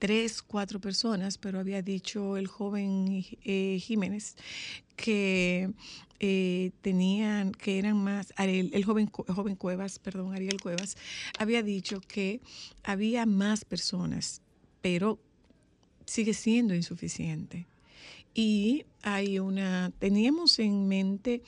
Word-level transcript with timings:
tres, 0.00 0.40
cuatro 0.40 0.80
personas, 0.80 1.36
pero 1.36 1.60
había 1.60 1.82
dicho 1.82 2.38
el 2.38 2.48
joven 2.48 3.22
eh, 3.44 3.78
Jiménez 3.80 4.34
que 4.96 5.70
eh, 6.18 6.72
tenían, 6.80 7.52
que 7.52 7.78
eran 7.78 8.02
más, 8.02 8.32
el, 8.38 8.82
joven, 8.84 9.08
joven 9.08 9.56
Cuevas, 9.56 9.98
perdón, 9.98 10.34
Ariel 10.34 10.60
Cuevas, 10.60 10.96
había 11.38 11.62
dicho 11.62 12.00
que 12.00 12.40
había 12.82 13.26
más 13.26 13.66
personas, 13.66 14.40
pero 14.80 15.18
sigue 16.06 16.32
siendo 16.32 16.74
insuficiente. 16.74 17.66
Y 18.32 18.86
hay 19.02 19.38
una, 19.38 19.92
teníamos 19.98 20.58
en 20.60 20.88
mente 20.88 21.42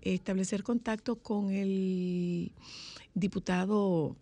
establecer 0.00 0.62
contacto 0.62 1.16
con 1.16 1.50
el 1.50 2.52
diputado 3.14 4.16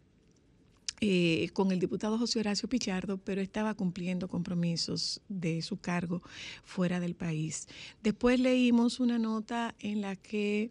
eh, 1.07 1.51
con 1.53 1.71
el 1.71 1.81
diputado 1.81 2.17
José 2.17 2.39
Horacio 2.39 2.67
Pichardo, 2.67 3.19
pero 3.19 3.43
estaba 3.43 3.75
cumpliendo 3.75 4.27
compromisos 4.27 5.21
de 5.29 5.61
su 5.61 5.77
cargo 5.77 6.23
fuera 6.65 6.99
del 6.99 7.15
país. 7.15 7.69
Después 8.03 8.41
leímos 8.41 9.01
una 9.01 9.19
nota 9.19 9.75
en 9.81 10.01
la 10.01 10.17
que 10.17 10.71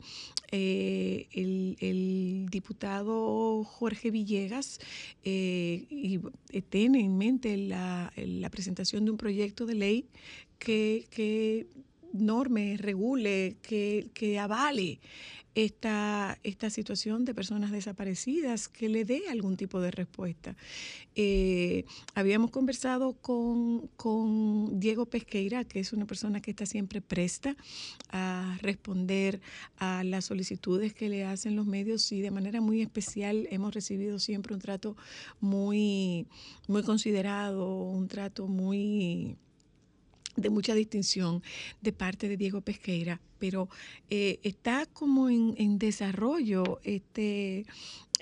eh, 0.52 1.28
el, 1.34 2.48
diputado 2.50 3.64
Jorge 3.64 4.10
Villegas 4.10 4.80
eh, 5.24 6.20
tiene 6.72 7.02
en 7.02 7.16
mente 7.16 7.56
la, 7.56 8.12
presentación 8.50 9.06
de 9.06 9.12
un 9.12 9.18
proyecto 9.18 9.68
de 9.68 9.76
ley 9.76 10.08
que, 10.58 11.68
norme, 12.12 12.78
regule, 12.78 13.58
que 13.62 14.40
avale 14.40 15.00
esta, 15.56 16.40
esta 16.44 16.70
situación 16.70 17.26
de 17.26 17.34
personas 17.34 17.72
desaparecidas, 17.72 18.68
que 18.68 18.90
le 18.90 19.06
dé 19.06 19.24
algún 19.30 19.58
tipo 19.58 19.80
de 19.82 19.92
respuesta. 19.92 20.56
Eh, 21.16 21.86
habíamos 22.16 22.52
conversado 22.52 23.14
con, 23.14 23.88
con, 23.96 24.80
Diego 24.80 25.06
Pesqueira, 25.06 25.64
que 25.64 25.80
es 25.80 25.94
una 25.94 26.06
persona 26.06 26.42
que 26.42 26.52
está 26.52 26.66
siempre 26.66 27.02
presta 27.02 27.56
a 28.10 28.58
responder 28.62 29.42
a 29.78 30.04
las 30.04 30.26
solicitudes 30.26 30.94
que 30.94 31.10
le 31.10 31.26
hacen 31.26 31.56
los 31.56 31.66
medios 31.66 32.12
y 32.12 32.22
de 32.22 32.32
manera 32.32 32.62
muy 32.62 32.82
especial 32.82 33.48
hemos 33.52 33.74
recibido 33.74 34.20
siempre 34.20 34.54
un 34.54 34.62
trato 34.62 34.96
muy, 35.40 36.28
muy 36.68 36.84
considerado, 36.84 37.84
un 37.84 38.08
trato 38.08 38.48
muy 38.48 39.38
de 40.36 40.50
mucha 40.50 40.74
distinción 40.74 41.44
de 41.82 41.92
parte 41.92 42.28
de 42.28 42.38
Diego 42.38 42.62
Pesqueira, 42.62 43.20
pero 43.40 43.70
eh, 44.10 44.40
está 44.44 44.86
como 44.86 45.30
en, 45.30 45.54
en, 45.58 45.78
desarrollo 45.78 46.80
este, 46.84 47.66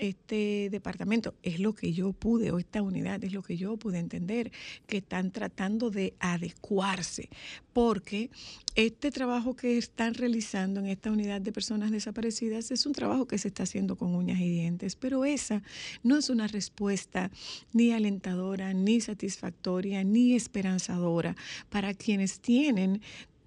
este 0.02 0.68
departamento. 0.70 1.34
Es 1.42 1.60
lo 1.60 1.74
que 1.74 1.92
yo 1.92 2.12
pude, 2.12 2.50
o 2.50 2.58
esta 2.58 2.82
unidad 2.82 3.22
es 3.22 3.32
lo 3.32 3.42
que 3.42 3.56
yo 3.56 3.76
pude 3.76 3.98
entender, 3.98 4.50
que 4.86 4.96
están 4.98 5.30
tratando 5.30 5.90
de 5.90 6.14
adecuarse, 6.18 7.28
porque 7.72 8.30
este 8.74 9.12
trabajo 9.12 9.54
que 9.54 9.78
están 9.78 10.14
realizando 10.14 10.80
en 10.80 10.86
esta 10.86 11.10
unidad 11.10 11.40
de 11.40 11.52
personas 11.52 11.92
desaparecidas 11.92 12.72
es 12.72 12.84
un 12.84 12.92
trabajo 12.92 13.28
que 13.28 13.38
se 13.38 13.48
está 13.48 13.62
haciendo 13.62 13.96
con 13.96 14.14
uñas 14.14 14.40
y 14.40 14.50
dientes, 14.50 14.96
pero 14.96 15.24
esa 15.24 15.62
no 16.02 16.18
es 16.18 16.30
una 16.30 16.48
respuesta 16.48 17.30
ni 17.72 17.92
alentadora, 17.92 18.74
ni 18.74 19.00
satisfactoria, 19.00 20.02
ni 20.02 20.34
esperanzadora 20.34 21.36
para 21.68 21.94
quienes 21.94 22.40
tienen 22.40 23.00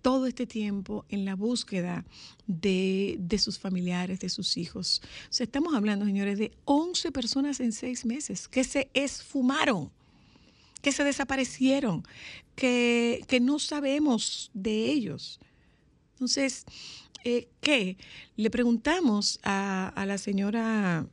todo 0.05 0.27
este 0.27 0.45
tiempo 0.45 1.03
en 1.09 1.25
la 1.25 1.33
búsqueda 1.33 2.05
de, 2.45 3.17
sus 3.39 3.57
familiares, 3.57 4.19
de 4.19 4.29
sus 4.29 4.55
hijos. 4.55 5.01
O 5.31 5.33
sea, 5.33 5.45
estamos 5.45 5.73
hablando, 5.73 6.05
señores, 6.05 6.37
de 6.37 6.51
11 6.65 7.11
personas 7.11 7.59
en 7.59 7.71
seis 7.71 8.05
meses 8.05 8.47
que 8.47 8.63
se 8.63 8.87
esfumaron, 8.93 9.89
que 10.83 10.91
se 10.91 11.03
desaparecieron, 11.03 12.03
que, 12.55 13.25
no 13.41 13.57
sabemos 13.57 14.51
de 14.53 14.91
ellos. 14.91 15.39
Entonces, 16.11 16.65
eh, 17.23 17.47
¿qué? 17.59 17.97
Le 18.35 18.51
preguntamos 18.51 19.39
a, 19.41 20.03
la 20.05 20.19
señora 20.19 21.07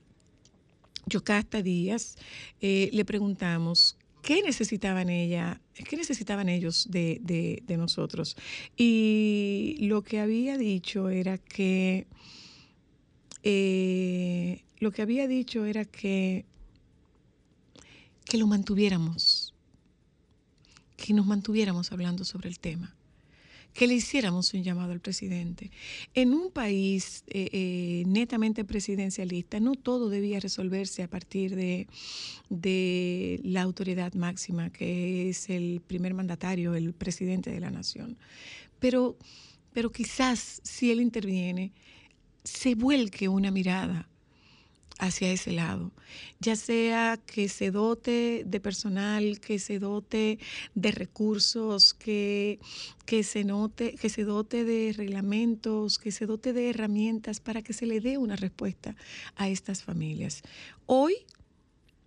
Yocasta 1.07 1.63
Díaz, 1.63 2.17
eh, 2.61 2.91
le 2.93 3.07
preguntamos 3.07 3.97
qué 4.23 4.43
necesitaban 4.43 5.11
ella, 5.11 5.61
qué 5.89 5.97
necesitaban 5.97 6.49
ellos 6.49 6.89
de, 6.91 7.63
nosotros. 7.77 8.37
Y 8.77 9.77
lo 9.81 10.03
que 10.03 10.21
había 10.21 10.57
dicho 10.57 11.11
era 11.11 11.39
que 11.39 12.07
eh, 13.43 14.63
lo 14.79 14.93
que 14.93 15.03
había 15.03 15.27
dicho 15.27 15.65
era 15.67 15.85
que, 15.85 16.47
que 18.25 18.39
lo 18.39 18.47
mantuviéramos, 18.47 19.55
que 20.97 21.13
nos 21.13 21.27
mantuviéramos 21.27 21.93
hablando 21.93 22.25
sobre 22.25 22.49
el 22.49 22.59
tema 22.59 22.95
que 23.75 23.87
le 23.87 23.95
hiciéramos 23.95 24.53
un 24.55 24.63
llamado 24.63 24.93
al 24.93 25.01
presidente. 25.01 25.71
En 26.15 26.35
un 26.35 26.51
país 26.51 27.25
eh, 27.29 27.49
eh, 27.53 28.05
netamente 28.07 28.65
presidencialista, 28.65 29.61
no 29.61 29.75
todo 29.75 30.11
debía 30.11 30.41
resolverse 30.41 31.03
a 31.03 31.09
partir 31.09 31.57
de, 31.57 31.87
de 32.51 33.41
la 33.45 33.63
autoridad 33.63 34.13
máxima, 34.15 34.71
que 34.71 35.31
es 35.31 35.49
el 35.49 35.81
primer 35.87 36.15
mandatario, 36.15 36.75
el 36.75 36.93
presidente 36.93 37.51
de 37.51 37.61
la 37.61 37.71
nación. 37.71 38.19
Pero, 38.79 39.17
pero 39.73 39.91
quizás 39.91 40.61
si 40.65 40.91
él 40.91 41.01
interviene, 41.01 41.73
se 42.45 42.75
vuelque 42.75 43.29
una 43.29 43.51
mirada 43.51 44.09
hacia 45.03 45.33
ese 45.33 45.51
lado, 45.51 45.91
ya 46.39 46.55
sea 46.55 47.17
que 47.17 47.49
se 47.49 47.73
dote 47.73 48.45
de 48.47 48.61
personal, 48.61 49.41
que 49.41 49.59
se 49.59 49.81
dote 49.81 50.39
de 50.77 50.93
recursos, 50.93 51.93
que, 51.93 52.61
que, 53.05 53.25
se 53.25 53.43
note, 53.43 53.97
que 53.97 54.09
se 54.09 54.23
dote 54.23 54.65
de 54.65 54.95
reglamentos, 54.97 55.99
que 55.99 56.13
se 56.13 56.27
dote 56.27 56.53
de 56.53 56.71
herramientas 56.71 57.41
para 57.41 57.63
que 57.63 57.73
se 57.73 57.87
le 57.87 58.01
dé 58.01 58.17
una 58.17 58.37
respuesta 58.37 58.95
a 59.35 59.49
estas 59.49 59.83
familias. 59.83 60.43
Hoy 60.87 61.15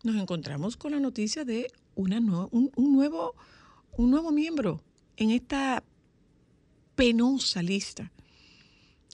nos 0.04 0.16
encontramos 0.16 0.78
con 0.78 0.94
la 0.94 1.02
noticia 1.02 1.44
de 1.44 1.68
una 1.96 2.20
un, 2.20 2.72
nuevo, 2.78 3.36
un 3.98 4.10
nuevo 4.10 4.32
miembro 4.32 4.82
en 5.18 5.32
esta 5.32 5.84
penosa 6.96 7.62
lista. 7.62 8.14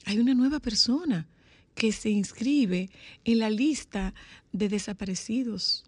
Hay 0.04 0.20
una 0.20 0.34
nueva 0.34 0.60
persona 0.60 1.26
que 1.74 1.92
se 1.92 2.10
inscribe 2.10 2.90
en 3.24 3.38
la 3.38 3.50
lista 3.50 4.14
de 4.52 4.68
desaparecidos. 4.68 5.84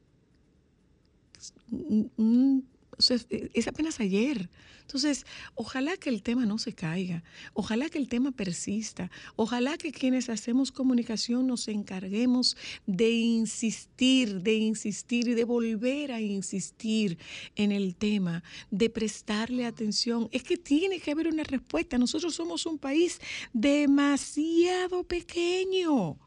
Es 3.52 3.68
apenas 3.68 4.00
ayer. 4.00 4.48
Entonces, 4.86 5.24
ojalá 5.54 5.96
que 5.96 6.10
el 6.10 6.22
tema 6.22 6.44
no 6.44 6.58
se 6.58 6.74
caiga, 6.74 7.24
ojalá 7.54 7.88
que 7.88 7.96
el 7.96 8.06
tema 8.06 8.32
persista, 8.32 9.10
ojalá 9.34 9.78
que 9.78 9.92
quienes 9.92 10.28
hacemos 10.28 10.70
comunicación 10.70 11.46
nos 11.46 11.68
encarguemos 11.68 12.56
de 12.86 13.10
insistir, 13.10 14.42
de 14.42 14.54
insistir 14.54 15.28
y 15.28 15.34
de 15.34 15.44
volver 15.44 16.12
a 16.12 16.20
insistir 16.20 17.18
en 17.56 17.72
el 17.72 17.96
tema, 17.96 18.44
de 18.70 18.90
prestarle 18.90 19.64
atención. 19.64 20.28
Es 20.32 20.42
que 20.42 20.58
tiene 20.58 21.00
que 21.00 21.12
haber 21.12 21.28
una 21.28 21.44
respuesta. 21.44 21.96
Nosotros 21.96 22.34
somos 22.34 22.66
un 22.66 22.78
país 22.78 23.20
demasiado 23.54 25.02
pequeño. 25.02 26.18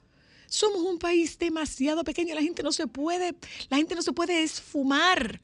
Somos 0.47 0.81
un 0.81 0.97
país 0.97 1.37
demasiado 1.37 2.03
pequeño, 2.03 2.33
la 2.33 2.41
gente 2.41 2.63
no 2.63 2.71
se 2.71 2.87
puede, 2.87 3.35
la 3.69 3.77
gente 3.77 3.95
no 3.95 4.01
se 4.01 4.13
puede 4.13 4.43
esfumar 4.43 5.41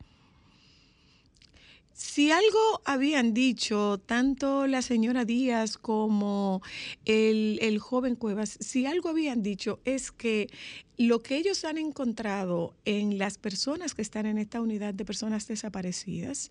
si 1.94 2.31
algo 2.31 2.81
habían 2.86 3.34
dicho 3.34 4.00
tanto 4.00 4.66
la 4.66 4.81
señora 4.81 5.26
Díaz 5.26 5.78
como 5.78 6.62
el, 7.06 7.78
joven 7.80 8.16
Cuevas, 8.16 8.58
si 8.59 8.88
algo 8.88 9.09
habían 9.09 9.44
dicho 9.44 9.80
es 9.86 10.12
que 10.12 10.50
lo 10.98 11.22
que 11.22 11.38
ellos 11.38 11.64
han 11.66 11.78
encontrado 11.78 12.76
en 12.86 13.20
las 13.20 13.38
personas 13.38 13.94
que 13.94 14.02
están 14.02 14.26
en 14.26 14.40
esta 14.40 14.59
unidad 14.59 14.94
de 14.96 15.06
personas 15.06 15.48
desaparecidas, 15.48 16.50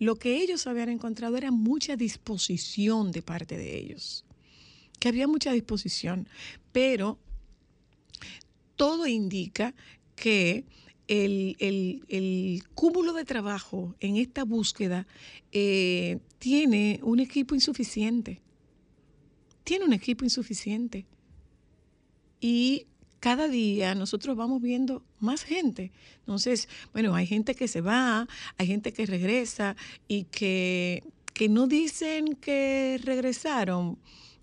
lo 0.00 0.16
que 0.16 0.42
ellos 0.42 0.66
habían 0.66 0.88
encontrado 0.88 1.36
era 1.36 1.52
mucha 1.52 1.96
disposición 1.96 3.12
de 3.12 3.22
parte 3.22 3.56
de 3.56 3.78
ellos, 3.78 4.24
que 4.98 5.08
había 5.08 5.28
mucha 5.28 5.52
disposición, 5.52 6.28
pero 6.72 7.18
todo 8.74 9.06
indica 9.06 9.74
que 10.16 10.64
el, 11.10 12.62
cúmulo 12.74 13.12
de 13.12 13.24
trabajo 13.24 13.94
en 14.00 14.16
esta 14.16 14.44
búsqueda 14.44 15.06
eh, 15.50 16.18
tiene 16.38 17.00
un 17.02 17.18
equipo 17.18 17.54
insuficiente. 17.54 18.40
Tiene 19.64 19.84
un 19.84 19.92
equipo 19.92 20.24
insuficiente. 20.24 21.06
Y 22.40 22.86
cada 23.18 23.48
día 23.48 23.94
nosotros 23.94 24.36
vamos 24.36 24.62
viendo 24.62 25.02
más 25.18 25.42
gente. 25.42 25.90
Entonces, 26.20 26.68
bueno, 26.92 27.14
hay 27.14 27.26
gente 27.26 27.54
que 27.54 27.66
se 27.66 27.80
va, 27.80 28.28
hay 28.56 28.66
gente 28.66 28.92
que 28.92 29.04
regresa 29.04 29.76
y 30.06 30.24
que, 30.24 31.02
que 31.34 31.48
no 31.48 31.66
dicen 31.66 32.36
que 32.36 33.00
regresaron 33.02 33.98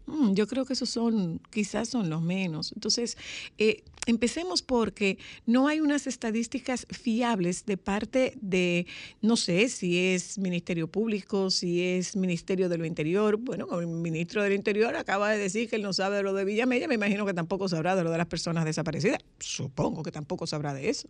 Mm, 0.08 0.34
yo 0.34 0.48
creo 0.48 0.66
que 0.66 0.74
esos 0.74 0.90
son, 0.90 1.40
quizás 1.52 1.90
son 1.90 2.10
los 2.10 2.22
menos. 2.22 2.72
Entonces, 2.74 3.18
eh, 3.58 3.84
empecemos 4.06 4.62
porque 4.62 5.18
no 5.46 5.68
hay 5.68 5.82
unas 5.82 6.08
estadísticas 6.08 6.88
fiables 6.90 7.66
de 7.66 7.76
parte 7.76 8.34
de, 8.42 8.88
no 9.22 9.36
sé 9.36 9.68
si 9.68 10.00
es 10.00 10.38
Ministerio 10.38 10.88
Público, 10.88 11.52
si 11.52 11.84
es 11.84 12.16
Ministerio 12.16 12.70
de 12.70 12.78
lo 12.78 12.86
Interior. 12.86 13.36
Bueno, 13.36 13.68
el 13.80 13.88
ministro 13.88 14.42
del 14.42 14.54
Interior 14.54 14.96
acaba 14.96 15.30
de 15.30 15.38
decir 15.38 15.70
que 15.70 15.76
él 15.76 15.82
no 15.82 15.92
sabe 15.92 16.18
de 16.18 16.24
lo 16.24 16.34
de 16.34 16.46
Villamella, 16.46 16.88
me 16.88 16.96
imagino 16.96 17.26
que 17.26 17.34
tampoco 17.34 17.68
sabrá 17.68 17.98
de 17.98 18.04
lo 18.06 18.12
de 18.12 18.18
las 18.18 18.28
personas 18.28 18.64
desaparecidas. 18.64 19.20
Supongo 19.40 20.04
que 20.04 20.12
tampoco 20.12 20.48
sabrá 20.48 20.74
de 20.74 20.90
eso. 20.90 21.10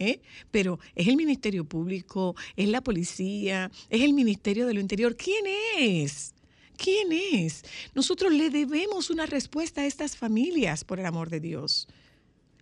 ¿eh? 0.00 0.20
Pero 0.50 0.80
es 0.96 1.06
el 1.06 1.16
Ministerio 1.16 1.64
Público, 1.64 2.34
es 2.56 2.68
la 2.68 2.80
policía, 2.80 3.70
es 3.88 4.02
el 4.02 4.14
Ministerio 4.14 4.66
de 4.66 4.74
lo 4.74 4.80
Interior. 4.80 5.16
¿Quién 5.16 5.44
es? 5.78 6.31
¿Quién 6.82 7.12
es? 7.12 7.62
Nosotros 7.94 8.32
le 8.32 8.50
debemos 8.50 9.08
una 9.10 9.24
respuesta 9.24 9.82
a 9.82 9.86
estas 9.86 10.16
familias, 10.16 10.82
por 10.82 10.98
el 10.98 11.06
amor 11.06 11.30
de 11.30 11.38
Dios. 11.38 11.86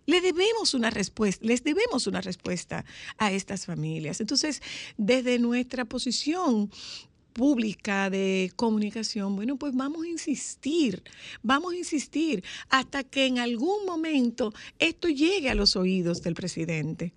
Le 0.05 0.21
debemos 0.21 0.75
una 0.75 0.91
respuesta, 0.91 1.43
les 1.43 1.63
debemos 1.63 2.05
una 2.05 2.21
respuesta 2.21 2.85
a 3.17 3.31
estas 3.31 3.65
familias. 3.65 4.21
Entonces, 4.21 4.61
desde 4.95 5.39
nuestra 5.39 5.85
posición 5.85 6.69
pública 7.33 8.11
de 8.11 8.51
comunicación, 8.55 9.35
bueno, 9.35 9.57
pues 9.57 9.73
vamos 9.73 10.05
a 10.05 10.09
insistir, 10.09 11.01
vamos 11.41 11.73
a 11.73 11.77
insistir 11.77 12.43
hasta 12.69 13.03
que 13.03 13.25
en 13.25 13.39
algún 13.39 13.87
momento 13.87 14.53
esto 14.77 15.09
llegue 15.09 15.49
a 15.49 15.55
los 15.55 15.75
oídos 15.75 16.21
del 16.21 16.35
presidente. 16.35 17.11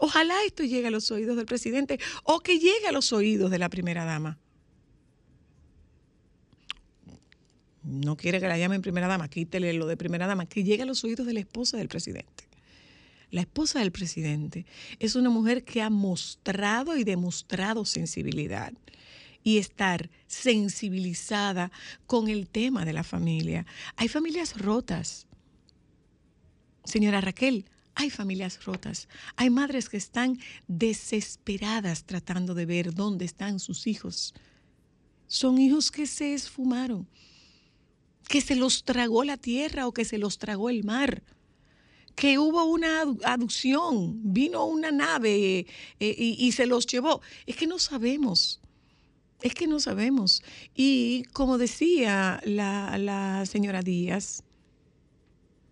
Ojalá 0.00 0.34
esto 0.44 0.64
llegue 0.64 0.88
a 0.88 0.92
los 0.92 1.12
oídos 1.12 1.36
del 1.36 1.46
presidente 1.46 2.00
o 2.24 2.40
que 2.40 2.58
llegue 2.58 2.88
a 2.88 2.92
los 2.92 3.12
oídos 3.12 3.52
de 3.52 3.60
la 3.60 3.68
primera 3.68 4.04
dama. 4.04 4.40
No 7.88 8.16
quiere 8.16 8.38
que 8.38 8.48
la 8.48 8.58
llamen 8.58 8.82
primera 8.82 9.08
dama, 9.08 9.28
quítele 9.28 9.72
lo 9.72 9.86
de 9.86 9.96
primera 9.96 10.26
dama, 10.26 10.46
que 10.46 10.62
llegue 10.62 10.82
a 10.82 10.86
los 10.86 11.02
oídos 11.04 11.26
de 11.26 11.32
la 11.32 11.40
esposa 11.40 11.78
del 11.78 11.88
presidente. 11.88 12.44
La 13.30 13.40
esposa 13.40 13.80
del 13.80 13.92
presidente 13.92 14.66
es 14.98 15.14
una 15.14 15.30
mujer 15.30 15.64
que 15.64 15.82
ha 15.82 15.90
mostrado 15.90 16.96
y 16.96 17.04
demostrado 17.04 17.84
sensibilidad 17.84 18.72
y 19.42 19.58
estar 19.58 20.10
sensibilizada 20.26 21.70
con 22.06 22.28
el 22.28 22.48
tema 22.48 22.84
de 22.84 22.92
la 22.92 23.04
familia. 23.04 23.66
Hay 23.96 24.08
familias 24.08 24.58
rotas. 24.58 25.26
Señora 26.84 27.20
Raquel, 27.20 27.66
hay 27.94 28.10
familias 28.10 28.64
rotas. 28.64 29.08
Hay 29.36 29.50
madres 29.50 29.88
que 29.88 29.96
están 29.96 30.38
desesperadas 30.66 32.04
tratando 32.04 32.54
de 32.54 32.66
ver 32.66 32.94
dónde 32.94 33.24
están 33.24 33.60
sus 33.60 33.86
hijos. 33.86 34.34
Son 35.26 35.58
hijos 35.58 35.90
que 35.90 36.06
se 36.06 36.34
esfumaron 36.34 37.06
que 38.28 38.40
se 38.42 38.54
los 38.54 38.84
tragó 38.84 39.24
la 39.24 39.38
tierra 39.38 39.86
o 39.86 39.92
que 39.92 40.04
se 40.04 40.18
los 40.18 40.38
tragó 40.38 40.68
el 40.70 40.84
mar, 40.84 41.22
que 42.14 42.38
hubo 42.38 42.64
una 42.64 43.02
aducción, 43.24 44.20
vino 44.32 44.66
una 44.66 44.90
nave 44.90 45.66
eh, 45.98 46.14
y, 46.18 46.52
se 46.52 46.66
los 46.66 46.86
llevó. 46.86 47.22
Es 47.46 47.56
que 47.56 47.66
no 47.66 47.78
sabemos. 47.78 48.60
Es 49.40 49.54
que 49.54 49.66
no 49.66 49.80
sabemos. 49.80 50.42
Y 50.74 51.24
como 51.32 51.58
decía 51.58 52.40
la, 52.44 52.98
la 52.98 53.46
señora 53.46 53.82
Díaz, 53.82 54.42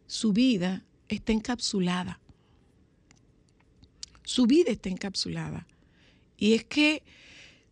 su 0.07 0.33
vida 0.33 0.85
está 1.09 1.33
encapsulada. 1.33 2.21
Su 4.23 4.47
vida 4.47 4.71
está 4.71 4.89
encapsulada. 4.89 5.67
Y 6.39 6.55
es 6.55 6.65
que 6.65 7.03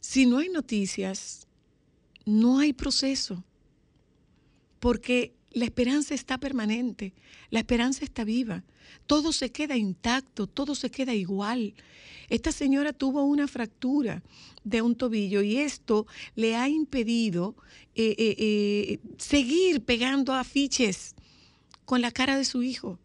si 0.01 0.27
no 0.27 0.39
hay 0.39 0.49
noticias, 0.49 1.47
no 2.27 2.59
hay 2.59 2.73
proceso 2.73 3.45
porque 4.85 5.33
la 5.53 5.65
esperanza 5.65 6.15
está 6.15 6.37
permanente, 6.37 7.15
la 7.49 7.61
esperanza 7.61 8.05
está 8.05 8.23
viva, 8.23 8.65
todo 9.07 9.33
se 9.33 9.51
queda 9.51 9.79
intacto, 9.79 10.47
todo 10.47 10.75
se 10.75 10.91
queda 10.91 11.15
igual. 11.15 11.73
Esta 12.29 12.53
señora 12.53 12.93
tuvo 12.93 13.25
una 13.25 13.49
fractura 13.49 14.23
de 14.63 14.83
un 14.83 14.95
tobillo 14.95 15.41
y 15.41 15.57
esto 15.57 16.07
le 16.35 16.55
ha 16.57 16.69
impedido 16.69 17.57
eh, 17.95 18.15
eh, 18.19 18.37
eh, 18.39 18.99
seguir 19.17 19.83
pegando 19.83 20.35
afiches 20.35 21.15
con 21.87 22.03
la 22.03 22.11
cara 22.11 22.37
de 22.37 22.45
su 22.45 22.63
hijo 22.63 22.99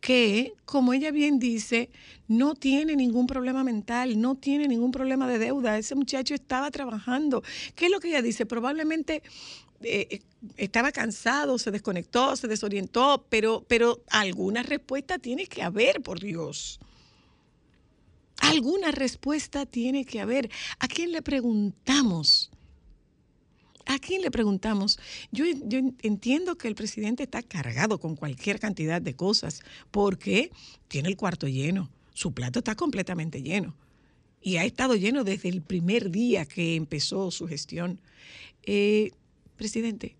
que, 0.00 0.52
como 0.66 0.92
ella 0.92 1.10
bien 1.10 1.38
dice, 1.38 1.88
no 2.28 2.54
tiene 2.54 2.94
ningún 2.94 3.26
problema 3.26 3.64
mental, 3.64 4.20
no 4.20 4.34
tiene 4.34 4.68
ningún 4.68 4.92
problema 4.92 5.26
de 5.26 5.38
deuda. 5.38 5.78
Ese 5.78 5.94
muchacho 5.94 6.34
estaba 6.34 6.70
trabajando. 6.70 7.42
¿Qué 7.74 7.86
es 7.86 7.90
lo 7.90 8.00
que 8.00 8.08
ella 8.08 8.20
dice? 8.20 8.44
Probablemente 8.44 9.22
eh, 9.84 10.22
estaba 10.56 10.92
cansado, 10.92 11.58
se 11.58 11.70
desconectó, 11.70 12.36
se 12.36 12.48
desorientó, 12.48 13.26
pero, 13.28 13.64
pero 13.68 14.02
alguna 14.10 14.62
respuesta 14.62 15.18
tiene 15.18 15.46
que 15.46 15.62
haber, 15.62 16.02
por 16.02 16.20
Dios. 16.20 16.80
Alguna 18.38 18.90
respuesta 18.90 19.66
tiene 19.66 20.04
que 20.04 20.20
haber. 20.20 20.50
¿A 20.78 20.88
quién 20.88 21.12
le 21.12 21.22
preguntamos? 21.22 22.50
¿A 23.86 23.98
quién 23.98 24.22
le 24.22 24.30
preguntamos? 24.30 24.98
Yo, 25.30 25.44
yo, 25.64 25.78
entiendo 26.02 26.56
que 26.56 26.68
el 26.68 26.74
presidente 26.74 27.22
está 27.24 27.42
cargado 27.42 27.98
con 27.98 28.16
cualquier 28.16 28.58
cantidad 28.58 29.00
de 29.00 29.14
cosas 29.14 29.60
porque 29.90 30.50
tiene 30.88 31.10
el 31.10 31.16
cuarto 31.16 31.48
lleno, 31.48 31.90
su 32.14 32.32
plato 32.32 32.60
está 32.60 32.74
completamente 32.74 33.42
lleno 33.42 33.74
y 34.44 34.58
ha 34.58 34.64
estado 34.64 34.94
lleno 34.94 35.24
desde 35.24 35.48
el 35.48 35.62
primer 35.62 36.10
día 36.10 36.44
que 36.44 36.76
empezó 36.76 37.30
su 37.30 37.48
gestión. 37.48 37.98
Eh, 38.62 39.12
Presidente, 39.56 40.16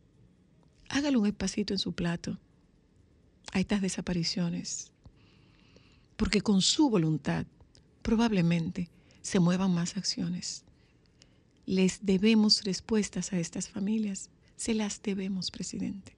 hágale 0.88 1.16
un 1.16 1.26
espacito 1.26 1.75
en 1.75 1.78
su 1.78 1.92
plato 1.92 2.38
a 3.52 3.60
estas 3.60 3.82
desapariciones, 3.82 4.92
porque 6.16 6.40
con 6.40 6.62
su 6.62 6.88
voluntad 6.88 7.46
probablemente 8.02 8.90
se 9.22 9.40
muevan 9.40 9.75
más 9.75 9.96
acciones. 9.96 10.64
Les 11.66 12.04
debemos 12.04 12.62
respuestas 12.62 13.32
a 13.32 13.38
estas 13.38 13.69
familias, 13.69 14.31
se 14.56 14.75
las 14.75 15.02
debemos, 15.02 15.50
presidente. 15.50 16.14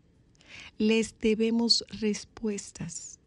Les 0.77 1.19
debemos 1.19 1.85
respuestas. 1.89 3.19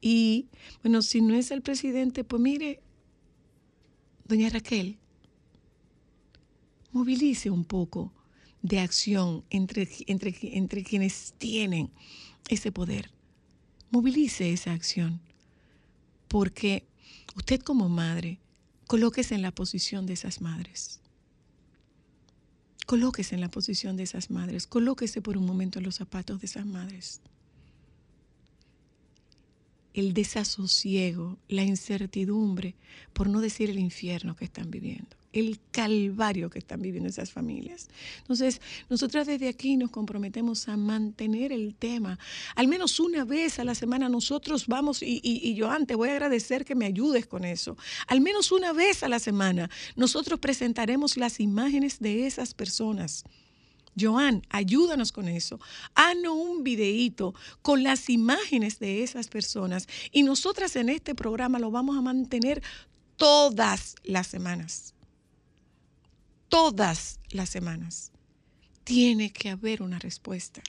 Y 0.00 0.48
bueno, 0.82 1.02
si 1.02 1.20
no 1.20 1.34
es 1.34 1.50
el 1.50 1.62
presidente, 1.62 2.24
pues 2.24 2.42
mire, 2.42 2.80
doña 4.26 4.48
Raquel, 4.48 4.98
movilice 6.92 7.50
un 7.50 7.64
poco 7.64 8.12
de 8.64 8.80
acción 8.80 9.44
entre, 9.50 9.86
entre, 10.06 10.34
entre 10.40 10.82
quienes 10.82 11.34
tienen 11.36 11.90
ese 12.48 12.72
poder. 12.72 13.10
Movilice 13.90 14.52
esa 14.52 14.72
acción, 14.72 15.20
porque 16.28 16.82
usted 17.36 17.60
como 17.60 17.90
madre, 17.90 18.38
colóquese 18.86 19.34
en 19.34 19.42
la 19.42 19.50
posición 19.50 20.06
de 20.06 20.14
esas 20.14 20.40
madres. 20.40 21.00
Colóquese 22.86 23.34
en 23.34 23.42
la 23.42 23.50
posición 23.50 23.98
de 23.98 24.04
esas 24.04 24.30
madres, 24.30 24.66
colóquese 24.66 25.20
por 25.20 25.36
un 25.36 25.44
momento 25.44 25.78
en 25.78 25.84
los 25.84 25.96
zapatos 25.96 26.40
de 26.40 26.46
esas 26.46 26.64
madres. 26.64 27.20
El 29.92 30.14
desasosiego, 30.14 31.36
la 31.48 31.64
incertidumbre, 31.64 32.76
por 33.12 33.28
no 33.28 33.42
decir 33.42 33.68
el 33.68 33.78
infierno 33.78 34.34
que 34.36 34.46
están 34.46 34.70
viviendo 34.70 35.16
el 35.34 35.58
calvario 35.72 36.48
que 36.48 36.60
están 36.60 36.80
viviendo 36.80 37.08
esas 37.08 37.32
familias. 37.32 37.88
Entonces, 38.18 38.60
nosotras 38.88 39.26
desde 39.26 39.48
aquí 39.48 39.76
nos 39.76 39.90
comprometemos 39.90 40.68
a 40.68 40.76
mantener 40.76 41.52
el 41.52 41.74
tema. 41.74 42.18
Al 42.54 42.68
menos 42.68 43.00
una 43.00 43.24
vez 43.24 43.58
a 43.58 43.64
la 43.64 43.74
semana 43.74 44.08
nosotros 44.08 44.68
vamos, 44.68 45.02
y, 45.02 45.54
yo 45.54 45.70
antes 45.70 45.96
voy 45.96 46.08
a 46.10 46.12
agradecer 46.12 46.64
que 46.64 46.76
me 46.76 46.86
ayudes 46.86 47.26
con 47.26 47.44
eso, 47.44 47.76
al 48.06 48.20
menos 48.20 48.52
una 48.52 48.72
vez 48.72 49.02
a 49.02 49.08
la 49.08 49.18
semana 49.18 49.68
nosotros 49.96 50.38
presentaremos 50.38 51.16
las 51.16 51.40
imágenes 51.40 51.98
de 51.98 52.26
esas 52.26 52.54
personas. 52.54 53.24
Joan, 53.98 54.42
ayúdanos 54.50 55.12
con 55.12 55.28
eso. 55.28 55.60
Haznos 55.94 56.34
un 56.34 56.64
videíto 56.64 57.34
con 57.62 57.82
las 57.82 58.08
imágenes 58.08 58.78
de 58.78 59.02
esas 59.02 59.28
personas 59.28 59.88
y 60.12 60.22
nosotras 60.22 60.76
en 60.76 60.88
este 60.88 61.14
programa 61.14 61.58
lo 61.58 61.70
vamos 61.70 61.96
a 61.96 62.02
mantener 62.02 62.62
todas 63.16 63.94
las 64.04 64.26
semanas 64.26 64.93
todas 66.54 67.18
las 67.30 67.48
semanas. 67.48 68.12
Tiene 68.84 69.32
que 69.32 69.50
haber 69.50 69.82
una 69.82 69.98
respuesta. 69.98 70.62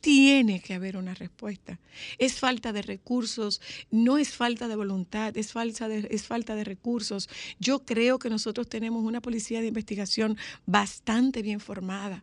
Tiene 0.00 0.60
que 0.60 0.72
haber 0.72 0.96
una 0.96 1.14
respuesta. 1.14 1.80
Es 2.16 2.38
falta 2.38 2.72
de 2.72 2.82
recursos, 2.82 3.60
no 3.90 4.18
es 4.18 4.36
falta 4.36 4.68
de 4.68 4.76
voluntad, 4.76 5.36
es 5.36 5.50
falta 5.50 5.88
de, 5.88 6.06
es 6.12 6.28
falta 6.28 6.54
de 6.54 6.62
recursos. 6.62 7.28
Yo 7.58 7.84
creo 7.84 8.20
que 8.20 8.30
nosotros 8.30 8.68
tenemos 8.68 9.02
una 9.02 9.20
policía 9.20 9.60
de 9.60 9.66
investigación 9.66 10.38
bastante 10.64 11.42
bien 11.42 11.58
formada. 11.58 12.22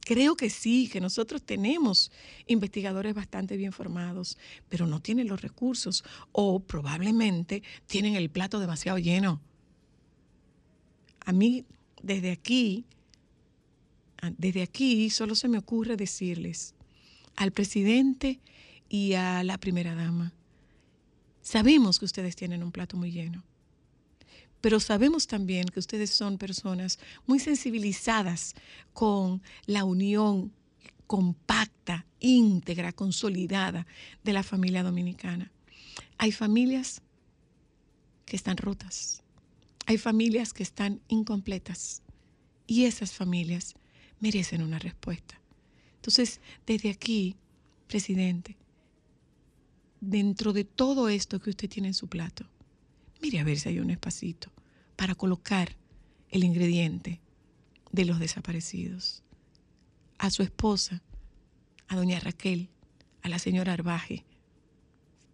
Creo 0.00 0.36
que 0.36 0.48
sí, 0.48 0.88
que 0.90 1.02
nosotros 1.02 1.42
tenemos 1.42 2.10
investigadores 2.46 3.12
bastante 3.14 3.58
bien 3.58 3.72
formados, 3.72 4.38
pero 4.70 4.86
no 4.86 5.02
tienen 5.02 5.28
los 5.28 5.42
recursos 5.42 6.02
o 6.32 6.60
probablemente 6.60 7.62
tienen 7.86 8.16
el 8.16 8.30
plato 8.30 8.58
demasiado 8.58 8.96
lleno 8.96 9.42
a 11.24 11.32
mí 11.32 11.64
desde 12.02 12.30
aquí 12.30 12.86
desde 14.36 14.62
aquí 14.62 15.08
solo 15.10 15.34
se 15.34 15.48
me 15.48 15.58
ocurre 15.58 15.96
decirles 15.96 16.74
al 17.36 17.52
presidente 17.52 18.40
y 18.88 19.14
a 19.14 19.42
la 19.44 19.58
primera 19.58 19.94
dama, 19.94 20.32
sabemos 21.42 21.98
que 21.98 22.04
ustedes 22.04 22.36
tienen 22.36 22.62
un 22.62 22.72
plato 22.72 22.96
muy 22.96 23.12
lleno, 23.12 23.44
pero 24.60 24.78
sabemos 24.78 25.26
también 25.26 25.66
que 25.68 25.80
ustedes 25.80 26.10
son 26.10 26.36
personas 26.36 26.98
muy 27.26 27.38
sensibilizadas 27.38 28.54
con 28.92 29.42
la 29.64 29.84
unión 29.84 30.52
compacta, 31.06 32.04
íntegra, 32.20 32.92
consolidada 32.92 33.86
de 34.22 34.32
la 34.32 34.42
familia 34.42 34.82
dominicana. 34.82 35.50
Hay 36.18 36.30
familias 36.30 37.00
que 38.26 38.36
están 38.36 38.58
rotas, 38.58 39.22
hay 39.90 39.98
familias 39.98 40.52
que 40.52 40.62
están 40.62 41.00
incompletas 41.08 42.02
y 42.68 42.84
esas 42.84 43.10
familias 43.10 43.74
merecen 44.20 44.62
una 44.62 44.78
respuesta. 44.78 45.40
Entonces, 45.96 46.40
desde 46.64 46.90
aquí, 46.90 47.34
presidente, 47.88 48.56
dentro 50.00 50.52
de 50.52 50.62
todo 50.62 51.08
esto 51.08 51.40
que 51.40 51.50
usted 51.50 51.68
tiene 51.68 51.88
en 51.88 51.94
su 51.94 52.06
plato, 52.06 52.48
mire 53.20 53.40
a 53.40 53.44
ver 53.44 53.58
si 53.58 53.68
hay 53.68 53.80
un 53.80 53.90
espacito 53.90 54.52
para 54.94 55.16
colocar 55.16 55.76
el 56.28 56.44
ingrediente 56.44 57.20
de 57.90 58.04
los 58.04 58.20
desaparecidos. 58.20 59.24
A 60.18 60.30
su 60.30 60.44
esposa, 60.44 61.02
a 61.88 61.96
doña 61.96 62.20
Raquel, 62.20 62.68
a 63.22 63.28
la 63.28 63.40
señora 63.40 63.72
Arbaje 63.72 64.24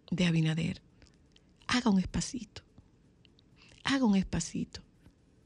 de 0.09 0.25
Abinader, 0.25 0.81
haga 1.67 1.91
un 1.91 1.99
espacito, 1.99 2.63
haga 3.87 4.05
un 4.05 4.15
espacito 4.15 4.81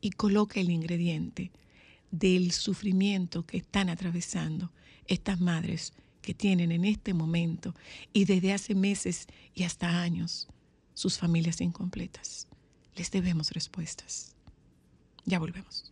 y 0.01 0.12
coloque 0.12 0.62
el 0.62 0.71
ingrediente 0.71 1.51
del 2.10 2.51
sufrimiento 2.51 3.45
que 3.45 3.57
están 3.57 3.89
atravesando 3.89 4.71
estas 5.05 5.39
madres 5.39 5.93
que 6.21 6.33
tienen 6.33 6.71
en 6.71 6.86
este 6.86 7.13
momento 7.13 7.75
y 8.13 8.25
desde 8.25 8.53
hace 8.53 8.75
meses 8.75 9.27
y 9.53 9.63
hasta 9.63 10.01
años 10.01 10.48
sus 10.93 11.17
familias 11.17 11.62
incompletas. 11.62 12.48
Les 12.95 13.12
debemos 13.12 13.51
respuestas. 13.51 14.36
Ya 15.25 15.39
volvemos. 15.39 15.91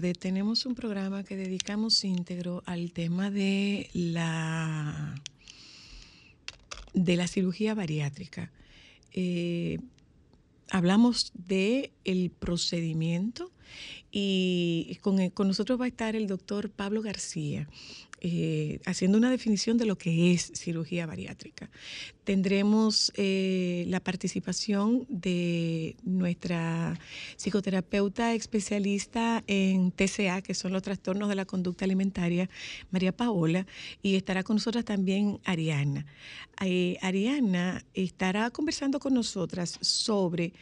Tenemos 0.00 0.66
un 0.66 0.74
programa 0.74 1.24
que 1.24 1.36
dedicamos 1.36 2.04
íntegro 2.04 2.62
al 2.66 2.92
tema 2.92 3.30
de 3.30 3.88
la, 3.92 5.14
de 6.92 7.16
la 7.16 7.26
cirugía 7.28 7.74
bariátrica. 7.74 8.50
Eh, 9.12 9.78
hablamos 10.70 11.32
de 11.34 11.92
procedimiento 12.30 13.52
y 14.10 14.98
con, 15.00 15.30
con, 15.30 15.48
nosotros 15.48 15.80
va 15.80 15.84
a 15.84 15.88
estar 15.88 16.16
el 16.16 16.26
doctor 16.26 16.70
Pablo 16.70 17.00
García. 17.00 17.68
Eh, 18.26 18.80
haciendo 18.86 19.18
una 19.18 19.30
definición 19.30 19.76
de 19.76 19.84
lo 19.84 19.98
que 19.98 20.32
es 20.32 20.50
cirugía 20.54 21.04
bariátrica. 21.04 21.68
Tendremos 22.24 23.12
eh, 23.16 23.84
la 23.88 24.00
participación 24.00 25.04
de 25.10 25.94
nuestra 26.04 26.98
psicoterapeuta 27.36 28.32
especialista 28.32 29.44
en 29.46 29.90
TCA, 29.92 30.40
que 30.40 30.54
son 30.54 30.72
los 30.72 30.80
trastornos 30.80 31.28
de 31.28 31.34
la 31.34 31.44
conducta 31.44 31.84
alimentaria, 31.84 32.48
María 32.90 33.14
Paola, 33.14 33.66
y 34.00 34.14
estará 34.14 34.42
con 34.42 34.56
nosotras 34.56 34.86
también 34.86 35.38
Ariana. 35.44 36.06
Eh, 36.62 36.96
Ariana 37.02 37.84
estará 37.92 38.48
conversando 38.48 39.00
con 39.00 39.12
nosotras 39.12 39.78
sobre 39.82 40.54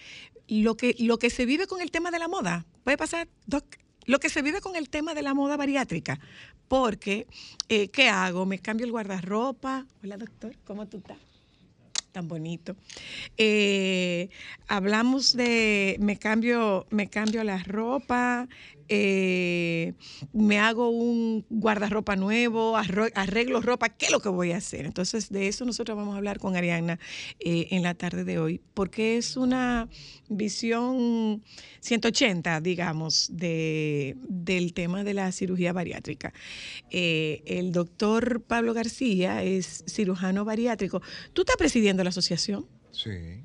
lo 0.49 0.77
que, 0.77 0.97
lo 0.99 1.17
que 1.21 1.31
se 1.31 1.47
vive 1.47 1.69
con 1.69 1.81
el 1.81 1.93
tema 1.93 2.11
de 2.11 2.19
la 2.19 2.27
moda. 2.27 2.67
¿Puede 2.83 2.97
pasar, 2.97 3.29
Doc? 3.47 3.82
Lo 4.07 4.19
que 4.19 4.29
se 4.29 4.43
vive 4.43 4.61
con 4.61 4.77
el 4.77 4.89
tema 4.89 5.15
de 5.15 5.23
la 5.23 5.35
moda 5.35 5.57
bariátrica 5.57 6.19
porque, 6.69 7.27
eh, 7.69 7.89
¿qué 7.89 8.09
hago? 8.09 8.47
¿Me 8.47 8.59
cambio 8.59 8.87
el 8.87 8.93
guardarropa? 8.93 9.87
Hola, 10.03 10.17
doctor, 10.17 10.57
¿cómo 10.65 10.87
tú 10.87 10.99
estás? 10.99 11.19
Tan 12.13 12.29
bonito. 12.29 12.77
Eh, 13.37 14.31
hablamos 14.69 15.37
de, 15.37 15.97
me 16.01 16.19
cambio, 16.19 16.87
me 16.91 17.09
cambio 17.09 17.45
la 17.45 17.59
ropa, 17.59 18.49
eh, 18.95 19.95
me 20.35 20.59
hago 20.59 20.91
un 20.91 21.47
guardarropa 21.49 22.15
nuevo, 22.15 22.77
arreglo 22.77 23.63
ropa, 23.63 23.89
¿qué 23.89 24.05
es 24.07 24.13
lo 24.13 24.21
que 24.21 24.29
voy 24.29 24.53
a 24.53 24.59
hacer? 24.59 24.85
Entonces, 24.85 25.31
de 25.31 25.49
eso 25.49 25.65
nosotros 25.65 25.97
vamos 25.97 26.13
a 26.13 26.19
hablar 26.19 26.39
con 26.39 26.57
Ariana 26.57 26.99
eh, 27.41 27.69
en 27.71 27.83
la 27.85 27.95
tarde 27.95 28.25
de 28.25 28.39
hoy, 28.39 28.61
porque 28.75 29.17
es 29.17 29.39
una 29.39 29.89
visión 30.29 31.43
180, 31.81 32.61
digamos, 32.61 33.31
de, 33.33 34.15
del 34.29 34.75
tema 34.75 35.05
de 35.05 35.15
la 35.15 35.33
cirugía 35.33 35.73
bariátrica. 35.73 36.35
Eh, 36.91 37.43
el 37.47 37.73
doctor 37.73 38.43
Pablo 38.43 38.75
García 38.75 39.43
es 39.43 39.85
cirujano 39.87 40.45
bariátrico. 40.45 41.01
¿Tú 41.33 41.43
estás 41.43 41.57
presidiendo 41.57 42.05
la 42.05 42.11
asociación? 42.11 42.67
Sí. 42.91 43.43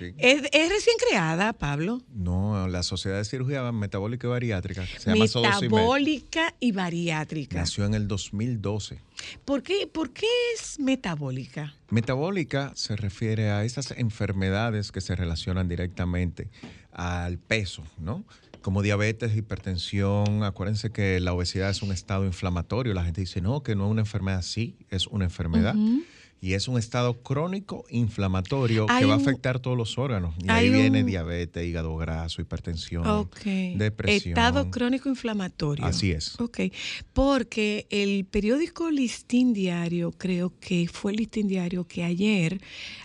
¿Es, 0.00 0.42
recién 0.42 0.96
creada, 1.08 1.52
Pablo? 1.52 2.02
No, 2.12 2.66
la 2.68 2.82
Sociedad 2.82 3.18
de 3.18 3.24
Cirugía 3.24 3.70
Metabólica 3.72 4.26
y 4.26 4.30
Bariátrica. 4.30 4.86
Se 4.98 5.14
metabólica 5.14 6.54
y 6.60 6.72
bariátrica. 6.72 7.58
Nació 7.58 7.84
en 7.84 7.94
el 7.94 8.08
2012. 8.08 8.98
¿Por 9.44 9.62
qué, 9.62 9.86
¿Por 9.86 10.10
qué 10.10 10.26
es 10.54 10.78
metabólica? 10.80 11.74
Metabólica 11.90 12.72
se 12.74 12.96
refiere 12.96 13.50
a 13.50 13.64
esas 13.64 13.92
enfermedades 13.92 14.90
que 14.90 15.00
se 15.00 15.14
relacionan 15.14 15.68
directamente 15.68 16.50
al 16.92 17.38
peso, 17.38 17.84
¿no? 17.98 18.24
Como 18.62 18.82
diabetes, 18.82 19.36
hipertensión. 19.36 20.42
Acuérdense 20.42 20.90
que 20.90 21.20
la 21.20 21.32
obesidad 21.34 21.70
es 21.70 21.82
un 21.82 21.92
estado 21.92 22.24
inflamatorio. 22.24 22.94
La 22.94 23.04
gente 23.04 23.20
dice, 23.20 23.40
no, 23.40 23.62
que 23.62 23.76
no 23.76 23.84
es 23.84 23.90
una 23.90 24.00
enfermedad. 24.00 24.42
Sí, 24.42 24.74
es 24.90 25.06
una 25.06 25.24
enfermedad 25.24 25.74
y 26.44 26.52
es 26.52 26.68
un 26.68 26.78
estado 26.78 27.22
crónico 27.22 27.86
inflamatorio 27.88 28.84
que 28.84 29.06
va 29.06 29.14
a 29.14 29.16
afectar 29.16 29.60
todos 29.60 29.78
los 29.78 29.96
órganos. 29.96 30.34
Y 30.44 30.50
ahí 30.50 30.68
viene 30.68 31.02
diabetes, 31.02 31.66
hígado 31.66 31.96
graso, 31.96 32.42
hipertensión, 32.42 33.30
depresión. 33.76 34.32
Estado 34.32 34.70
crónico 34.70 35.08
inflamatorio. 35.08 35.86
Así 35.86 36.12
es. 36.12 36.38
Ok, 36.38 36.60
porque 37.14 37.86
el 37.88 38.26
periódico 38.26 38.90
Listín 38.90 39.54
Diario, 39.54 40.12
creo 40.12 40.52
que 40.60 40.86
fue 40.86 41.12
el 41.12 41.16
Listín 41.16 41.48
Diario 41.48 41.84
que 41.84 42.04
ayer 42.04 42.60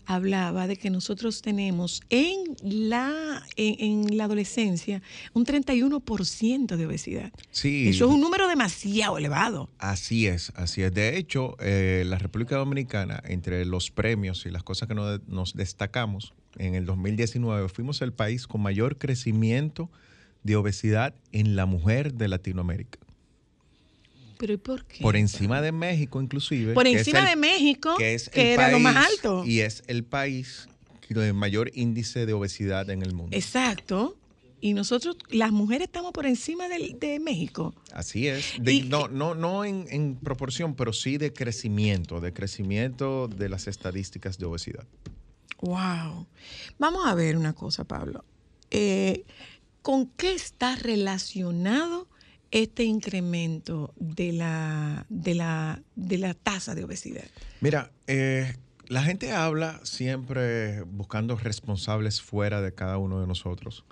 hablaba 0.05 0.67
de 0.67 0.75
que 0.75 0.89
nosotros 0.89 1.41
tenemos 1.41 2.01
en 2.10 2.58
la, 2.62 3.41
en, 3.55 4.17
la 4.17 4.25
adolescencia 4.25 5.01
un 5.34 5.46
31% 5.46 6.75
de 6.75 6.86
obesidad. 6.86 7.31
Sí. 7.51 7.88
Eso 7.88 8.08
es 8.08 8.12
un 8.12 8.19
número 8.19 8.50
demasiado 8.50 9.17
elevado. 9.17 9.69
Así 9.77 10.27
es, 10.27 10.51
así 10.55 10.81
es. 10.81 10.93
De 10.93 11.17
hecho, 11.17 11.55
eh, 11.62 12.03
la 12.05 12.17
República 12.17 12.58
Dominicana 12.58 13.24
entre 13.29 13.65
los 13.65 13.91
premios 13.91 14.45
y 14.45 14.50
las 14.50 14.63
cosas 14.63 14.88
que 14.88 14.95
nos, 14.95 15.53
destacamos, 15.53 16.33
en 16.57 16.75
el 16.75 16.86
2019 16.86 17.69
fuimos 17.69 18.01
el 18.01 18.12
país 18.12 18.48
con 18.48 18.62
mayor 18.62 18.98
crecimiento 18.98 19.89
de 20.43 20.55
obesidad 20.55 21.13
en 21.31 21.55
la 21.55 21.65
mujer 21.65 22.13
de 22.13 22.27
Latinoamérica. 22.27 23.00
¿Pero 24.38 24.53
y 24.53 24.57
por 24.57 24.86
qué? 24.86 25.01
Por 25.01 25.15
encima 25.15 25.62
de 25.62 25.71
México, 25.71 26.21
inclusive. 26.21 26.74
Por 26.74 26.88
encima 26.88 27.27
de 27.27 27.36
México, 27.36 27.95
que, 27.98 28.13
es 28.13 28.31
era 28.33 28.71
lo 28.71 28.79
más 28.79 28.95
alto. 28.95 29.43
Y 29.45 29.59
es 29.59 29.83
el 29.88 30.03
país 30.03 30.69
de 31.09 31.33
mayor 31.33 31.71
índice 31.74 32.25
de 32.25 32.33
obesidad 32.33 32.89
en 32.89 33.01
el 33.01 33.13
mundo. 33.13 33.36
Exacto. 33.36 34.18
Y 34.61 34.73
nosotros, 34.73 35.17
las 35.29 35.51
mujeres, 35.51 35.87
estamos 35.87 36.11
por 36.11 36.25
encima 36.25 36.67
de, 36.67 36.95
de 36.99 37.19
México. 37.19 37.73
Así 37.93 38.27
es. 38.27 38.59
no 38.87 39.07
no, 39.07 39.35
no 39.35 39.65
en, 39.65 39.85
en, 39.89 40.15
proporción, 40.15 40.75
pero 40.75 40.93
sí 40.93 41.17
de 41.17 41.33
crecimiento, 41.33 42.19
de 42.19 42.33
crecimiento 42.33 43.27
de 43.27 43.49
las 43.49 43.67
estadísticas 43.67 44.37
de 44.37 44.45
obesidad. 44.45 44.85
Wow. 45.61 46.27
Vamos 46.77 47.05
a 47.05 47.15
ver 47.15 47.37
una 47.37 47.53
cosa, 47.53 47.83
Pablo. 47.83 48.23
Eh, 48.71 49.25
¿Con 49.81 50.07
qué 50.07 50.33
está 50.33 50.75
relacionado 50.75 52.07
este 52.51 52.83
incremento 52.83 53.93
de 53.97 54.33
la, 54.33 55.05
de 55.09 55.35
la, 55.35 55.81
de 55.95 56.17
la 56.17 56.33
tasa 56.33 56.75
de 56.75 56.83
obesidad? 56.83 57.25
Mira, 57.61 57.91
eh, 58.07 58.55
la 58.87 59.03
gente 59.03 59.31
habla 59.31 59.79
siempre 59.83 60.81
buscando 60.83 61.35
responsables 61.35 62.21
fuera 62.21 62.61
de 62.61 62.73
cada 62.73 62.97
uno 62.97 63.21
de 63.21 63.27
nosotros. 63.27 63.85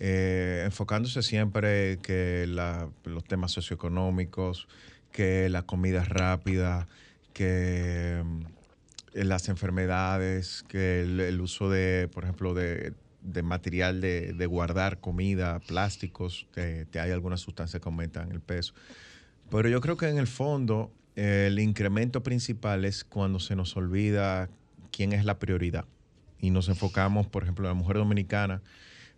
Eh, 0.00 0.62
enfocándose 0.64 1.22
siempre 1.24 1.98
que 1.98 2.46
los 2.46 3.24
temas 3.24 3.50
socioeconómicos, 3.50 4.68
que 5.10 5.48
la 5.48 5.62
comida 5.62 6.04
rápida, 6.04 6.86
que 7.32 8.22
mm, 8.24 8.42
las 9.14 9.48
enfermedades, 9.48 10.64
que 10.68 11.00
el, 11.00 11.40
uso 11.40 11.68
de, 11.68 12.08
por 12.12 12.22
ejemplo, 12.22 12.54
de, 12.54 12.92
material 13.42 14.00
de, 14.00 14.46
guardar 14.46 15.00
comida, 15.00 15.58
plásticos, 15.58 16.46
que, 16.54 16.86
hay 16.94 17.10
algunas 17.10 17.40
sustancias 17.40 17.82
que 17.82 17.88
aumentan 17.88 18.30
el 18.30 18.40
peso. 18.40 18.74
Pero 19.50 19.68
yo 19.68 19.80
creo 19.80 19.96
que 19.96 20.08
en 20.08 20.18
el 20.18 20.28
fondo 20.28 20.92
el 21.16 21.58
incremento 21.58 22.22
principal 22.22 22.84
es 22.84 23.02
cuando 23.02 23.40
se 23.40 23.56
nos 23.56 23.76
olvida 23.76 24.48
quién 24.92 25.12
es 25.12 25.24
la 25.24 25.40
prioridad 25.40 25.86
y 26.40 26.50
nos 26.50 26.68
enfocamos, 26.68 27.26
por 27.26 27.42
ejemplo, 27.42 27.66
en 27.66 27.70
la 27.70 27.74
mujer 27.74 27.96
dominicana 27.96 28.62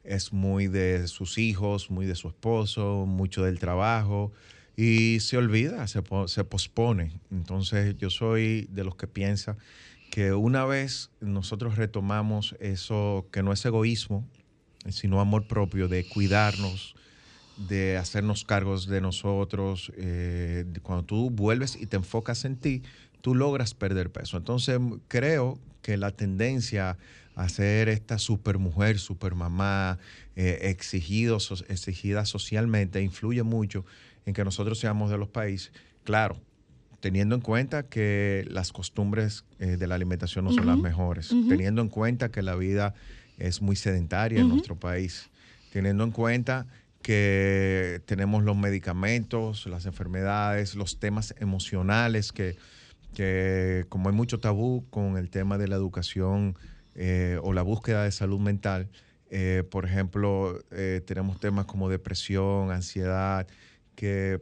es 0.05 0.33
muy 0.33 0.67
de 0.67 1.07
sus 1.09 1.39
hijos, 1.39 1.91
muy 1.91 2.07
de 2.07 2.15
su 2.15 2.29
esposo, 2.29 3.05
mucho 3.07 3.45
del 3.45 3.59
trabajo 3.59 4.33
y 4.77 5.21
se 5.21 5.37
olvida, 5.37 5.87
se, 5.87 6.03
se 6.27 6.45
pospone. 6.45 7.21
Entonces 7.31 7.97
yo 7.99 8.11
soy 8.11 8.67
de 8.71 8.85
los 8.85 8.97
que 8.97 9.07
piensa 9.07 9.57
que 10.11 10.33
una 10.33 10.65
vez 10.65 11.11
nosotros 11.21 11.77
retomamos 11.77 12.57
eso 12.61 13.29
que 13.31 13.43
no 13.43 13.53
es 13.53 13.65
egoísmo, 13.65 14.27
sino 14.89 15.21
amor 15.21 15.47
propio, 15.47 15.89
de 15.89 16.05
cuidarnos, 16.09 16.95
de 17.57 17.97
hacernos 17.97 18.45
cargos 18.45 18.87
de 18.87 19.01
nosotros, 19.01 19.93
eh, 19.97 20.65
cuando 20.83 21.05
tú 21.05 21.31
vuelves 21.31 21.77
y 21.77 21.87
te 21.87 21.97
enfocas 21.97 22.45
en 22.45 22.57
ti, 22.57 22.83
tú 23.21 23.35
logras 23.35 23.75
perder 23.75 24.11
peso. 24.11 24.37
Entonces 24.37 24.81
creo 25.09 25.59
que 25.83 25.97
la 25.97 26.11
tendencia 26.11 26.97
a 27.41 27.49
ser 27.49 27.89
esta 27.89 28.19
supermujer, 28.19 28.99
supermamá, 28.99 29.99
eh, 30.37 30.59
exigido, 30.63 31.39
exigida 31.69 32.27
socialmente, 32.27 33.01
influye 33.03 33.43
mucho 33.43 33.85
en 34.27 34.35
que 34.35 34.45
nosotros 34.45 34.79
seamos 34.79 35.11
de 35.11 35.17
los 35.17 35.29
países, 35.29 35.73
claro, 36.05 36.37
teniendo 37.01 37.35
en 37.35 37.41
cuenta 37.41 37.85
que 37.85 38.45
las 38.51 38.73
costumbres 38.73 39.45
eh, 39.59 39.79
de 39.79 39.87
la 39.87 39.95
alimentación 39.95 40.45
no 40.45 40.53
son 40.53 40.67
las 40.67 40.79
mejores, 40.79 41.35
teniendo 41.49 41.81
en 41.81 41.89
cuenta 41.89 42.31
que 42.31 42.43
la 42.43 42.57
vida 42.57 42.95
es 43.39 43.63
muy 43.63 43.75
sedentaria 43.75 44.41
en 44.41 44.49
nuestro 44.51 44.77
país, 44.77 45.31
teniendo 45.73 46.05
en 46.05 46.11
cuenta 46.11 46.67
que 47.01 48.03
tenemos 48.05 48.45
los 48.45 48.57
medicamentos, 48.57 49.65
las 49.65 49.87
enfermedades, 49.87 50.75
los 50.75 50.99
temas 50.99 51.35
emocionales 51.39 52.33
que 52.33 52.59
que 53.15 53.87
como 53.89 54.09
hay 54.09 54.15
mucho 54.15 54.39
tabú 54.39 54.85
con 54.91 55.17
el 55.17 55.31
tema 55.31 55.59
de 55.59 55.69
la 55.69 55.77
educación 55.77 56.57
eh, 56.95 57.39
o 57.43 57.53
la 57.53 57.63
búsqueda 57.63 58.05
de 58.05 58.13
salud 58.13 58.41
mental, 58.41 58.89
eh, 59.31 59.63
por 59.71 59.85
ejemplo, 59.85 60.63
eh, 60.71 61.01
tenemos 61.07 61.39
temas 61.39 61.67
como 61.67 61.89
depresión, 61.89 62.71
ansiedad, 62.71 63.47
que 63.95 64.41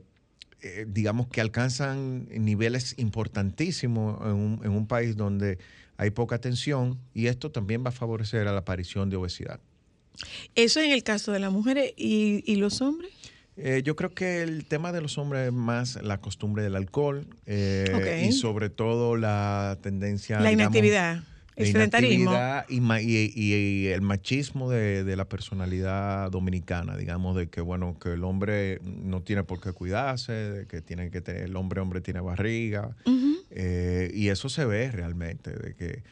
digamos 0.89 1.29
que 1.29 1.41
alcanzan 1.41 2.27
niveles 2.31 2.97
importantísimos 2.99 4.21
en 4.27 4.33
un, 4.33 4.61
en 4.65 4.73
un, 4.73 4.89
país 4.89 5.17
donde 5.17 5.59
hay 5.97 6.11
poca 6.11 6.35
atención 6.35 6.99
y 7.15 7.29
esto 7.29 7.53
también 7.53 7.85
va 7.85 7.91
a 7.91 7.93
favorecer 7.93 8.49
a 8.49 8.53
la 8.53 8.59
aparición 8.59 9.09
de 9.09 9.17
obesidad. 9.17 9.61
Eso 10.57 10.81
en 10.81 10.91
el 10.91 11.05
caso 11.05 11.31
de 11.31 11.39
las 11.39 11.53
mujeres 11.53 11.93
y, 11.97 12.43
y 12.45 12.57
los 12.57 12.81
hombres. 12.81 13.13
Eh, 13.61 13.83
yo 13.85 13.97
creo 13.97 14.15
que 14.15 14.43
el 14.43 14.67
tema 14.67 14.93
de 14.93 15.01
los 15.01 15.19
hombres 15.19 15.49
es 15.49 15.53
más 15.53 16.01
la 16.01 16.21
costumbre 16.21 16.63
del 16.63 16.77
alcohol 16.77 17.27
eh, 17.45 18.27
y 18.29 18.33
sobre 18.33 18.71
todo 18.71 19.17
la 19.17 19.79
tendencia... 19.83 20.39
La 20.39 20.53
inactividad. 20.53 21.25
Sedentarismo. 21.59 22.33
Y, 22.69 23.87
el 23.87 24.01
machismo 24.03 24.71
de, 24.71 25.17
la 25.17 25.25
personalidad 25.27 26.31
dominicana, 26.31 26.97
digamos, 26.97 27.37
de 27.37 27.49
que, 27.49 27.61
bueno, 27.61 27.97
que 27.99 28.15
el 28.15 28.25
hombre 28.25 28.81
no 28.83 29.23
tiene 29.23 29.45
por 29.45 29.61
qué 29.61 29.73
cuidarse, 29.73 30.33
de 30.33 30.67
que 30.67 30.81
tiene 30.81 31.11
que 31.11 31.21
tener, 31.21 31.45
el 31.45 31.57
hombre, 31.57 31.81
hombre 31.81 32.01
tiene 32.01 32.21
barriga. 32.21 32.97
Eh, 33.51 34.11
y 34.15 34.29
eso 34.29 34.49
se 34.49 34.65
ve 34.65 34.91
realmente, 34.91 35.53
de 35.53 35.75
que 35.75 36.03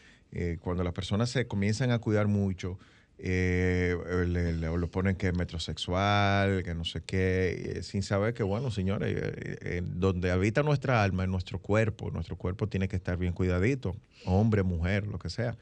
cuando 0.60 0.84
las 0.84 0.92
personas 0.92 1.30
se 1.30 1.46
comienzan 1.46 1.90
a 1.90 1.98
cuidar 1.98 2.26
mucho, 2.26 2.78
eh, 3.18 3.96
le, 4.26 4.52
lo 4.52 4.90
ponen 4.90 5.16
que 5.16 5.28
es 5.28 5.34
metrosexual, 5.34 6.62
que 6.62 6.74
no 6.74 6.84
sé 6.84 7.02
qué, 7.04 7.80
sin 7.82 8.02
saber 8.02 8.34
que, 8.34 8.42
bueno, 8.42 8.70
señores, 8.70 9.16
eh, 9.16 9.82
donde 9.84 10.30
habita 10.30 10.62
nuestra 10.62 11.02
alma, 11.02 11.24
en 11.24 11.30
nuestro 11.30 11.58
cuerpo, 11.58 12.10
nuestro 12.10 12.36
cuerpo 12.36 12.68
tiene 12.68 12.88
que 12.88 12.96
estar 12.96 13.16
bien 13.16 13.32
cuidadito, 13.32 13.96
hombre, 14.24 14.62
mujer, 14.62 15.06
lo 15.06 15.18
que 15.18 15.30
sea, 15.30 15.56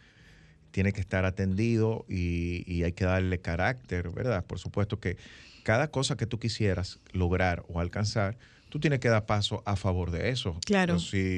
tiene 0.72 0.92
que 0.92 1.00
estar 1.00 1.24
atendido 1.24 2.04
y, 2.08 2.64
y 2.66 2.82
hay 2.82 2.92
que 2.92 3.04
darle 3.04 3.40
carácter, 3.40 4.10
¿verdad? 4.10 4.44
Por 4.44 4.58
supuesto 4.58 4.98
que 4.98 5.16
cada 5.62 5.88
cosa 5.88 6.16
que 6.16 6.26
tú 6.26 6.38
quisieras 6.38 6.98
lograr 7.12 7.64
o 7.68 7.80
alcanzar, 7.80 8.36
tú 8.74 8.80
tienes 8.80 8.98
que 8.98 9.08
dar 9.08 9.24
paso 9.24 9.62
a 9.66 9.76
favor 9.76 10.10
de 10.10 10.30
eso. 10.30 10.58
Claro. 10.66 10.96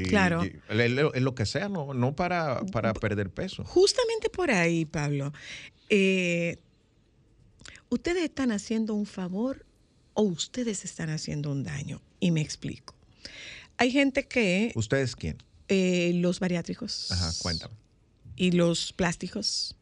claro. 0.09 0.43
En 0.71 1.23
lo 1.23 1.35
que 1.35 1.45
sea, 1.45 1.69
no, 1.69 1.93
no 1.93 2.17
para, 2.17 2.65
para 2.73 2.95
perder 2.95 3.29
peso. 3.29 3.63
Justamente 3.63 4.31
por 4.31 4.51
ahí, 4.51 4.87
Pablo. 4.87 5.35
Eh, 5.91 6.57
ustedes 7.91 8.25
están 8.25 8.53
haciendo 8.53 8.95
un 8.95 9.05
favor 9.05 9.67
o 10.15 10.23
ustedes 10.23 10.87
están 10.87 11.11
haciendo 11.11 11.53
un 11.53 11.63
daño. 11.63 12.01
Y 12.21 12.31
me 12.31 12.41
explico. 12.41 12.95
Hay 13.77 13.91
gente 13.91 14.27
que... 14.27 14.73
¿Ustedes 14.75 15.15
quién? 15.15 15.37
Eh, 15.69 16.13
los 16.15 16.41
bariátricos. 16.41 17.13
Ajá, 17.13 17.33
cuéntame. 17.43 17.75
Y 18.35 18.53
los 18.53 18.95
plásticos. 18.95 19.77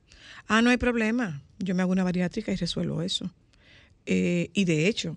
Ah, 0.48 0.60
no 0.60 0.70
hay 0.70 0.76
problema. 0.76 1.40
Yo 1.60 1.76
me 1.76 1.82
hago 1.82 1.92
una 1.92 2.02
bariátrica 2.02 2.50
y 2.50 2.56
resuelvo 2.56 3.00
eso. 3.00 3.32
Eh, 4.06 4.50
y 4.54 4.64
de 4.64 4.88
hecho, 4.88 5.16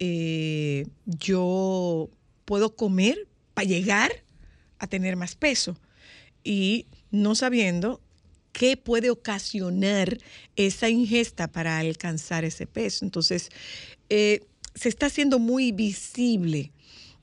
yo 0.00 2.08
puedo 2.46 2.74
comer 2.74 3.28
para 3.54 3.68
llegar 3.68 4.10
a 4.78 4.86
tener 4.86 5.16
más 5.16 5.34
peso 5.34 5.76
y 6.42 6.86
no 7.10 7.34
sabiendo 7.34 8.00
qué 8.52 8.76
puede 8.76 9.10
ocasionar 9.10 10.18
esa 10.56 10.88
ingesta 10.88 11.48
para 11.48 11.78
alcanzar 11.78 12.44
ese 12.44 12.66
peso. 12.66 13.04
Entonces, 13.04 13.50
eh, 14.08 14.40
se 14.74 14.88
está 14.88 15.06
haciendo 15.06 15.38
muy 15.38 15.72
visible 15.72 16.72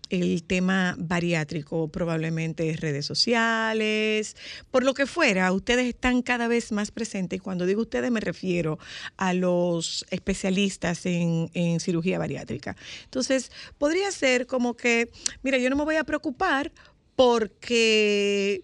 el 0.09 0.43
tema 0.43 0.95
bariátrico, 0.97 1.87
probablemente 1.89 2.75
redes 2.77 3.05
sociales, 3.05 4.35
por 4.71 4.83
lo 4.83 4.93
que 4.93 5.05
fuera, 5.05 5.51
ustedes 5.51 5.87
están 5.87 6.21
cada 6.21 6.47
vez 6.47 6.71
más 6.71 6.91
presentes 6.91 7.37
y 7.37 7.39
cuando 7.39 7.65
digo 7.65 7.81
ustedes 7.81 8.11
me 8.11 8.19
refiero 8.19 8.79
a 9.17 9.33
los 9.33 10.05
especialistas 10.09 11.05
en, 11.05 11.49
en, 11.53 11.79
cirugía 11.79 12.19
bariátrica. 12.19 12.75
Entonces, 13.03 13.51
podría 13.77 14.11
ser 14.11 14.47
como 14.47 14.75
que, 14.75 15.09
mira, 15.43 15.57
yo 15.57 15.69
no 15.69 15.75
me 15.75 15.83
voy 15.83 15.95
a 15.95 16.03
preocupar 16.03 16.71
porque 17.15 18.63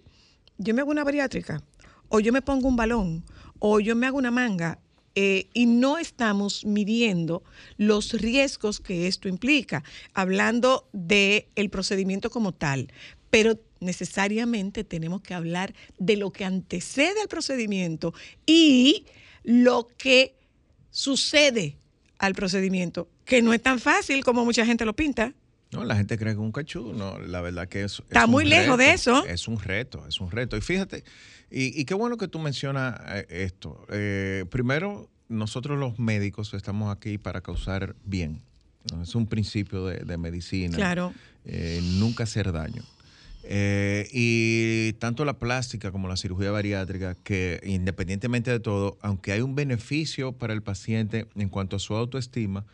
yo 0.57 0.73
me 0.73 0.81
hago 0.81 0.91
una 0.91 1.03
bariátrica, 1.03 1.63
o 2.09 2.19
yo 2.19 2.31
me 2.31 2.41
pongo 2.41 2.67
un 2.67 2.75
balón, 2.75 3.25
o 3.59 3.79
yo 3.79 3.95
me 3.95 4.07
hago 4.07 4.17
una 4.17 4.31
manga, 4.31 4.79
eh, 5.15 5.47
y 5.53 5.67
no 5.67 5.97
estamos 5.97 6.65
midiendo 6.65 7.43
los 7.77 8.13
riesgos 8.13 8.79
que 8.79 9.07
esto 9.07 9.27
implica, 9.27 9.83
hablando 10.13 10.87
del 10.91 11.45
el 11.55 11.69
procedimiento 11.69 12.29
como 12.29 12.51
tal, 12.51 12.91
pero 13.29 13.59
necesariamente 13.79 14.83
tenemos 14.83 15.21
que 15.21 15.33
hablar 15.33 15.73
de 15.99 16.17
lo 16.17 16.31
que 16.31 16.45
antecede 16.45 17.21
al 17.21 17.27
procedimiento 17.27 18.13
y 18.45 19.05
lo 19.43 19.87
que 19.97 20.35
sucede 20.89 21.77
al 22.17 22.33
procedimiento, 22.33 23.07
que 23.25 23.41
no 23.41 23.53
es 23.53 23.61
tan 23.61 23.79
fácil 23.79 24.23
como 24.23 24.45
mucha 24.45 24.65
gente 24.65 24.85
lo 24.85 24.95
pinta. 24.95 25.33
No, 25.73 25.83
la 25.83 25.95
gente 25.95 26.17
cree 26.17 26.33
que 26.33 26.39
es 26.39 26.45
un 26.45 26.51
cachú, 26.51 26.93
no, 26.93 27.19
la 27.19 27.41
verdad 27.41 27.67
que 27.67 27.83
es... 27.83 27.99
Está 27.99 28.27
muy 28.27 28.45
lejos 28.45 28.77
de 28.77 28.93
eso. 28.93 29.25
Es 29.25 29.47
un 29.47 29.59
reto, 29.59 30.05
es 30.07 30.21
un 30.21 30.31
reto. 30.31 30.55
Y 30.55 30.61
fíjate, 30.61 31.03
y, 31.49 31.83
qué 31.85 31.93
bueno 31.93 32.17
que 32.17 32.27
tú 32.27 32.39
mencionas 32.39 32.99
eh, 33.07 33.25
esto. 33.29 33.85
Eh, 33.89 34.45
primero, 34.49 35.09
nosotros 35.29 35.79
los 35.79 35.99
médicos 35.99 36.53
estamos 36.53 36.95
aquí 36.95 37.17
para 37.17 37.41
causar 37.41 37.95
bien. 38.05 38.41
Es 39.01 39.15
un 39.15 39.27
principio 39.27 39.85
de, 39.85 40.17
medicina. 40.17 40.75
Claro. 40.75 41.13
Eh, 41.45 41.79
nunca 41.99 42.23
hacer 42.23 42.51
daño. 42.51 42.83
Eh, 43.45 44.07
y 44.11 44.93
tanto 44.93 45.25
la 45.25 45.37
plástica 45.37 45.91
como 45.91 46.07
la 46.07 46.15
cirugía 46.15 46.51
bariátrica, 46.51 47.15
que 47.15 47.59
independientemente 47.65 48.51
de 48.51 48.59
todo, 48.59 48.97
aunque 49.01 49.33
hay 49.33 49.41
un 49.41 49.55
beneficio 49.55 50.31
para 50.31 50.53
el 50.53 50.61
paciente 50.61 51.27
en 51.35 51.49
cuanto 51.49 51.75
a 51.75 51.79
su 51.79 51.93
autoestima, 51.93 52.65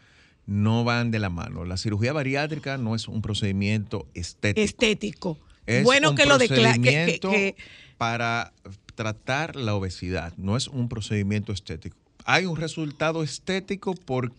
no 0.49 0.83
van 0.83 1.11
de 1.11 1.19
la 1.19 1.29
mano. 1.29 1.63
La 1.63 1.77
cirugía 1.77 2.11
bariátrica 2.11 2.77
no 2.77 2.95
es 2.95 3.07
un 3.07 3.21
procedimiento 3.21 4.07
estético. 4.15 4.65
Estético. 4.65 5.37
Es 5.67 5.83
bueno 5.83 6.09
un 6.09 6.15
que 6.15 6.25
lo 6.25 6.39
declare. 6.39 7.55
para 7.99 8.51
tratar 8.95 9.55
la 9.55 9.75
obesidad, 9.75 10.33
no 10.37 10.57
es 10.57 10.67
un 10.67 10.89
procedimiento 10.89 11.53
estético. 11.53 11.95
Hay 12.25 12.47
un 12.47 12.57
resultado 12.57 13.21
estético 13.21 13.93
por, 13.93 14.33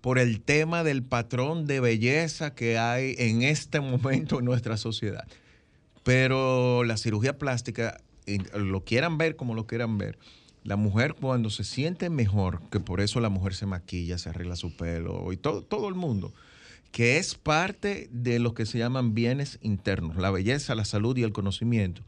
por 0.00 0.18
el 0.18 0.40
tema 0.40 0.82
del 0.82 1.02
patrón 1.02 1.66
de 1.66 1.80
belleza 1.80 2.54
que 2.54 2.78
hay 2.78 3.14
en 3.18 3.42
este 3.42 3.80
momento 3.80 4.38
en 4.38 4.46
nuestra 4.46 4.78
sociedad. 4.78 5.28
Pero 6.02 6.82
la 6.84 6.96
cirugía 6.96 7.36
plástica, 7.36 8.00
lo 8.54 8.84
quieran 8.84 9.18
ver 9.18 9.36
como 9.36 9.54
lo 9.54 9.66
quieran 9.66 9.98
ver, 9.98 10.18
la 10.66 10.76
mujer 10.76 11.14
cuando 11.14 11.48
se 11.48 11.62
siente 11.62 12.10
mejor, 12.10 12.60
que 12.70 12.80
por 12.80 13.00
eso 13.00 13.20
la 13.20 13.28
mujer 13.28 13.54
se 13.54 13.66
maquilla, 13.66 14.18
se 14.18 14.28
arregla 14.28 14.56
su 14.56 14.76
pelo, 14.76 15.32
y 15.32 15.36
todo, 15.36 15.62
todo 15.62 15.88
el 15.88 15.94
mundo, 15.94 16.34
que 16.90 17.18
es 17.18 17.36
parte 17.36 18.08
de 18.10 18.38
lo 18.40 18.52
que 18.52 18.66
se 18.66 18.78
llaman 18.78 19.14
bienes 19.14 19.58
internos, 19.62 20.16
la 20.16 20.30
belleza, 20.30 20.74
la 20.74 20.84
salud 20.84 21.16
y 21.16 21.22
el 21.22 21.32
conocimiento, 21.32 22.02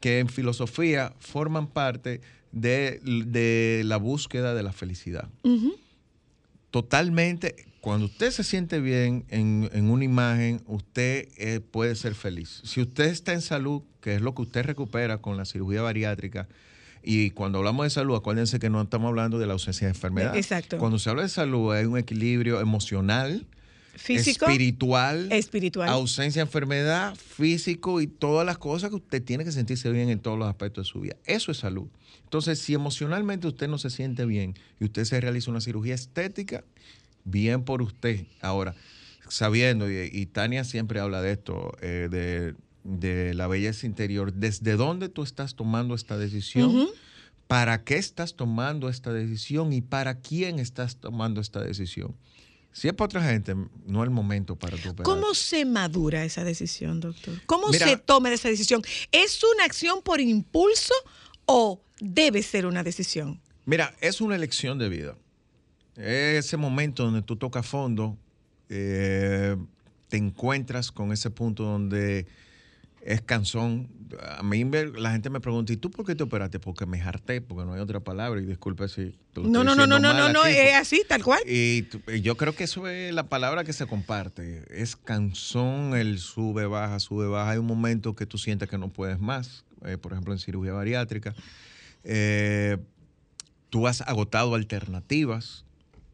que 0.00 0.20
en 0.20 0.28
filosofía 0.28 1.12
forman 1.18 1.66
parte 1.66 2.20
de, 2.52 3.00
de 3.02 3.82
la 3.84 3.96
búsqueda 3.96 4.54
de 4.54 4.62
la 4.62 4.72
felicidad. 4.72 5.28
Totalmente, 6.70 7.56
cuando 7.80 8.06
usted 8.06 8.30
se 8.30 8.44
siente 8.44 8.78
bien 8.78 9.24
en, 9.28 9.68
en 9.72 9.90
una 9.90 10.04
imagen, 10.04 10.62
usted 10.66 11.28
eh, 11.36 11.60
puede 11.60 11.96
ser 11.96 12.14
feliz. 12.14 12.60
Si 12.64 12.80
usted 12.80 13.06
está 13.06 13.32
en 13.32 13.40
salud, 13.40 13.82
que 14.00 14.14
es 14.14 14.20
lo 14.20 14.34
que 14.34 14.42
usted 14.42 14.64
recupera 14.64 15.18
con 15.18 15.36
la 15.36 15.44
cirugía 15.44 15.82
bariátrica, 15.82 16.46
y 17.10 17.30
cuando 17.30 17.56
hablamos 17.56 17.86
de 17.86 17.90
salud, 17.90 18.16
acuérdense 18.16 18.58
que 18.58 18.68
no 18.68 18.82
estamos 18.82 19.08
hablando 19.08 19.38
de 19.38 19.46
la 19.46 19.54
ausencia 19.54 19.86
de 19.86 19.94
enfermedad. 19.94 20.36
Exacto. 20.36 20.76
Cuando 20.76 20.98
se 20.98 21.08
habla 21.08 21.22
de 21.22 21.30
salud, 21.30 21.72
hay 21.72 21.86
un 21.86 21.96
equilibrio 21.96 22.60
emocional, 22.60 23.46
Físico, 23.94 24.44
espiritual, 24.44 25.32
espiritual. 25.32 25.88
ausencia 25.88 26.40
de 26.40 26.46
enfermedad, 26.46 27.14
físico 27.16 28.02
y 28.02 28.08
todas 28.08 28.44
las 28.44 28.58
cosas 28.58 28.90
que 28.90 28.96
usted 28.96 29.24
tiene 29.24 29.42
que 29.42 29.52
sentirse 29.52 29.90
bien 29.90 30.10
en 30.10 30.20
todos 30.20 30.38
los 30.38 30.46
aspectos 30.50 30.86
de 30.86 30.92
su 30.92 31.00
vida. 31.00 31.16
Eso 31.24 31.50
es 31.50 31.56
salud. 31.56 31.88
Entonces, 32.24 32.58
si 32.58 32.74
emocionalmente 32.74 33.48
usted 33.48 33.68
no 33.68 33.78
se 33.78 33.88
siente 33.88 34.26
bien 34.26 34.52
y 34.78 34.84
usted 34.84 35.06
se 35.06 35.18
realiza 35.18 35.50
una 35.50 35.62
cirugía 35.62 35.94
estética, 35.94 36.62
bien 37.24 37.64
por 37.64 37.80
usted. 37.80 38.26
Ahora, 38.42 38.74
sabiendo, 39.28 39.90
y, 39.90 40.10
y 40.12 40.26
Tania 40.26 40.62
siempre 40.64 41.00
habla 41.00 41.22
de 41.22 41.32
esto, 41.32 41.74
eh, 41.80 42.08
de, 42.10 42.54
de 42.88 43.34
la 43.34 43.46
belleza 43.46 43.86
interior, 43.86 44.32
¿desde 44.32 44.76
dónde 44.76 45.08
tú 45.08 45.22
estás 45.22 45.54
tomando 45.54 45.94
esta 45.94 46.16
decisión? 46.16 46.88
¿Para 47.46 47.84
qué 47.84 47.96
estás 47.96 48.34
tomando 48.34 48.88
esta 48.88 49.12
decisión 49.12 49.72
y 49.72 49.80
para 49.80 50.20
quién 50.20 50.58
estás 50.58 50.96
tomando 50.96 51.40
esta 51.40 51.60
decisión? 51.60 52.14
Si 52.72 52.88
es 52.88 52.94
para 52.94 53.06
otra 53.06 53.22
gente, 53.22 53.54
no 53.86 54.02
es 54.02 54.08
el 54.08 54.10
momento 54.10 54.54
para 54.56 54.76
tu 54.76 54.90
operar. 54.90 55.04
¿Cómo 55.04 55.34
se 55.34 55.64
madura 55.64 56.24
esa 56.24 56.44
decisión, 56.44 57.00
doctor? 57.00 57.34
¿Cómo 57.46 57.68
Mira- 57.70 57.86
se 57.86 57.96
toma 57.96 58.32
esa 58.32 58.48
decisión? 58.48 58.82
¿Es 59.12 59.40
una 59.54 59.64
acción 59.64 60.00
por 60.02 60.20
impulso 60.20 60.94
o 61.46 61.80
debe 62.00 62.42
ser 62.42 62.66
una 62.66 62.82
decisión? 62.82 63.40
Mira, 63.64 63.94
es 64.00 64.20
una 64.20 64.36
elección 64.36 64.78
de 64.78 64.88
vida. 64.88 65.16
Ese 65.96 66.56
momento 66.56 67.04
donde 67.04 67.22
tú 67.22 67.36
tocas 67.36 67.66
fondo, 67.66 68.16
eh, 68.68 69.56
te 70.08 70.16
encuentras 70.16 70.92
con 70.92 71.12
ese 71.12 71.30
punto 71.30 71.64
donde 71.64 72.26
es 73.08 73.22
cansón. 73.22 73.88
A 74.36 74.42
mí 74.42 74.64
la 74.64 75.12
gente 75.12 75.30
me 75.30 75.40
pregunta, 75.40 75.72
¿y 75.72 75.78
tú 75.78 75.90
por 75.90 76.04
qué 76.04 76.14
te 76.14 76.24
operaste? 76.24 76.60
Porque 76.60 76.84
me 76.84 77.00
harté, 77.00 77.40
porque 77.40 77.64
no 77.64 77.72
hay 77.72 77.80
otra 77.80 78.00
palabra. 78.00 78.38
Y 78.38 78.44
disculpe 78.44 78.86
si 78.86 79.14
te 79.32 79.40
lo 79.40 79.48
No, 79.48 79.64
no, 79.64 79.74
no, 79.74 79.86
no, 79.86 79.98
no, 79.98 80.12
no, 80.12 80.30
no, 80.30 80.44
es 80.44 80.74
así, 80.74 81.02
tal 81.08 81.24
cual. 81.24 81.40
Y 81.46 81.88
yo 82.20 82.36
creo 82.36 82.54
que 82.54 82.64
eso 82.64 82.86
es 82.86 83.14
la 83.14 83.30
palabra 83.30 83.64
que 83.64 83.72
se 83.72 83.86
comparte. 83.86 84.62
Es 84.70 84.94
cansón, 84.94 85.96
el 85.96 86.18
sube, 86.18 86.66
baja, 86.66 87.00
sube, 87.00 87.26
baja. 87.28 87.52
Hay 87.52 87.58
un 87.58 87.64
momento 87.64 88.14
que 88.14 88.26
tú 88.26 88.36
sientes 88.36 88.68
que 88.68 88.76
no 88.76 88.90
puedes 88.90 89.18
más. 89.18 89.64
eh, 89.86 89.96
por 89.96 90.12
ejemplo, 90.12 90.34
en 90.34 90.38
cirugía 90.38 90.74
bariátrica. 90.74 91.34
Eh, 92.04 92.76
tú 93.70 93.86
has 93.86 94.02
agotado 94.02 94.54
alternativas 94.54 95.64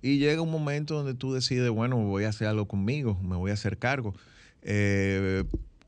y 0.00 0.18
llega 0.18 0.42
un 0.42 0.50
momento 0.52 0.94
donde 0.94 1.14
tú 1.14 1.32
decides, 1.32 1.70
bueno, 1.70 1.96
voy 1.96 2.22
a 2.22 2.28
hacer 2.28 2.46
algo 2.46 2.68
conmigo, 2.68 3.18
me 3.20 3.34
voy 3.34 3.50
a 3.50 3.54
hacer 3.54 3.78
cargo. 3.78 4.14
Eh, 4.62 5.42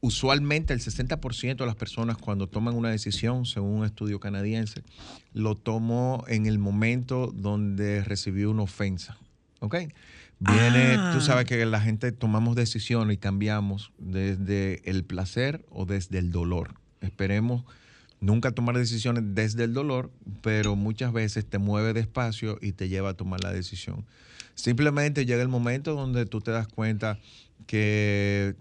usualmente 0.07 0.73
el 0.73 0.81
60% 0.81 1.57
de 1.57 1.67
las 1.67 1.75
personas 1.75 2.17
cuando 2.17 2.47
toman 2.47 2.75
una 2.75 2.91
decisión, 2.91 3.45
según 3.45 3.81
un 3.81 3.85
estudio 3.85 4.21
canadiense, 4.21 4.83
lo 5.33 5.57
tomó 5.57 6.25
en 6.29 6.47
el 6.47 6.59
momento 6.59 7.33
donde 7.35 8.05
recibió 8.05 8.51
una 8.51 8.63
ofensa. 8.63 9.19
¿Ok? 9.59 9.75
Viene, 10.39 10.97
Ah. 10.99 11.11
tú 11.15 11.21
sabes 11.21 11.47
que 11.47 11.65
la 11.67 11.81
gente 11.81 12.13
tomamos 12.13 12.55
decisiones 12.55 13.15
y 13.15 13.19
cambiamos 13.19 13.91
desde 13.99 14.89
el 14.89 15.03
placer 15.03 15.65
o 15.71 15.87
desde 15.87 16.19
el 16.19 16.31
dolor. 16.31 16.75
Esperemos 17.01 17.65
nunca 18.21 18.53
tomar 18.53 18.77
decisiones 18.77 19.25
desde 19.35 19.65
el 19.65 19.73
dolor, 19.73 20.11
pero 20.43 20.77
muchas 20.77 21.13
veces 21.13 21.47
te 21.47 21.59
mueve 21.59 21.95
despacio 21.95 22.59
y 22.63 22.73
te 22.73 22.89
lleva 22.89 23.11
a 23.11 23.15
tomar 23.15 23.43
la 23.43 23.53
decisión. 23.53 24.05
Simplemente 24.55 25.27
llega 25.27 25.43
el 25.43 25.49
momento 25.49 25.95
donde 25.95 26.27
tú 26.27 26.41
te 26.41 26.51
das 26.51 26.69
cuenta 26.69 27.19
que 27.67 28.55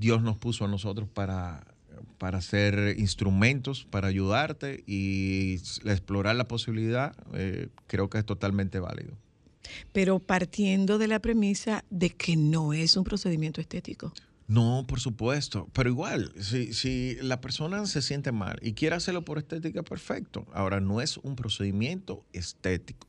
Dios 0.00 0.22
nos 0.22 0.38
puso 0.38 0.64
a 0.64 0.68
nosotros 0.68 1.10
para, 1.10 1.66
para 2.16 2.40
ser 2.40 2.98
instrumentos, 2.98 3.86
para 3.90 4.08
ayudarte 4.08 4.82
y 4.86 5.60
explorar 5.84 6.36
la 6.36 6.44
posibilidad, 6.44 7.14
eh, 7.34 7.68
creo 7.86 8.08
que 8.08 8.16
es 8.16 8.24
totalmente 8.24 8.80
válido. 8.80 9.12
Pero 9.92 10.18
partiendo 10.18 10.96
de 10.96 11.06
la 11.06 11.18
premisa 11.18 11.84
de 11.90 12.08
que 12.08 12.34
no 12.34 12.72
es 12.72 12.96
un 12.96 13.04
procedimiento 13.04 13.60
estético. 13.60 14.12
No, 14.48 14.86
por 14.88 15.00
supuesto, 15.00 15.68
pero 15.74 15.90
igual, 15.90 16.32
si, 16.40 16.72
si 16.72 17.16
la 17.20 17.42
persona 17.42 17.84
se 17.84 18.00
siente 18.00 18.32
mal 18.32 18.58
y 18.62 18.72
quiere 18.72 18.96
hacerlo 18.96 19.22
por 19.22 19.36
estética, 19.36 19.82
perfecto. 19.82 20.46
Ahora, 20.54 20.80
no 20.80 21.02
es 21.02 21.18
un 21.18 21.36
procedimiento 21.36 22.24
estético. 22.32 23.06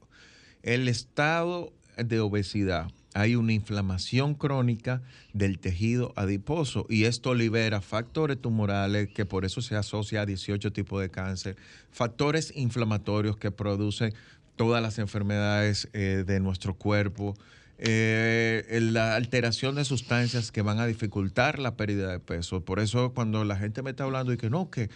El 0.61 0.89
estado 0.89 1.71
de 1.97 2.19
obesidad, 2.19 2.91
hay 3.13 3.35
una 3.35 3.53
inflamación 3.53 4.35
crónica 4.35 5.01
del 5.33 5.59
tejido 5.59 6.13
adiposo 6.15 6.85
y 6.89 7.03
esto 7.05 7.33
libera 7.35 7.81
factores 7.81 8.39
tumorales 8.39 9.09
que 9.09 9.25
por 9.25 9.43
eso 9.45 9.61
se 9.61 9.75
asocia 9.75 10.21
a 10.21 10.25
18 10.25 10.71
tipos 10.71 11.01
de 11.01 11.09
cáncer, 11.09 11.57
factores 11.91 12.53
inflamatorios 12.55 13.35
que 13.37 13.51
producen 13.51 14.13
todas 14.55 14.81
las 14.81 14.97
enfermedades 14.99 15.89
eh, 15.93 16.23
de 16.25 16.39
nuestro 16.39 16.73
cuerpo, 16.75 17.35
eh, 17.83 18.79
la 18.81 19.15
alteración 19.15 19.73
de 19.75 19.83
sustancias 19.85 20.51
que 20.51 20.61
van 20.61 20.79
a 20.79 20.85
dificultar 20.85 21.57
la 21.57 21.75
pérdida 21.75 22.11
de 22.11 22.19
peso. 22.19 22.63
Por 22.63 22.79
eso 22.79 23.11
cuando 23.13 23.43
la 23.43 23.55
gente 23.57 23.81
me 23.81 23.89
está 23.89 24.03
hablando 24.03 24.31
y 24.31 24.37
que 24.37 24.49
no, 24.51 24.69
que 24.69 24.89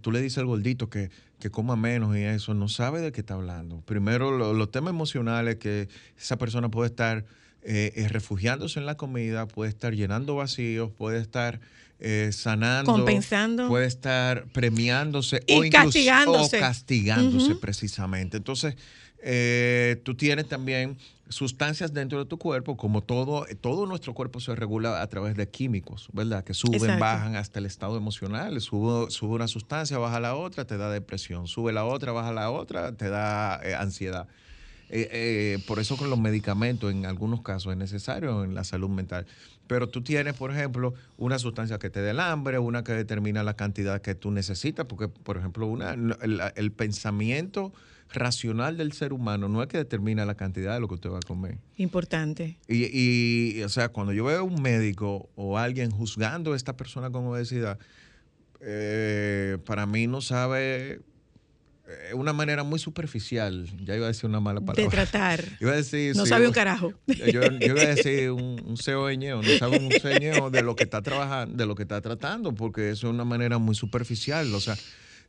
tú 0.00 0.12
le 0.12 0.22
dices 0.22 0.38
al 0.38 0.46
gordito 0.46 0.88
que, 0.88 1.10
que 1.40 1.50
coma 1.50 1.74
menos 1.74 2.16
y 2.16 2.20
eso, 2.20 2.54
no 2.54 2.68
sabe 2.68 3.00
de 3.00 3.10
qué 3.10 3.20
está 3.20 3.34
hablando. 3.34 3.80
Primero, 3.80 4.30
lo- 4.38 4.52
los 4.54 4.70
temas 4.70 4.90
emocionales 4.92 5.56
que 5.56 5.88
esa 6.16 6.38
persona 6.38 6.70
puede 6.70 6.90
estar 6.90 7.24
eh, 7.62 7.92
eh, 7.96 8.08
refugiándose 8.08 8.78
en 8.78 8.86
la 8.86 8.96
comida, 8.96 9.46
puede 9.46 9.70
estar 9.70 9.94
llenando 9.94 10.36
vacíos, 10.36 10.90
puede 10.92 11.18
estar 11.20 11.60
eh, 12.00 12.30
sanando, 12.32 12.92
Compensando. 12.92 13.66
puede 13.68 13.86
estar 13.86 14.46
premiándose 14.52 15.42
Y 15.46 15.54
o 15.54 15.64
incluso 15.64 15.84
castigándose. 15.86 16.56
o 16.56 16.60
castigándose 16.60 17.52
Ujú. 17.52 17.60
precisamente. 17.60 18.36
Entonces, 18.36 18.76
eh, 19.20 20.00
tú 20.04 20.14
tienes 20.14 20.48
también 20.48 20.96
sustancias 21.28 21.92
dentro 21.92 22.20
de 22.20 22.24
tu 22.24 22.38
cuerpo, 22.38 22.76
como 22.76 23.02
todo, 23.02 23.44
todo 23.60 23.84
nuestro 23.86 24.14
cuerpo 24.14 24.38
se 24.40 24.54
regula 24.54 25.02
a 25.02 25.06
través 25.08 25.34
de 25.36 25.48
químicos, 25.48 26.08
¿verdad? 26.12 26.44
Que 26.44 26.54
suben, 26.54 26.76
Exacto. 26.76 27.00
bajan 27.00 27.34
hasta 27.36 27.58
el 27.58 27.66
estado 27.66 27.96
emocional. 27.96 28.60
Sube, 28.60 29.10
sube 29.10 29.34
una 29.34 29.48
sustancia, 29.48 29.98
baja 29.98 30.20
la 30.20 30.36
otra, 30.36 30.64
te 30.66 30.76
da 30.78 30.90
depresión. 30.90 31.48
Sube 31.48 31.72
la 31.72 31.84
otra, 31.84 32.12
baja 32.12 32.32
la 32.32 32.50
otra, 32.50 32.92
te 32.92 33.08
da 33.08 33.60
eh, 33.64 33.74
ansiedad. 33.74 34.28
Eh, 34.90 35.08
eh, 35.12 35.58
por 35.66 35.78
eso 35.78 35.96
con 35.96 36.10
los 36.10 36.18
medicamentos 36.18 36.90
en 36.90 37.06
algunos 37.06 37.42
casos 37.42 37.72
es 37.72 37.78
necesario 37.78 38.44
en 38.44 38.54
la 38.54 38.64
salud 38.64 38.88
mental. 38.88 39.26
Pero 39.66 39.88
tú 39.88 40.02
tienes, 40.02 40.34
por 40.34 40.50
ejemplo, 40.50 40.94
una 41.18 41.38
sustancia 41.38 41.78
que 41.78 41.90
te 41.90 42.00
dé 42.00 42.10
el 42.12 42.20
hambre, 42.20 42.58
una 42.58 42.84
que 42.84 42.92
determina 42.92 43.42
la 43.42 43.54
cantidad 43.54 44.00
que 44.00 44.14
tú 44.14 44.30
necesitas, 44.30 44.86
porque, 44.86 45.08
por 45.08 45.36
ejemplo, 45.36 45.66
una, 45.66 45.92
el, 45.92 46.40
el 46.54 46.72
pensamiento 46.72 47.72
racional 48.10 48.76
del 48.76 48.92
ser 48.92 49.12
humano 49.12 49.48
no 49.48 49.62
es 49.62 49.68
que 49.68 49.76
determina 49.76 50.24
la 50.24 50.34
cantidad 50.34 50.74
de 50.74 50.80
lo 50.80 50.88
que 50.88 50.94
usted 50.94 51.10
va 51.10 51.18
a 51.18 51.26
comer. 51.26 51.58
Importante. 51.76 52.58
Y, 52.66 52.88
y, 52.90 53.62
o 53.62 53.68
sea, 53.68 53.90
cuando 53.90 54.12
yo 54.12 54.24
veo 54.24 54.40
a 54.40 54.42
un 54.42 54.62
médico 54.62 55.28
o 55.36 55.58
alguien 55.58 55.90
juzgando 55.90 56.52
a 56.52 56.56
esta 56.56 56.76
persona 56.76 57.10
con 57.10 57.26
obesidad, 57.26 57.78
eh, 58.60 59.58
para 59.66 59.86
mí 59.86 60.06
no 60.06 60.20
sabe 60.20 61.00
una 62.14 62.32
manera 62.32 62.64
muy 62.64 62.78
superficial, 62.78 63.66
ya 63.84 63.96
iba 63.96 64.04
a 64.04 64.08
decir 64.08 64.28
una 64.28 64.40
mala 64.40 64.60
palabra. 64.60 64.82
De 64.82 64.88
tratar. 64.90 65.44
Iba 65.60 65.72
a 65.72 65.76
decir, 65.76 66.14
no 66.16 66.24
sí, 66.24 66.28
sabe 66.28 66.46
un 66.46 66.52
carajo. 66.52 66.92
Yo, 67.06 67.42
yo 67.42 67.66
iba 67.66 67.80
a 67.80 67.94
decir 67.94 68.30
un, 68.30 68.60
un 68.64 68.76
ceoñeo, 68.76 69.42
no 69.42 69.58
sabe 69.58 69.78
un 69.78 69.90
ceoñeo 69.90 70.50
de 70.50 70.62
lo 70.62 70.76
que 70.76 70.84
está 70.84 71.02
trabajando, 71.02 71.56
de 71.56 71.66
lo 71.66 71.74
que 71.74 71.82
está 71.82 72.00
tratando, 72.00 72.54
porque 72.54 72.90
eso 72.90 73.08
es 73.08 73.14
una 73.14 73.24
manera 73.24 73.58
muy 73.58 73.74
superficial, 73.74 74.54
o 74.54 74.60
sea, 74.60 74.76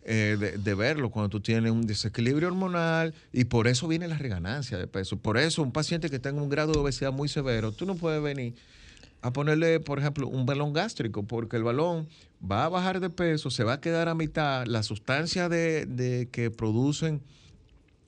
eh, 0.03 0.37
de, 0.39 0.57
de 0.57 0.73
verlo 0.75 1.09
cuando 1.09 1.29
tú 1.29 1.39
tienes 1.41 1.71
un 1.71 1.85
desequilibrio 1.85 2.47
hormonal 2.47 3.13
y 3.33 3.45
por 3.45 3.67
eso 3.67 3.87
viene 3.87 4.07
la 4.07 4.17
reganancia 4.17 4.77
de 4.77 4.87
peso. 4.87 5.17
Por 5.17 5.37
eso 5.37 5.61
un 5.61 5.71
paciente 5.71 6.09
que 6.09 6.19
tenga 6.19 6.41
un 6.41 6.49
grado 6.49 6.73
de 6.73 6.79
obesidad 6.79 7.11
muy 7.11 7.29
severo, 7.29 7.71
tú 7.71 7.85
no 7.85 7.95
puedes 7.95 8.21
venir 8.21 8.55
a 9.21 9.33
ponerle, 9.33 9.79
por 9.79 9.99
ejemplo, 9.99 10.27
un 10.27 10.45
balón 10.45 10.71
gástrico, 10.73 11.23
porque 11.23 11.57
el 11.57 11.63
balón 11.63 12.07
va 12.41 12.65
a 12.65 12.69
bajar 12.69 12.99
de 13.01 13.09
peso, 13.09 13.49
se 13.49 13.63
va 13.63 13.73
a 13.73 13.81
quedar 13.81 14.07
a 14.07 14.15
mitad, 14.15 14.65
las 14.65 14.85
sustancias 14.85 15.49
de, 15.49 15.85
de 15.85 16.29
que 16.31 16.51
producen 16.51 17.21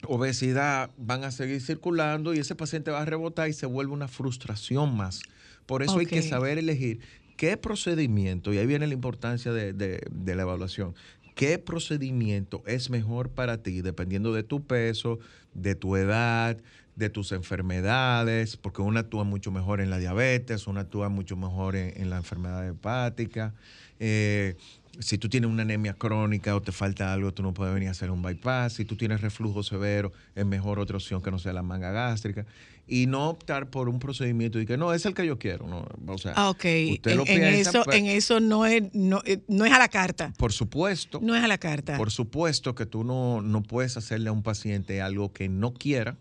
obesidad 0.07 0.89
van 0.97 1.23
a 1.23 1.31
seguir 1.31 1.61
circulando 1.61 2.33
y 2.33 2.39
ese 2.39 2.55
paciente 2.55 2.91
va 2.91 3.01
a 3.01 3.05
rebotar 3.05 3.49
y 3.49 3.53
se 3.53 3.65
vuelve 3.65 3.93
una 3.93 4.07
frustración 4.07 4.95
más. 4.95 5.21
Por 5.65 5.83
eso 5.83 5.93
hay 5.99 6.05
que 6.05 6.21
saber 6.29 6.57
elegir 6.57 6.99
qué 7.37 7.57
procedimiento, 7.57 8.53
y 8.53 8.57
ahí 8.57 8.65
viene 8.67 8.87
la 8.87 8.93
importancia 8.93 9.51
de, 9.51 9.73
de- 9.73 10.01
de 10.11 10.35
la 10.35 10.43
evaluación, 10.43 10.95
qué 11.35 11.59
procedimiento 11.59 12.63
es 12.65 12.89
mejor 12.89 13.29
para 13.29 13.57
ti, 13.61 13.81
dependiendo 13.81 14.33
de 14.33 14.43
tu 14.43 14.63
peso, 14.63 15.19
de 15.53 15.75
tu 15.75 15.95
edad, 15.95 16.57
de 17.01 17.09
tus 17.09 17.31
enfermedades, 17.33 18.55
porque 18.57 18.81
una 18.81 19.01
actúa 19.01 19.23
mucho 19.23 19.51
mejor 19.51 19.81
en 19.81 19.89
la 19.89 19.97
diabetes, 19.97 20.67
una 20.67 20.81
actúa 20.81 21.09
mucho 21.09 21.35
mejor 21.35 21.75
en, 21.75 21.99
en 22.01 22.09
la 22.09 22.17
enfermedad 22.17 22.65
hepática. 22.67 23.53
Eh, 23.99 24.55
si 24.99 25.17
tú 25.17 25.29
tienes 25.29 25.49
una 25.49 25.63
anemia 25.63 25.93
crónica 25.93 26.55
o 26.55 26.61
te 26.61 26.71
falta 26.71 27.11
algo, 27.13 27.33
tú 27.33 27.43
no 27.43 27.53
puedes 27.53 27.73
venir 27.73 27.87
a 27.89 27.91
hacer 27.91 28.11
un 28.11 28.21
bypass. 28.21 28.73
Si 28.73 28.85
tú 28.85 28.95
tienes 28.97 29.21
reflujo 29.21 29.63
severo, 29.63 30.11
es 30.35 30.45
mejor 30.45 30.79
otra 30.79 30.97
opción 30.97 31.21
que 31.21 31.31
no 31.31 31.39
sea 31.39 31.53
la 31.53 31.63
manga 31.63 31.91
gástrica. 31.91 32.45
Y 32.87 33.05
no 33.07 33.29
optar 33.29 33.69
por 33.69 33.87
un 33.87 33.99
procedimiento 33.99 34.59
y 34.59 34.65
que 34.65 34.75
no, 34.75 34.93
es 34.93 35.05
el 35.05 35.13
que 35.13 35.25
yo 35.25 35.39
quiero. 35.39 35.65
No, 35.65 35.87
o 36.13 36.17
sea, 36.17 36.33
Ah, 36.35 36.49
ok. 36.49 36.65
usted 36.91 37.11
En, 37.11 37.17
lo 37.17 37.23
en 37.25 37.39
piensa, 37.39 37.69
eso, 37.69 37.91
en 37.93 38.05
eso 38.07 38.39
no 38.41 38.65
es, 38.65 38.83
no, 38.93 39.21
eh, 39.25 39.39
no 39.47 39.65
es 39.65 39.71
a 39.71 39.79
la 39.79 39.87
carta. 39.87 40.33
por 40.37 40.51
supuesto. 40.51 41.19
No 41.23 41.35
es 41.35 41.43
a 41.43 41.47
la 41.47 41.57
carta. 41.57 41.95
Por 41.97 42.11
supuesto 42.11 42.75
que 42.75 42.85
tú 42.85 43.03
no, 43.05 43.41
no 43.41 43.63
puedes 43.63 43.95
hacerle 43.95 44.27
a 44.29 44.33
un 44.33 44.43
paciente 44.43 45.01
algo 45.01 45.31
que 45.31 45.47
no 45.47 45.73
quiera, 45.73 46.17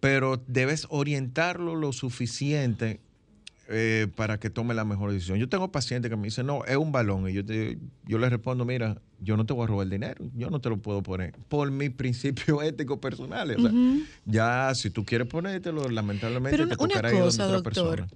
pero 0.00 0.42
debes 0.46 0.86
orientarlo 0.90 1.74
lo 1.74 1.92
suficiente 1.92 3.00
eh, 3.68 4.06
para 4.14 4.38
que 4.38 4.48
tome 4.50 4.74
la 4.74 4.84
mejor 4.84 5.10
decisión. 5.12 5.38
Yo 5.38 5.48
tengo 5.48 5.72
pacientes 5.72 6.08
que 6.10 6.16
me 6.16 6.24
dicen, 6.24 6.46
no, 6.46 6.64
es 6.64 6.76
un 6.76 6.92
balón. 6.92 7.28
Y 7.28 7.32
yo, 7.32 7.44
te- 7.44 7.78
yo 8.04 8.18
les 8.18 8.30
respondo, 8.30 8.64
mira, 8.64 9.00
yo 9.20 9.36
no 9.36 9.44
te 9.46 9.52
voy 9.54 9.64
a 9.64 9.66
robar 9.66 9.84
el 9.84 9.90
dinero, 9.90 10.24
yo 10.36 10.50
no 10.50 10.60
te 10.60 10.68
lo 10.68 10.76
puedo 10.76 11.02
poner 11.02 11.34
por 11.48 11.70
mis 11.70 11.90
principios 11.90 12.62
éticos 12.62 12.98
personales. 12.98 13.56
O 13.58 13.62
sea. 13.62 13.72
Ya, 14.24 14.72
si 14.74 14.90
tú 14.90 15.04
quieres 15.04 15.26
ponértelo, 15.26 15.88
lamentablemente 15.88 16.56
Pero 16.56 16.68
te 16.68 16.74
una- 16.82 16.88
tocará 16.94 17.08
ir 17.08 17.14
donde 17.14 17.26
cosa, 17.26 17.44
otra 17.44 17.56
doctor. 17.56 17.72
persona. 17.96 18.08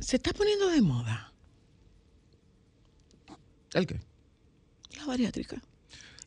Se 0.00 0.16
está 0.16 0.32
poniendo 0.34 0.68
de 0.68 0.82
moda 0.82 1.32
¿El 3.72 3.86
qué? 3.86 3.98
la 4.98 5.06
bariátrica. 5.06 5.62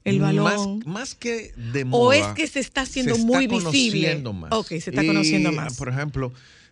El 0.03 0.19
balón. 0.19 0.79
Más, 0.79 0.87
más 0.87 1.15
que 1.15 1.51
de 1.55 1.85
moda. 1.85 2.03
o 2.03 2.13
es 2.13 2.25
que 2.35 2.47
se 2.47 2.59
está 2.59 2.81
haciendo 2.81 3.15
se 3.15 3.21
está 3.21 3.31
muy 3.31 3.47
visible. 3.47 4.17
más. 4.33 4.51
Ok, 4.51 4.67
se 4.67 4.89
está 4.89 5.03
Y, 5.03 5.07
conociendo 5.07 5.51
más. 5.51 5.77
Por 5.77 5.89
ejemplo, 5.89 6.27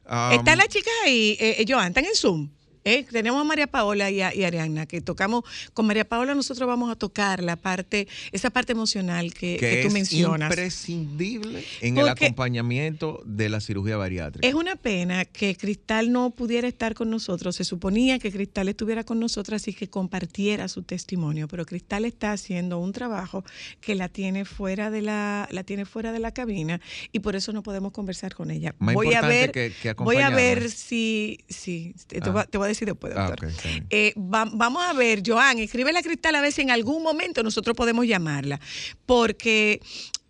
um, 0.09 0.31
Están 0.31 0.57
las 0.57 0.69
chicas 0.69 0.93
ahí, 1.05 1.37
eh, 1.39 1.55
eh, 1.59 1.65
Joan, 1.67 1.89
están 1.89 2.05
en 2.05 2.15
Zoom. 2.15 2.49
¿Eh? 2.87 3.05
Tenemos 3.11 3.41
a 3.41 3.43
María 3.43 3.67
Paola 3.67 4.09
y, 4.09 4.21
a, 4.21 4.33
y 4.33 4.43
Ariana, 4.43 4.85
que 4.85 5.01
tocamos. 5.01 5.43
Con 5.73 5.85
María 5.87 6.07
Paola 6.07 6.33
nosotros 6.35 6.67
vamos 6.67 6.91
a 6.91 6.95
tocar 6.95 7.43
la 7.43 7.55
parte, 7.55 8.07
esa 8.31 8.49
parte 8.49 8.71
emocional 8.71 9.33
que, 9.33 9.57
que 9.57 9.69
que 9.69 9.81
tú 9.81 9.87
es 9.87 9.93
mencionas. 9.93 10.49
imprescindible 10.49 11.63
en 11.81 11.97
el 11.97 12.07
acompañamiento 12.09 13.21
de 13.25 13.49
la 13.49 13.59
cirugía 13.61 13.97
bariátrica. 13.97 14.47
Es 14.47 14.53
una 14.53 14.75
pena 14.75 15.25
que 15.25 15.55
Cristal 15.55 16.11
no 16.11 16.29
pudiera 16.31 16.67
estar 16.67 16.93
con 16.93 17.09
nosotros. 17.09 17.55
Se 17.55 17.63
suponía 17.63 18.19
que 18.19 18.31
Cristal 18.31 18.69
estuviera 18.69 19.03
con 19.03 19.19
nosotras 19.19 19.67
y 19.67 19.73
que 19.73 19.89
compartiera 19.89 20.67
su 20.67 20.83
testimonio, 20.83 21.47
pero 21.47 21.65
Cristal 21.65 22.05
está 22.05 22.31
haciendo 22.31 22.77
un 22.79 22.91
trabajo 22.93 23.43
que 23.81 23.95
la 23.95 24.09
tiene 24.09 24.45
fuera 24.45 24.89
de 24.91 25.01
la, 25.01 25.47
la 25.51 25.63
tiene 25.63 25.85
fuera 25.85 26.11
de 26.11 26.19
la 26.19 26.31
cabina 26.31 26.79
y 27.11 27.19
por 27.19 27.35
eso 27.35 27.51
no 27.53 27.63
podemos 27.63 27.91
conversar 27.91 28.35
con 28.35 28.51
ella. 28.51 28.75
Más 28.79 28.93
voy 28.95 29.13
a 29.13 29.21
ver, 29.21 29.51
que- 29.51 29.71
voy 29.97 30.17
a 30.17 30.29
ver 30.29 30.69
si, 30.69 31.39
si 31.49 31.95
te, 32.07 32.19
Ah. 32.21 32.45
te 32.49 32.57
voy 32.57 32.65
a 32.65 32.67
decir 32.69 32.76
después, 32.85 33.13
Ah, 33.15 33.27
doctor. 33.27 33.51
bien. 33.63 33.87
Eh, 33.89 34.13
va- 34.17 34.49
vamos 34.51 34.83
a 34.83 34.93
ver, 34.93 35.21
Joan, 35.25 35.59
escríbele 35.59 35.99
a 35.99 36.03
Cristal 36.03 36.35
a 36.35 36.41
ver 36.41 36.51
si 36.51 36.61
en 36.61 36.71
algún 36.71 37.03
momento 37.03 37.43
nosotros 37.43 37.75
podemos 37.75 38.05
llamarla, 38.05 38.59
porque 39.05 39.81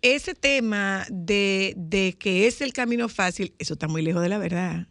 ese 0.02 0.34
tema 0.34 1.06
de, 1.10 1.74
de 1.76 2.14
que 2.18 2.46
es 2.46 2.60
el 2.60 2.72
camino 2.72 3.08
fácil, 3.08 3.52
eso 3.58 3.74
está 3.74 3.88
muy 3.88 4.02
lejos 4.02 4.22
de 4.22 4.28
la 4.28 4.38
verdad. 4.38 4.86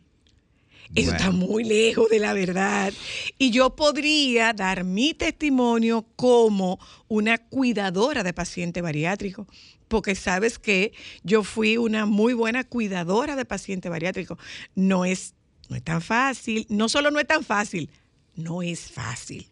Eso 0.96 1.12
Bueno. 1.12 1.18
está 1.18 1.32
muy 1.32 1.64
lejos 1.66 2.10
de 2.10 2.20
la 2.20 2.32
verdad. 2.34 2.94
Y 3.38 3.52
yo 3.52 3.76
podría 3.76 4.54
dar 4.54 4.86
mi 4.86 5.14
testimonio 5.14 6.06
como 6.16 6.80
una 7.10 7.38
cuidadora 7.40 8.24
de 8.24 8.32
paciente 8.34 8.82
bariátrico. 8.82 9.48
Porque 9.90 10.16
sabes 10.16 10.60
que 10.60 10.94
yo 11.24 11.44
fui 11.44 11.78
una 11.78 12.06
muy 12.06 12.34
buena 12.34 12.64
cuidadora 12.66 13.36
de 13.36 13.44
paciente 13.46 13.90
bariátrico. 13.90 14.38
No 14.76 15.04
es, 15.06 15.34
no 15.70 15.76
es 15.76 15.84
tan 15.84 16.02
fácil. 16.02 16.66
No 16.70 16.90
solo 16.90 17.12
no 17.12 17.20
es 17.20 17.28
tan 17.28 17.44
fácil, 17.44 17.90
no 18.36 18.62
es 18.62 18.92
fácil. 18.92 19.48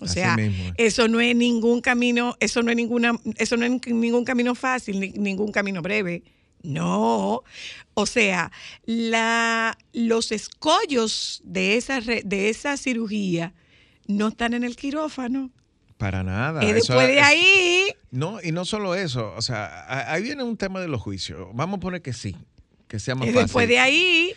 O 0.00 0.04
Así 0.06 0.14
sea, 0.14 0.36
mismo 0.36 0.72
eso 0.78 1.06
no 1.06 1.20
es 1.20 1.36
ningún 1.36 1.80
camino, 1.80 2.36
eso 2.40 2.62
no 2.62 2.70
es 2.70 2.76
ninguna, 2.76 3.12
eso 3.36 3.56
no 3.56 3.64
es 3.64 3.86
ningún 3.86 4.24
camino 4.24 4.54
fácil, 4.54 4.98
ni 4.98 5.10
ningún 5.10 5.52
camino 5.52 5.80
breve. 5.82 6.22
No, 6.64 7.42
o 7.94 8.06
sea, 8.06 8.50
la, 8.84 9.76
los 9.92 10.30
escollos 10.32 11.40
de 11.44 11.76
esa, 11.76 12.00
re- 12.00 12.22
de 12.24 12.48
esa 12.50 12.76
cirugía 12.76 13.52
no 14.06 14.28
están 14.28 14.54
en 14.54 14.64
el 14.64 14.76
quirófano. 14.76 15.50
Para 15.98 16.22
nada. 16.24 16.64
y 16.64 16.72
después 16.72 17.06
de 17.06 17.20
ahí, 17.20 17.86
No, 18.10 18.40
y 18.42 18.50
no 18.52 18.64
solo 18.64 18.94
eso. 18.96 19.32
O 19.36 19.42
sea, 19.42 20.12
ahí 20.12 20.22
viene 20.22 20.42
un 20.42 20.56
tema 20.56 20.80
de 20.80 20.88
los 20.88 21.00
juicios. 21.00 21.48
Vamos 21.54 21.76
a 21.78 21.80
poner 21.80 22.02
que 22.02 22.12
sí, 22.12 22.34
que 22.88 22.98
sea 22.98 23.14
más 23.14 23.28
y 23.28 23.30
fácil. 23.32 23.44
después 23.46 23.68
de 23.68 23.78
ahí, 23.78 24.32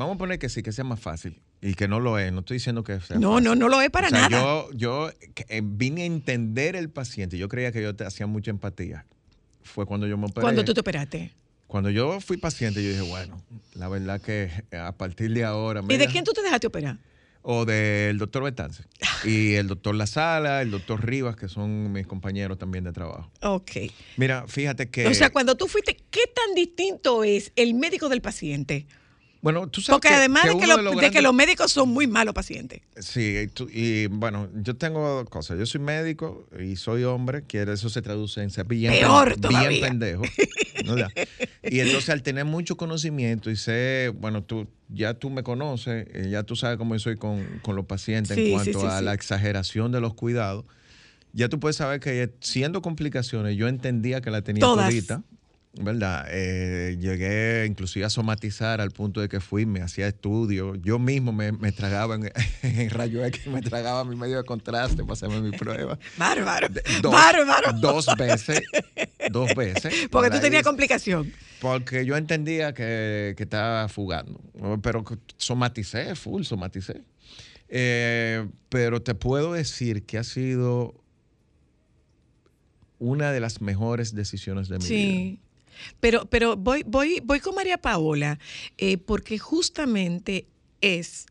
Vamos 0.00 0.14
a 0.14 0.18
poner 0.18 0.38
que 0.38 0.48
sí, 0.48 0.62
que 0.62 0.72
sea 0.72 0.82
más 0.82 0.98
fácil. 0.98 1.42
Y 1.60 1.74
que 1.74 1.86
no 1.86 2.00
lo 2.00 2.18
es. 2.18 2.32
No 2.32 2.40
estoy 2.40 2.54
diciendo 2.54 2.82
que 2.82 2.98
sea 3.00 3.18
no, 3.18 3.32
fácil. 3.32 3.44
no, 3.44 3.54
no 3.54 3.68
lo 3.68 3.82
es 3.82 3.90
para 3.90 4.06
O 4.06 4.10
sea, 4.10 4.30
nada. 4.30 4.40
Yo, 4.40 4.70
yo 4.72 5.10
eh, 5.10 5.60
vine 5.62 6.02
a 6.02 6.04
entender 6.06 6.74
el 6.74 6.88
paciente. 6.88 7.36
Yo 7.36 7.50
creía 7.50 7.70
que 7.70 7.82
yo 7.82 7.94
te 7.94 8.06
hacía 8.06 8.26
mucha 8.26 8.50
empatía. 8.50 9.04
Fue 9.62 9.84
cuando 9.84 10.06
yo 10.06 10.16
me 10.16 10.24
operé. 10.24 10.40
Cuando 10.40 10.64
tú 10.64 10.72
te 10.72 10.80
operaste. 10.80 11.34
Cuando 11.66 11.90
yo 11.90 12.18
fui 12.22 12.38
paciente, 12.38 12.82
yo 12.82 12.88
dije, 12.88 13.02
bueno, 13.02 13.42
la 13.74 13.88
verdad 13.88 14.22
que 14.22 14.50
a 14.72 14.92
partir 14.92 15.34
de 15.34 15.44
ahora... 15.44 15.80
¿Y 15.80 15.86
de 15.88 15.98
mira, 15.98 16.10
quién 16.10 16.24
tú 16.24 16.32
te 16.32 16.40
dejaste 16.40 16.66
operar? 16.68 16.96
O 17.42 17.66
del 17.66 18.16
doctor 18.16 18.42
Betance. 18.42 18.84
Y 19.24 19.52
el 19.52 19.68
doctor 19.68 19.94
La 19.94 20.06
Sala, 20.06 20.62
el 20.62 20.70
doctor 20.70 21.04
Rivas, 21.04 21.36
que 21.36 21.46
son 21.46 21.92
mis 21.92 22.06
compañeros 22.06 22.56
también 22.56 22.84
de 22.84 22.92
trabajo. 22.92 23.30
Ok. 23.42 23.72
Mira, 24.16 24.46
fíjate 24.48 24.88
que... 24.88 25.06
o 25.06 25.12
sea, 25.12 25.28
cuando 25.28 25.56
tú 25.58 25.68
fuiste, 25.68 25.94
¿qué 26.10 26.22
tan 26.34 26.54
distinto 26.54 27.22
es 27.22 27.52
el 27.54 27.74
médico 27.74 28.08
del 28.08 28.22
paciente? 28.22 28.86
Bueno, 29.42 29.68
tú 29.68 29.80
sabes 29.80 29.96
Porque 29.96 30.08
que- 30.08 30.14
además 30.14 30.44
de, 30.44 30.58
que 30.58 30.66
lo- 30.66 30.76
de 30.76 30.82
los 30.82 30.96
de 30.96 31.10
que 31.10 31.22
los 31.22 31.32
médicos 31.34 31.72
son 31.72 31.88
muy 31.88 32.06
malos 32.06 32.34
pacientes. 32.34 32.80
Sí, 32.98 33.38
y, 33.44 33.46
tú- 33.48 33.68
y, 33.72 34.06
bueno, 34.08 34.48
yo 34.62 34.76
tengo 34.76 35.06
dos 35.08 35.28
cosas. 35.30 35.58
Yo 35.58 35.64
soy 35.66 35.80
médico 35.80 36.46
y 36.62 36.76
soy 36.76 37.04
hombre, 37.04 37.42
que 37.46 37.62
eso 37.62 37.88
se 37.88 38.02
traduce 38.02 38.42
en 38.42 38.50
ser 38.50 38.66
bien, 38.66 38.92
Peor 38.92 39.36
bien 39.48 39.80
pendejo. 39.80 40.22
¿no? 40.84 40.96
Y 41.62 41.80
entonces 41.80 42.08
al 42.10 42.22
tener 42.22 42.44
mucho 42.44 42.76
conocimiento 42.76 43.50
y 43.50 43.56
sé, 43.56 44.12
bueno, 44.18 44.42
tú 44.42 44.66
ya 44.88 45.14
tú 45.14 45.28
me 45.30 45.42
conoces, 45.42 46.06
eh, 46.12 46.28
ya 46.30 46.42
tú 46.42 46.56
sabes 46.56 46.78
cómo 46.78 46.94
yo 46.94 46.98
soy 47.00 47.16
con, 47.16 47.44
con 47.62 47.76
los 47.76 47.84
pacientes 47.86 48.34
Sí, 48.36 48.46
en 48.46 48.52
cuanto 48.52 48.80
sí, 48.80 48.86
a 48.88 49.00
la 49.02 49.12
exageración 49.14 49.92
de 49.92 50.00
los 50.00 50.14
cuidados. 50.14 50.64
Ya 51.32 51.48
tú 51.48 51.60
puedes 51.60 51.76
saber 51.76 52.00
que 52.00 52.30
siendo 52.40 52.82
complicaciones, 52.82 53.56
yo 53.56 53.68
entendía 53.68 54.20
que 54.20 54.30
la 54.30 54.42
tenía 54.42 54.60
Todas. 54.62 54.88
todita. 54.88 55.22
¿Verdad? 55.72 56.26
Eh, 56.30 56.96
llegué 56.98 57.64
inclusive 57.64 58.04
a 58.04 58.10
somatizar 58.10 58.80
al 58.80 58.90
punto 58.90 59.20
de 59.20 59.28
que 59.28 59.38
fui, 59.38 59.66
me 59.66 59.82
hacía 59.82 60.08
estudios. 60.08 60.78
Yo 60.82 60.98
mismo 60.98 61.32
me, 61.32 61.52
me 61.52 61.70
tragaba 61.70 62.16
en, 62.16 62.32
en 62.62 62.90
rayo 62.90 63.24
X, 63.24 63.46
me 63.46 63.62
tragaba 63.62 64.04
mi 64.04 64.16
medio 64.16 64.38
de 64.38 64.44
contraste 64.44 65.02
para 65.02 65.12
hacerme 65.12 65.40
mi 65.40 65.56
prueba. 65.56 65.96
Bárbaro. 66.16 66.68
Dos, 67.00 67.12
Bárbaro. 67.12 67.72
dos 67.74 68.06
veces. 68.18 68.62
Dos 69.30 69.54
veces. 69.54 69.94
Porque 70.10 70.30
tú 70.30 70.40
tenías 70.40 70.64
complicación. 70.64 71.32
Porque 71.60 72.04
yo 72.04 72.16
entendía 72.16 72.74
que, 72.74 73.34
que 73.36 73.42
estaba 73.44 73.88
fugando. 73.88 74.40
Pero 74.82 75.04
somaticé, 75.36 76.16
full, 76.16 76.42
somaticé. 76.42 77.02
Eh, 77.68 78.48
pero 78.68 79.00
te 79.00 79.14
puedo 79.14 79.52
decir 79.52 80.02
que 80.04 80.18
ha 80.18 80.24
sido 80.24 80.94
una 82.98 83.30
de 83.30 83.38
las 83.38 83.60
mejores 83.60 84.14
decisiones 84.14 84.68
de 84.68 84.78
mi 84.78 84.88
vida. 84.88 85.40
Pero, 86.00 86.26
pero 86.26 86.56
voy, 86.56 86.82
voy, 86.86 87.20
voy 87.24 87.40
con 87.40 87.54
María 87.54 87.78
Paola, 87.78 88.38
eh, 88.78 88.98
porque 88.98 89.38
justamente 89.38 90.46
es 90.80 91.26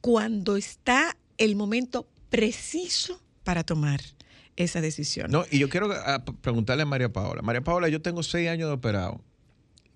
cuando 0.00 0.56
está 0.56 1.16
el 1.38 1.56
momento 1.56 2.08
preciso 2.30 3.20
para 3.44 3.64
tomar 3.64 4.00
esa 4.56 4.80
decisión. 4.80 5.30
No, 5.30 5.44
y 5.50 5.58
yo 5.58 5.68
quiero 5.68 5.92
ah, 5.92 6.24
preguntarle 6.40 6.82
a 6.82 6.86
María 6.86 7.12
Paola. 7.12 7.42
María 7.42 7.62
Paola, 7.62 7.88
yo 7.88 8.00
tengo 8.00 8.22
seis 8.22 8.48
años 8.48 8.68
de 8.68 8.74
operado 8.74 9.20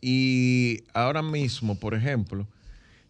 y 0.01 0.85
ahora 0.95 1.23
mismo, 1.23 1.79
por 1.79 1.95
ejemplo, 1.95 2.47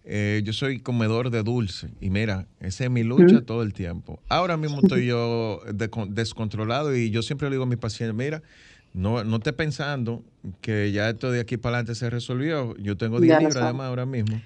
eh, 0.04 0.42
yo 0.44 0.52
soy 0.52 0.80
comedor 0.80 1.30
de 1.30 1.42
dulce 1.42 1.90
y 2.00 2.10
mira, 2.10 2.46
esa 2.60 2.84
es 2.84 2.90
mi 2.90 3.02
lucha 3.02 3.42
todo 3.42 3.62
el 3.62 3.72
tiempo. 3.72 4.20
Ahora 4.28 4.56
mismo 4.56 4.80
estoy 4.82 5.06
yo 5.06 5.60
descontrolado 6.08 6.96
y 6.96 7.10
yo 7.10 7.22
siempre 7.22 7.48
le 7.48 7.54
digo 7.54 7.64
a 7.64 7.66
mis 7.66 7.78
pacientes, 7.78 8.14
mira, 8.14 8.42
no, 8.92 9.24
no 9.24 9.36
esté 9.36 9.52
pensando 9.52 10.24
que 10.60 10.90
ya 10.92 11.08
esto 11.08 11.30
de 11.30 11.40
aquí 11.40 11.56
para 11.56 11.76
adelante 11.76 11.94
se 11.94 12.10
resolvió. 12.10 12.76
Yo 12.76 12.96
tengo 12.96 13.20
10 13.20 13.38
libras 13.38 13.56
además 13.56 13.86
ahora 13.86 14.06
mismo. 14.06 14.40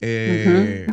Eh, 0.00 0.86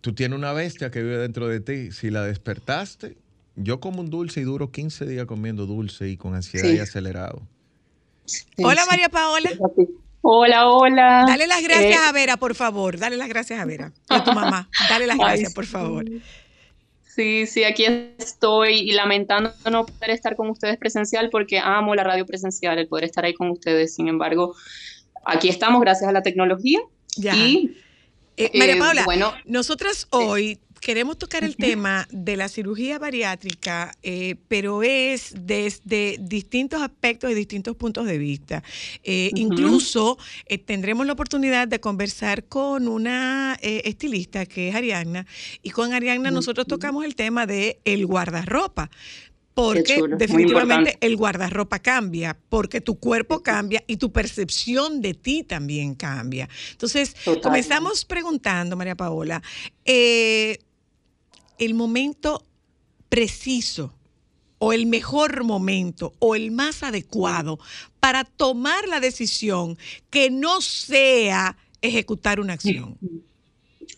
tú 0.00 0.14
tienes 0.14 0.38
una 0.38 0.52
bestia 0.52 0.90
que 0.90 1.02
vive 1.02 1.18
dentro 1.18 1.48
de 1.48 1.60
ti. 1.60 1.92
Si 1.92 2.10
la 2.10 2.24
despertaste, 2.24 3.16
yo 3.56 3.80
como 3.80 4.00
un 4.00 4.10
dulce 4.10 4.40
y 4.40 4.44
duro 4.44 4.70
15 4.70 5.06
días 5.06 5.26
comiendo 5.26 5.66
dulce 5.66 6.08
y 6.08 6.16
con 6.16 6.34
ansiedad 6.34 6.68
y 6.68 6.78
acelerado. 6.78 7.42
Hola 8.58 8.82
María 8.88 9.08
Paola. 9.08 9.50
Hola, 10.22 10.68
hola. 10.68 11.24
Dale 11.26 11.46
las 11.46 11.62
gracias 11.62 11.96
eh, 11.96 12.08
a 12.08 12.12
Vera, 12.12 12.36
por 12.36 12.54
favor. 12.54 12.98
Dale 12.98 13.16
las 13.16 13.28
gracias 13.28 13.58
a 13.58 13.64
Vera. 13.64 13.92
A 14.08 14.22
tu 14.22 14.32
mamá. 14.32 14.68
Dale 14.88 15.06
las 15.06 15.18
gracias, 15.18 15.52
por 15.54 15.66
favor. 15.66 16.04
Sí, 17.20 17.46
sí, 17.46 17.64
aquí 17.64 17.84
estoy 18.16 18.78
y 18.78 18.92
lamentando 18.92 19.52
no 19.70 19.84
poder 19.84 20.08
estar 20.08 20.36
con 20.36 20.48
ustedes 20.48 20.78
presencial 20.78 21.28
porque 21.28 21.58
amo 21.58 21.94
la 21.94 22.02
radio 22.02 22.24
presencial, 22.24 22.78
el 22.78 22.88
poder 22.88 23.04
estar 23.04 23.26
ahí 23.26 23.34
con 23.34 23.50
ustedes. 23.50 23.94
Sin 23.94 24.08
embargo, 24.08 24.56
aquí 25.26 25.50
estamos 25.50 25.82
gracias 25.82 26.08
a 26.08 26.12
la 26.12 26.22
tecnología. 26.22 26.80
Ya. 27.18 27.36
Y, 27.36 27.76
eh, 28.38 28.50
María 28.54 28.76
eh, 28.76 28.78
Paula, 28.78 29.04
bueno, 29.04 29.34
nosotras 29.44 30.06
hoy 30.08 30.60
queremos 30.80 31.18
tocar 31.18 31.44
el 31.44 31.56
tema 31.56 32.08
de 32.10 32.36
la 32.36 32.48
cirugía 32.48 32.98
bariátrica, 32.98 33.92
eh, 34.02 34.36
pero 34.48 34.82
es 34.82 35.34
desde 35.36 36.16
distintos 36.18 36.82
aspectos 36.82 37.30
y 37.30 37.34
distintos 37.34 37.76
puntos 37.76 38.06
de 38.06 38.18
vista. 38.18 38.62
Eh, 39.04 39.30
incluso 39.34 40.18
eh, 40.46 40.58
tendremos 40.58 41.06
la 41.06 41.12
oportunidad 41.12 41.68
de 41.68 41.80
conversar 41.80 42.44
con 42.44 42.88
una 42.88 43.58
estilista 43.60 44.46
que 44.46 44.70
es 44.70 44.74
Arianna, 44.74 45.26
y 45.62 45.70
con 45.70 45.92
Arianna 45.92 46.30
nosotros 46.30 46.66
tocamos 46.66 47.04
el 47.04 47.14
tema 47.14 47.46
de 47.46 47.80
el 47.84 48.06
guardarropa 48.06 48.90
porque 49.54 50.00
definitivamente 50.16 50.96
el 51.00 51.16
guardarropa 51.16 51.80
cambia, 51.80 52.36
porque 52.48 52.80
tu 52.80 52.98
cuerpo 52.98 53.42
cambia 53.42 53.82
y 53.86 53.96
tu 53.96 54.10
percepción 54.12 55.02
de 55.02 55.14
ti 55.14 55.42
también 55.42 55.94
cambia. 55.94 56.48
Entonces, 56.72 57.14
comenzamos 57.42 58.04
preguntando, 58.04 58.76
María 58.76 58.96
Paola, 58.96 59.42
eh, 59.84 60.58
el 61.60 61.74
momento 61.74 62.44
preciso 63.08 63.94
o 64.58 64.72
el 64.72 64.86
mejor 64.86 65.44
momento 65.44 66.12
o 66.18 66.34
el 66.34 66.50
más 66.50 66.82
adecuado 66.82 67.58
para 68.00 68.24
tomar 68.24 68.88
la 68.88 69.00
decisión 69.00 69.78
que 70.10 70.30
no 70.30 70.60
sea 70.60 71.56
ejecutar 71.82 72.40
una 72.40 72.54
acción. 72.54 72.98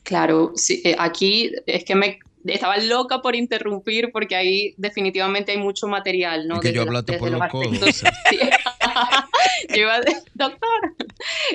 Claro, 0.02 0.52
sí, 0.56 0.82
eh, 0.84 0.94
aquí 0.98 1.52
es 1.66 1.84
que 1.84 1.94
me 1.94 2.18
estaba 2.44 2.76
loca 2.78 3.22
por 3.22 3.36
interrumpir 3.36 4.10
porque 4.12 4.36
ahí 4.36 4.74
definitivamente 4.76 5.52
hay 5.52 5.58
mucho 5.58 5.86
material, 5.86 6.48
¿no? 6.48 6.60
que 6.60 6.72
yo 6.72 6.82
hablaste 6.82 7.18
por 7.18 7.30
los, 7.30 7.48
codos. 7.48 8.02
yo 9.68 9.76
iba 9.76 10.00
de, 10.00 10.16
doctor. 10.34 10.94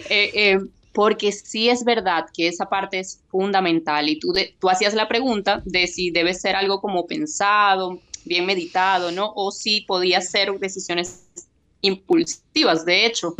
Eh, 0.10 0.32
eh, 0.34 0.60
porque 0.97 1.31
sí 1.31 1.69
es 1.69 1.83
verdad 1.83 2.25
que 2.33 2.47
esa 2.47 2.69
parte 2.69 2.97
es 2.97 3.21
fundamental 3.27 4.10
y 4.10 4.17
tú, 4.17 4.33
tú 4.57 4.67
hacías 4.67 4.95
la 4.95 5.07
pregunta 5.07 5.62
de 5.63 5.86
si 5.86 6.10
debe 6.10 6.33
ser 6.33 6.55
algo 6.55 6.81
como 6.81 7.05
pensado, 7.05 8.01
bien 8.25 8.47
meditado, 8.47 9.12
¿no? 9.12 9.31
O 9.36 9.51
si 9.51 9.81
podía 9.81 10.21
ser 10.21 10.51
decisiones 10.53 11.27
impulsivas. 11.81 12.83
De 12.83 13.05
hecho, 13.05 13.36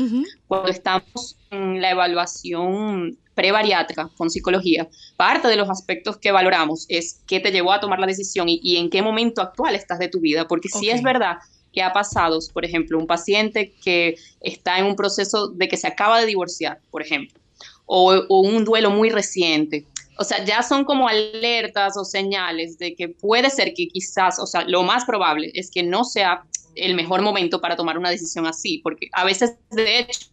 cuando 0.48 0.70
estamos 0.70 1.36
en 1.50 1.82
la 1.82 1.90
evaluación 1.90 3.18
prevariátrica 3.34 4.12
con 4.16 4.30
psicología, 4.30 4.88
parte 5.16 5.48
de 5.48 5.56
los 5.56 5.68
aspectos 5.68 6.18
que 6.18 6.32
valoramos 6.32 6.86
es 6.90 7.24
qué 7.26 7.40
te 7.40 7.52
llevó 7.52 7.72
a 7.74 7.80
tomar 7.80 8.00
la 8.00 8.06
decisión 8.06 8.46
y, 8.50 8.78
en 8.78 8.92
qué 8.92 9.02
momento 9.02 9.42
actual 9.42 9.74
estás 9.74 9.98
de 9.98 10.10
tu 10.10 10.20
vida, 10.20 10.48
porque 10.48 10.70
si 10.70 10.92
es 10.92 11.02
verdad 11.02 11.38
que 11.74 11.82
ha 11.82 11.92
pasado, 11.92 12.38
por 12.54 12.66
ejemplo, 12.66 13.00
un 13.00 13.08
paciente 13.08 13.74
que 13.84 14.14
está 14.42 14.78
en 14.78 14.86
un 14.86 14.96
proceso 14.96 15.48
de 15.48 15.68
que 15.68 15.78
se 15.78 15.88
acaba 15.88 16.20
de 16.20 16.28
divorciar, 16.28 16.82
por 16.92 17.02
ejemplo, 17.02 17.40
o, 17.88 18.42
un 18.42 18.66
duelo 18.66 18.92
muy 18.92 19.10
reciente. 19.10 19.86
O 20.20 20.24
sea, 20.24 20.44
ya 20.44 20.62
son 20.62 20.84
como 20.84 21.08
alertas 21.08 21.98
o 21.98 22.04
señales 22.04 22.78
de 22.78 22.96
que 22.96 23.10
puede 23.10 23.50
ser 23.50 23.74
que 23.74 23.88
quizás, 23.88 24.40
o 24.40 24.46
sea, 24.46 24.64
lo 24.68 24.84
más 24.84 25.06
probable 25.06 25.52
es 25.54 25.72
que 25.72 25.84
no 25.84 26.04
sea 26.04 26.44
el 26.76 26.96
mejor 26.96 27.22
momento 27.22 27.60
para 27.62 27.76
tomar 27.76 27.98
una 27.98 28.10
decisión 28.10 28.46
así, 28.46 28.80
porque 28.84 29.10
a 29.14 29.24
veces, 29.24 29.56
de 29.72 30.00
hecho, 30.00 30.28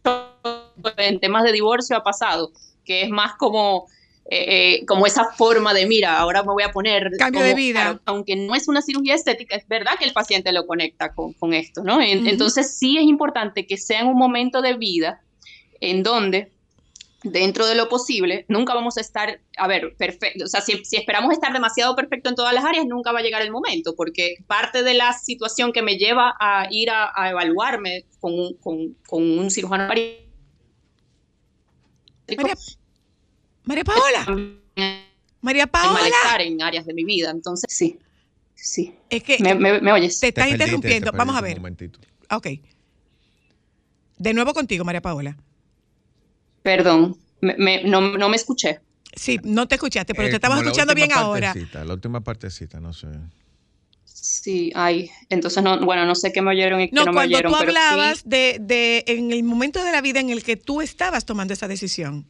en 0.97 1.19
temas 1.19 1.43
de 1.43 1.51
divorcio 1.51 1.95
ha 1.95 2.03
pasado, 2.03 2.51
que 2.83 3.03
es 3.03 3.09
más 3.09 3.33
como, 3.37 3.87
eh, 4.29 4.79
eh, 4.79 4.85
como 4.85 5.05
esa 5.05 5.25
forma 5.31 5.73
de, 5.73 5.85
mira, 5.85 6.19
ahora 6.19 6.43
me 6.43 6.51
voy 6.51 6.63
a 6.63 6.71
poner... 6.71 7.11
Cambio 7.17 7.41
de 7.41 7.55
vida. 7.55 7.99
Aunque 8.05 8.35
no 8.35 8.53
es 8.53 8.67
una 8.67 8.81
cirugía 8.81 9.15
estética, 9.15 9.55
es 9.55 9.67
verdad 9.67 9.93
que 9.97 10.05
el 10.05 10.13
paciente 10.13 10.51
lo 10.51 10.67
conecta 10.67 11.13
con, 11.13 11.33
con 11.33 11.53
esto, 11.53 11.83
¿no? 11.83 12.01
Entonces 12.01 12.75
sí 12.77 12.97
es 12.97 13.03
importante 13.03 13.65
que 13.65 13.77
sea 13.77 14.01
en 14.01 14.07
un 14.07 14.17
momento 14.17 14.61
de 14.61 14.73
vida 14.73 15.21
en 15.79 16.03
donde 16.03 16.51
dentro 17.25 17.65
de 17.65 17.75
lo 17.75 17.89
posible, 17.89 18.45
nunca 18.47 18.73
vamos 18.73 18.97
a 18.97 19.01
estar, 19.01 19.41
a 19.57 19.67
ver, 19.67 19.95
perfecto, 19.97 20.45
o 20.45 20.47
sea, 20.47 20.61
si, 20.61 20.81
esperamos 20.91 21.33
estar 21.33 21.51
demasiado 21.51 21.95
perfecto 21.95 22.29
en 22.29 22.35
todas 22.35 22.53
las 22.53 22.63
áreas, 22.63 22.85
nunca 22.85 23.11
va 23.11 23.19
a 23.19 23.21
llegar 23.23 23.41
el 23.41 23.51
momento, 23.51 23.95
porque 23.95 24.37
parte 24.47 24.83
de 24.83 24.93
la 24.93 25.13
situación 25.13 25.73
que 25.73 25.81
me 25.81 25.97
lleva 25.97 26.35
a 26.39 26.67
ir 26.69 26.89
a, 26.91 27.11
evaluarme 27.29 28.05
con 28.19 28.33
un, 28.39 28.53
con, 28.55 28.95
un 29.09 29.49
cirujano 29.49 29.87
María, 29.87 30.13
María 33.63 33.83
Paola. 33.83 34.59
María 35.41 35.67
Paola. 35.67 35.93
malestar 35.93 36.41
en 36.41 36.61
áreas 36.61 36.85
de 36.85 36.93
mi 36.93 37.05
vida, 37.05 37.31
entonces 37.31 37.65
sí, 37.73 37.99
sí. 38.53 38.95
Es 39.09 39.23
que 39.23 39.37
me, 39.39 39.91
oyes. 39.91 40.19
Te 40.19 40.29
estás 40.29 40.49
interrumpiendo, 40.49 41.11
vamos 41.11 41.35
a 41.35 41.41
ver. 41.41 41.59
Ok. 42.31 42.47
De 44.17 44.33
nuevo 44.33 44.53
contigo, 44.53 44.85
María 44.85 45.01
Paola. 45.01 45.37
Perdón, 46.65 47.15
no, 47.41 48.29
me 48.29 48.35
escuché. 48.35 48.79
Sí, 49.15 49.39
no 49.43 49.67
te 49.67 49.75
escuchaste, 49.75 50.15
pero 50.15 50.29
te 50.29 50.35
estamos 50.35 50.57
escuchando 50.57 50.95
bien 50.95 51.11
ahora. 51.11 51.53
La 51.73 51.93
última 51.93 52.21
partecita, 52.21 52.79
no 52.79 52.91
sé. 52.91 53.07
Sí, 54.03 54.71
ay, 54.73 55.11
entonces 55.29 55.61
no, 55.61 55.79
bueno, 55.85 56.07
no 56.07 56.15
sé 56.15 56.33
qué 56.33 56.41
me 56.41 56.49
oyeron 56.49 56.81
y 56.81 56.89
qué 56.89 56.95
no, 56.95 57.05
me 57.13 57.21
oyeron. 57.21 57.51
No, 57.51 57.57
cuando 57.57 57.71
tú 57.71 57.77
hablabas 57.77 58.27
de, 58.27 58.57
de, 58.59 59.03
en 59.05 59.31
el 59.31 59.43
momento 59.43 59.83
de 59.83 59.91
la 59.91 60.01
vida 60.01 60.19
en 60.19 60.31
el 60.31 60.43
que 60.43 60.57
tú 60.57 60.81
estabas 60.81 61.23
tomando 61.23 61.53
esa 61.53 61.67
decisión. 61.67 62.25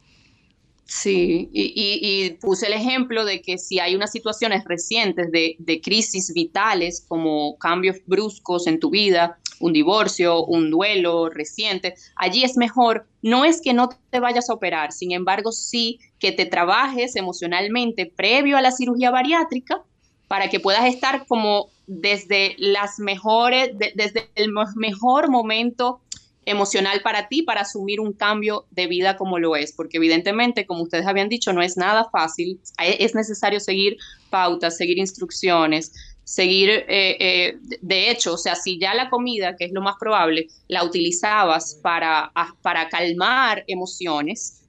Sí, 0.84 1.50
y, 1.54 2.32
puse 2.42 2.68
el 2.68 2.74
ejemplo 2.74 3.24
de 3.24 3.42
que 3.42 3.58
si 3.58 3.80
hay 3.80 3.96
unas 3.96 4.12
situaciones 4.12 4.66
recientes 4.66 5.32
de, 5.32 5.56
de 5.60 5.80
crisis 5.80 6.34
vitales, 6.34 7.06
como 7.08 7.58
cambios 7.58 8.00
bruscos 8.06 8.68
en 8.68 8.82
tu 8.82 8.90
vida, 8.90 9.40
un 9.60 9.74
divorcio, 9.74 10.44
un 10.46 10.70
duelo 10.70 11.30
reciente, 11.30 11.96
allí 12.16 12.44
es 12.44 12.58
mejor, 12.58 13.08
no 13.22 13.46
es 13.46 13.62
que 13.62 13.74
no 13.74 13.90
te 14.10 14.20
vayas 14.20 14.50
a 14.50 14.54
operar, 14.54 14.92
sin 14.92 15.12
embargo 15.12 15.52
sí 15.52 16.00
que 16.20 16.32
te 16.32 16.46
trabajes 16.46 17.16
emocionalmente 17.16 18.06
previo 18.06 18.58
a 18.58 18.62
la 18.62 18.72
cirugía 18.72 19.12
bariátrica 19.12 19.82
para 20.28 20.50
que 20.50 20.60
puedas 20.60 20.86
estar 20.86 21.26
como 21.28 21.70
desde 21.88 22.56
las 22.58 23.00
mejores, 23.00 23.72
desde 23.96 24.30
el 24.36 24.52
mejor 24.76 25.30
momento 25.30 26.02
emocional 26.46 27.02
para 27.02 27.28
ti 27.28 27.42
para 27.42 27.62
asumir 27.62 28.00
un 28.00 28.14
cambio 28.14 28.66
de 28.72 28.88
vida 28.88 29.18
como 29.18 29.40
lo 29.40 29.56
es, 29.56 29.72
porque 29.72 29.98
evidentemente, 29.98 30.66
como 30.66 30.84
ustedes 30.84 31.08
habían 31.08 31.30
dicho, 31.30 31.54
no 31.54 31.62
es 31.62 31.76
nada 31.76 32.08
fácil, 32.12 32.60
es 32.78 33.16
necesario 33.16 33.60
seguir 33.60 33.98
pautas, 34.30 34.78
seguir 34.78 34.98
instrucciones, 34.98 35.92
seguir, 36.26 36.70
eh, 36.70 36.86
eh, 36.90 37.58
de 37.82 38.10
hecho, 38.10 38.34
o 38.34 38.38
sea, 38.38 38.56
si 38.56 38.78
ya 38.78 38.94
la 38.94 39.10
comida, 39.10 39.56
que 39.56 39.66
es 39.66 39.72
lo 39.72 39.82
más 39.82 39.96
probable, 39.98 40.48
la 40.68 40.84
utilizabas 40.84 41.80
para, 41.82 42.34
para 42.62 42.90
calmar 42.90 43.64
emociones, 43.68 44.64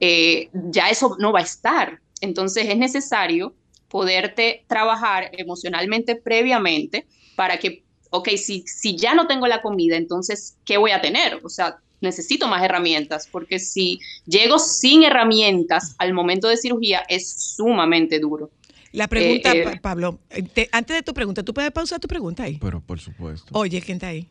eh, 0.00 0.48
ya 0.52 0.88
eso 0.88 1.16
no 1.20 1.32
va 1.32 1.40
a 1.40 1.42
estar. 1.42 2.00
Entonces 2.20 2.66
es 2.68 2.76
necesario 2.76 3.54
poderte 3.88 4.64
trabajar 4.66 5.30
emocionalmente 5.34 6.16
previamente 6.16 7.06
para 7.36 7.58
que, 7.58 7.84
ok, 8.10 8.30
si, 8.30 8.64
si 8.66 8.96
ya 8.96 9.14
no 9.14 9.26
tengo 9.26 9.46
la 9.46 9.60
comida, 9.60 9.96
entonces, 9.96 10.56
¿qué 10.64 10.78
voy 10.78 10.92
a 10.92 11.02
tener? 11.02 11.40
O 11.44 11.50
sea, 11.50 11.76
necesito 12.00 12.48
más 12.48 12.62
herramientas, 12.62 13.28
porque 13.30 13.58
si 13.58 14.00
llego 14.26 14.58
sin 14.58 15.04
herramientas 15.04 15.94
al 15.98 16.14
momento 16.14 16.48
de 16.48 16.56
cirugía 16.56 17.04
es 17.08 17.54
sumamente 17.54 18.18
duro. 18.18 18.50
La 18.92 19.08
pregunta, 19.08 19.52
eh, 19.52 19.62
eh, 19.62 19.80
Pablo, 19.80 20.20
antes 20.70 20.96
de 20.96 21.02
tu 21.02 21.14
pregunta, 21.14 21.42
¿tú 21.42 21.54
puedes 21.54 21.70
pausar 21.70 21.98
tu 21.98 22.08
pregunta 22.08 22.42
ahí? 22.44 22.58
Pero 22.60 22.80
por 22.80 23.00
supuesto. 23.00 23.48
Oye, 23.52 23.80
¿quién 23.80 23.96
está 23.96 24.08
ahí? 24.08 24.28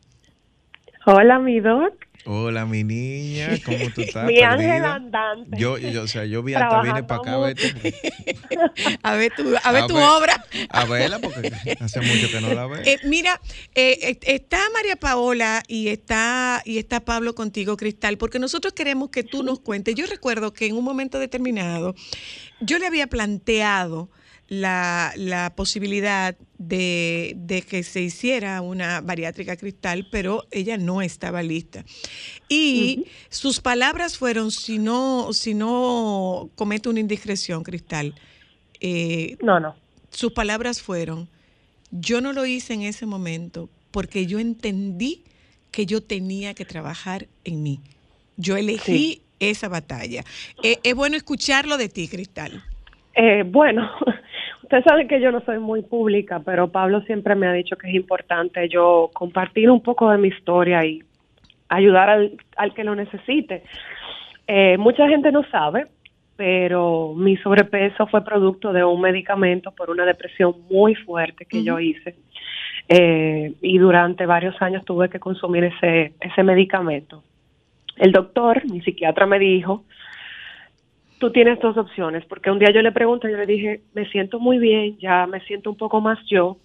Hola, 1.05 1.39
mi 1.39 1.59
doc. 1.59 1.93
Hola, 2.25 2.67
mi 2.67 2.83
niña, 2.83 3.49
¿cómo 3.65 3.89
tú 3.95 4.01
estás? 4.01 4.27
mi 4.27 4.39
ángel 4.41 4.85
andante. 4.85 5.57
Yo, 5.57 5.79
yo, 5.79 6.03
o 6.03 6.07
sea, 6.07 6.25
yo 6.25 6.43
vi 6.43 6.53
hasta 6.53 6.83
vine 6.83 7.03
para 7.03 7.19
acá 7.19 7.33
a 7.33 7.37
ver, 7.39 7.57
a 9.01 9.15
ver 9.15 9.33
tu, 9.35 9.55
a 9.63 9.71
ver 9.71 9.87
tu 9.87 9.97
obra. 9.97 10.45
A 10.69 10.85
verla, 10.85 11.17
porque 11.17 11.51
hace 11.79 12.01
mucho 12.01 12.29
que 12.29 12.39
no 12.39 12.53
la 12.53 12.67
veo. 12.67 12.81
Eh, 12.85 12.99
mira, 13.05 13.41
eh, 13.73 14.19
está 14.21 14.59
María 14.75 14.95
Paola 14.95 15.63
y 15.67 15.87
está, 15.87 16.61
y 16.63 16.77
está 16.77 16.99
Pablo 16.99 17.33
contigo, 17.33 17.75
Cristal, 17.77 18.19
porque 18.19 18.37
nosotros 18.37 18.73
queremos 18.73 19.09
que 19.09 19.23
tú 19.23 19.41
nos 19.41 19.59
cuentes. 19.59 19.95
Yo 19.95 20.05
recuerdo 20.05 20.53
que 20.53 20.67
en 20.67 20.75
un 20.75 20.83
momento 20.83 21.17
determinado 21.17 21.95
yo 22.59 22.77
le 22.77 22.85
había 22.85 23.07
planteado 23.07 24.11
la, 24.51 25.13
la 25.15 25.55
posibilidad 25.55 26.35
de, 26.57 27.35
de, 27.37 27.61
que 27.61 27.83
se 27.83 28.01
hiciera 28.01 28.59
una 28.59 28.99
bariátrica 28.99 29.55
cristal, 29.55 30.09
pero 30.11 30.43
ella 30.51 30.75
no 30.75 31.01
estaba 31.01 31.41
lista. 31.41 31.85
Y 32.49 33.05
sus 33.29 33.61
palabras 33.61 34.17
fueron, 34.17 34.51
si 34.51 34.77
no, 34.77 35.31
si 35.31 35.53
no 35.53 36.49
comete 36.55 36.89
una 36.89 36.99
indiscreción, 36.99 37.63
cristal. 37.63 38.13
Eh, 38.81 39.37
no, 39.41 39.61
no. 39.61 39.73
Sus 40.09 40.33
palabras 40.33 40.81
fueron, 40.81 41.29
yo 41.89 42.19
no 42.19 42.33
lo 42.33 42.45
hice 42.45 42.73
en 42.73 42.81
ese 42.81 43.05
momento 43.05 43.69
porque 43.89 44.25
yo 44.25 44.37
entendí 44.37 45.23
que 45.71 45.85
yo 45.85 46.03
tenía 46.03 46.53
que 46.55 46.65
trabajar 46.65 47.27
en 47.45 47.63
mí. 47.63 47.79
Yo 48.35 48.57
elegí 48.57 49.21
esa 49.39 49.69
batalla. 49.69 50.25
Eh, 50.61 50.77
es 50.83 50.93
bueno 50.93 51.15
escucharlo 51.15 51.77
de 51.77 51.87
ti, 51.87 52.09
Cristal. 52.09 52.61
Eh, 53.15 53.43
bueno, 53.45 53.89
Ustedes 54.63 54.83
saben 54.83 55.07
que 55.07 55.19
yo 55.19 55.31
no 55.31 55.41
soy 55.41 55.59
muy 55.59 55.81
pública, 55.81 56.41
pero 56.43 56.71
Pablo 56.71 57.01
siempre 57.01 57.35
me 57.35 57.47
ha 57.47 57.53
dicho 57.53 57.75
que 57.77 57.89
es 57.89 57.95
importante 57.95 58.69
yo 58.69 59.09
compartir 59.13 59.69
un 59.69 59.81
poco 59.81 60.09
de 60.11 60.17
mi 60.17 60.27
historia 60.27 60.85
y 60.85 61.01
ayudar 61.69 62.09
al, 62.09 62.73
que 62.73 62.83
lo 62.83 62.95
necesite. 62.95 63.63
Eh, 64.45 64.77
mucha 64.77 65.07
gente 65.07 65.31
no 65.31 65.43
sabe, 65.49 65.87
pero 66.35 67.13
mi 67.15 67.37
sobrepeso 67.37 68.07
fue 68.07 68.23
producto 68.23 68.71
de 68.71 68.83
un 68.83 69.01
medicamento 69.01 69.71
por 69.71 69.89
una 69.89 70.05
depresión 70.05 70.55
muy 70.69 70.95
fuerte 70.95 71.45
que 71.45 71.63
yo 71.63 71.79
hice. 71.79 72.15
Eh, 72.87 73.53
y 73.61 73.77
durante 73.77 74.25
varios 74.25 74.61
años 74.61 74.83
tuve 74.85 75.09
que 75.09 75.19
consumir 75.19 75.65
ese, 75.65 76.13
ese 76.19 76.43
medicamento. 76.43 77.23
El 77.95 78.11
doctor, 78.11 78.63
mi 78.69 78.81
psiquiatra, 78.81 79.25
me 79.25 79.39
dijo 79.39 79.85
tú 81.21 81.31
tienes 81.31 81.59
dos 81.59 81.77
opciones, 81.77 82.25
porque 82.25 82.49
un 82.49 82.57
día 82.57 82.71
yo 82.71 82.81
le 82.81 82.91
pregunté, 82.91 83.29
yo 83.29 83.37
le 83.37 83.45
dije, 83.45 83.81
me 83.93 84.09
siento 84.09 84.39
muy 84.39 84.57
bien, 84.57 84.97
ya 84.97 85.27
me 85.27 85.39
siento 85.41 85.69
un 85.69 85.77
poco 85.77 86.01
más 86.01 86.17
yo, 86.25 86.57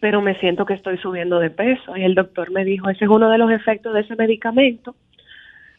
pero 0.00 0.20
me 0.20 0.34
siento 0.40 0.66
que 0.66 0.74
estoy 0.74 0.98
subiendo 0.98 1.38
de 1.38 1.50
peso. 1.50 1.96
Y 1.96 2.02
el 2.02 2.16
doctor 2.16 2.50
me 2.50 2.64
dijo, 2.64 2.90
ese 2.90 3.04
es 3.04 3.10
uno 3.10 3.30
de 3.30 3.38
los 3.38 3.52
efectos 3.52 3.94
de 3.94 4.00
ese 4.00 4.16
medicamento, 4.16 4.96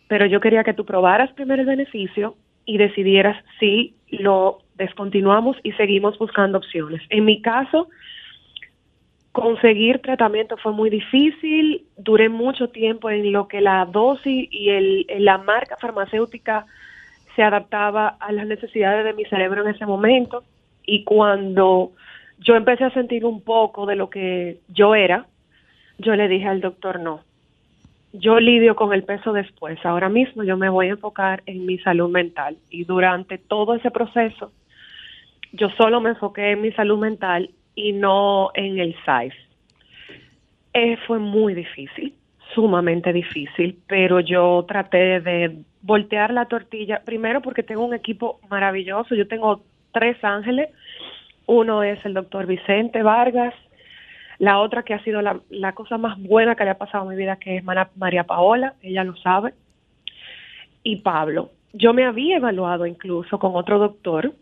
pero 0.08 0.26
yo 0.26 0.40
quería 0.40 0.64
que 0.64 0.74
tú 0.74 0.86
probaras 0.86 1.34
primero 1.34 1.62
el 1.62 1.68
beneficio 1.68 2.36
y 2.66 2.78
decidieras 2.78 3.44
si 3.60 3.96
lo 4.08 4.60
descontinuamos 4.76 5.58
y 5.64 5.74
seguimos 5.74 6.18
buscando 6.18 6.58
opciones. 6.58 7.02
En 7.10 7.26
mi 7.26 7.42
caso, 7.42 7.90
conseguir 9.34 10.00
tratamiento 10.00 10.56
fue 10.56 10.72
muy 10.72 10.90
difícil, 10.90 11.84
duré 11.98 12.30
mucho 12.30 12.70
tiempo 12.70 13.10
en 13.10 13.34
lo 13.34 13.50
que 13.50 13.60
la 13.60 13.84
dosis 13.84 14.48
y 14.50 14.70
el, 14.70 15.06
la 15.20 15.38
marca 15.38 15.76
farmacéutica 15.82 16.66
se 17.40 17.44
adaptaba 17.44 18.18
a 18.20 18.34
las 18.34 18.46
necesidades 18.48 19.06
de 19.06 19.14
mi 19.14 19.24
cerebro 19.24 19.62
en 19.62 19.74
ese 19.74 19.86
momento 19.86 20.44
y 20.86 21.06
cuando 21.06 21.94
yo 22.40 22.58
empecé 22.58 22.84
a 22.84 22.94
sentir 22.94 23.24
un 23.24 23.40
poco 23.40 23.86
de 23.86 23.96
lo 23.96 24.10
que 24.10 24.58
yo 24.68 24.94
era, 24.94 25.26
yo 26.00 26.18
le 26.18 26.28
dije 26.28 26.50
al 26.50 26.60
doctor 26.60 27.00
no. 27.00 27.22
Yo 28.12 28.42
lidio 28.42 28.76
con 28.76 28.92
el 28.92 29.04
peso 29.04 29.32
después. 29.32 29.80
Ahora 29.86 30.10
mismo 30.10 30.44
yo 30.44 30.58
me 30.58 30.68
voy 30.68 30.88
a 30.88 30.92
enfocar 30.92 31.42
en 31.46 31.66
mi 31.66 31.78
salud 31.78 32.10
mental 32.10 32.58
y 32.70 32.84
durante 32.84 33.38
todo 33.38 33.74
ese 33.74 33.90
proceso 33.90 34.52
yo 35.54 35.70
solo 35.78 36.02
me 36.02 36.10
enfoqué 36.10 36.52
en 36.52 36.60
mi 36.60 36.74
salud 36.74 37.00
mental 37.00 37.52
y 37.74 37.94
no 37.94 38.52
en 38.54 38.80
el 38.80 38.96
size. 39.06 39.38
Eh, 40.74 40.98
fue 41.08 41.20
muy 41.20 41.54
difícil, 41.54 42.14
sumamente 42.54 43.14
difícil, 43.14 43.80
pero 43.88 44.20
yo 44.20 44.66
traté 44.68 45.22
de 45.22 45.64
voltear 45.82 46.34
la 46.34 46.46
tortilla, 46.46 47.02
primero 47.06 47.42
porque 47.42 47.64
tengo 47.64 47.86
un 47.86 47.94
equipo 47.94 48.40
maravilloso, 48.50 49.16
yo 49.16 49.28
tengo 49.28 49.62
tres 49.94 50.22
ángeles, 50.24 50.70
uno 51.46 51.84
es 51.84 52.04
el 52.06 52.14
doctor 52.14 52.46
Vicente 52.46 53.02
Vargas, 53.02 53.54
la 54.38 54.60
otra 54.60 54.84
que 54.84 54.94
ha 54.94 55.04
sido 55.04 55.22
la, 55.22 55.40
la 55.50 55.74
cosa 55.74 55.98
más 55.98 56.22
buena 56.22 56.56
que 56.56 56.64
le 56.64 56.72
ha 56.72 56.78
pasado 56.78 57.06
a 57.06 57.10
mi 57.10 57.16
vida, 57.16 57.38
que 57.38 57.58
es 57.58 57.64
María 57.64 58.24
Paola, 58.24 58.76
ella 58.82 59.04
lo 59.04 59.16
sabe, 59.18 59.54
y 60.84 60.98
Pablo. 60.98 61.52
Yo 61.74 61.94
me 61.94 62.06
había 62.06 62.38
evaluado 62.38 62.86
incluso 62.86 63.38
con 63.38 63.56
otro 63.56 63.80
doctor. 63.80 64.34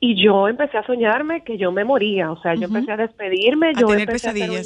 Y 0.00 0.22
yo 0.22 0.48
empecé 0.48 0.78
a 0.78 0.86
soñarme 0.86 1.42
que 1.42 1.58
yo 1.58 1.72
me 1.72 1.84
moría, 1.84 2.30
o 2.30 2.40
sea, 2.40 2.54
yo 2.54 2.66
empecé 2.66 2.92
a 2.92 2.96
despedirme, 2.96 3.72
yo 3.74 3.92
empecé 3.92 4.28
a 4.28 4.30
hacer 4.30 4.50
un 4.50 4.56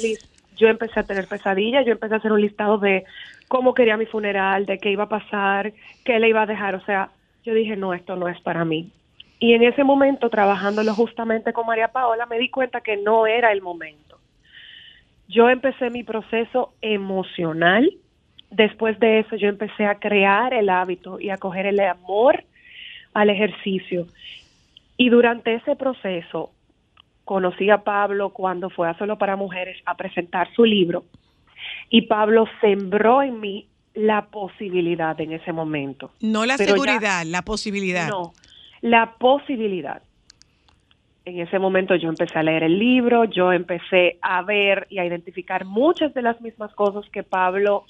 yo 0.55 0.67
empecé 0.67 0.99
a 0.99 1.03
tener 1.03 1.27
pesadillas, 1.27 1.85
yo 1.85 1.91
empecé 1.91 2.15
a 2.15 2.17
hacer 2.17 2.31
un 2.31 2.41
listado 2.41 2.77
de 2.77 3.03
cómo 3.47 3.73
quería 3.73 3.97
mi 3.97 4.05
funeral, 4.05 4.65
de 4.65 4.79
qué 4.79 4.91
iba 4.91 5.03
a 5.03 5.09
pasar, 5.09 5.73
qué 6.03 6.19
le 6.19 6.29
iba 6.29 6.43
a 6.43 6.45
dejar. 6.45 6.75
O 6.75 6.85
sea, 6.85 7.09
yo 7.43 7.53
dije, 7.53 7.75
no, 7.75 7.93
esto 7.93 8.15
no 8.15 8.27
es 8.27 8.39
para 8.41 8.65
mí. 8.65 8.91
Y 9.39 9.53
en 9.53 9.63
ese 9.63 9.83
momento, 9.83 10.29
trabajándolo 10.29 10.95
justamente 10.95 11.51
con 11.51 11.65
María 11.65 11.89
Paola, 11.89 12.25
me 12.25 12.39
di 12.39 12.49
cuenta 12.49 12.81
que 12.81 12.95
no 12.97 13.27
era 13.27 13.51
el 13.51 13.61
momento. 13.61 14.17
Yo 15.27 15.49
empecé 15.49 15.89
mi 15.89 16.03
proceso 16.03 16.73
emocional. 16.81 17.91
Después 18.49 18.97
de 18.99 19.19
eso, 19.19 19.35
yo 19.35 19.49
empecé 19.49 19.85
a 19.85 19.99
crear 19.99 20.53
el 20.53 20.69
hábito 20.69 21.19
y 21.19 21.29
a 21.29 21.37
coger 21.37 21.65
el 21.65 21.79
amor 21.81 22.43
al 23.13 23.29
ejercicio. 23.29 24.07
Y 24.95 25.09
durante 25.09 25.55
ese 25.55 25.75
proceso, 25.75 26.51
conocí 27.25 27.69
a 27.69 27.83
Pablo 27.83 28.29
cuando 28.29 28.69
fue 28.69 28.89
a 28.89 28.97
Solo 28.97 29.17
para 29.17 29.35
Mujeres 29.35 29.77
a 29.85 29.95
presentar 29.95 30.53
su 30.53 30.65
libro 30.65 31.05
y 31.89 32.03
Pablo 32.03 32.45
sembró 32.61 33.21
en 33.21 33.39
mí 33.39 33.67
la 33.93 34.25
posibilidad 34.25 35.19
en 35.21 35.33
ese 35.33 35.53
momento. 35.53 36.11
No 36.19 36.45
la 36.45 36.57
seguridad, 36.57 37.23
la 37.25 37.43
posibilidad. 37.43 38.09
No, 38.09 38.33
la 38.81 39.13
posibilidad. 39.17 40.01
En 41.25 41.39
ese 41.39 41.57
momento 41.57 41.95
yo 41.95 42.09
empecé 42.09 42.37
a 42.37 42.43
leer 42.43 42.63
el 42.63 42.77
libro, 42.77 43.23
yo 43.25 43.53
empecé 43.53 44.17
a 44.21 44.41
ver 44.41 44.87
y 44.89 44.99
a 44.99 45.05
identificar 45.05 45.63
muchas 45.63 46.13
de 46.13 46.21
las 46.21 46.41
mismas 46.41 46.73
cosas 46.73 47.09
que 47.11 47.23
Pablo 47.23 47.85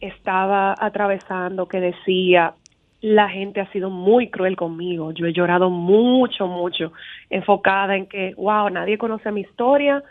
estaba 0.00 0.74
atravesando, 0.78 1.68
que 1.68 1.80
decía, 1.80 2.54
la 3.00 3.28
gente 3.28 3.60
ha 3.60 3.70
sido 3.72 3.90
muy 3.90 4.30
cruel 4.30 4.56
conmigo, 4.56 5.12
yo 5.12 5.26
he 5.26 5.32
llorado 5.32 5.70
mucho, 5.70 6.46
mucho, 6.46 6.92
enfocada 7.30 7.96
en 7.96 8.06
que, 8.06 8.34
wow, 8.36 8.70
nadie 8.70 8.98
conoce 8.98 9.30
mi 9.30 9.42
historia, 9.42 10.02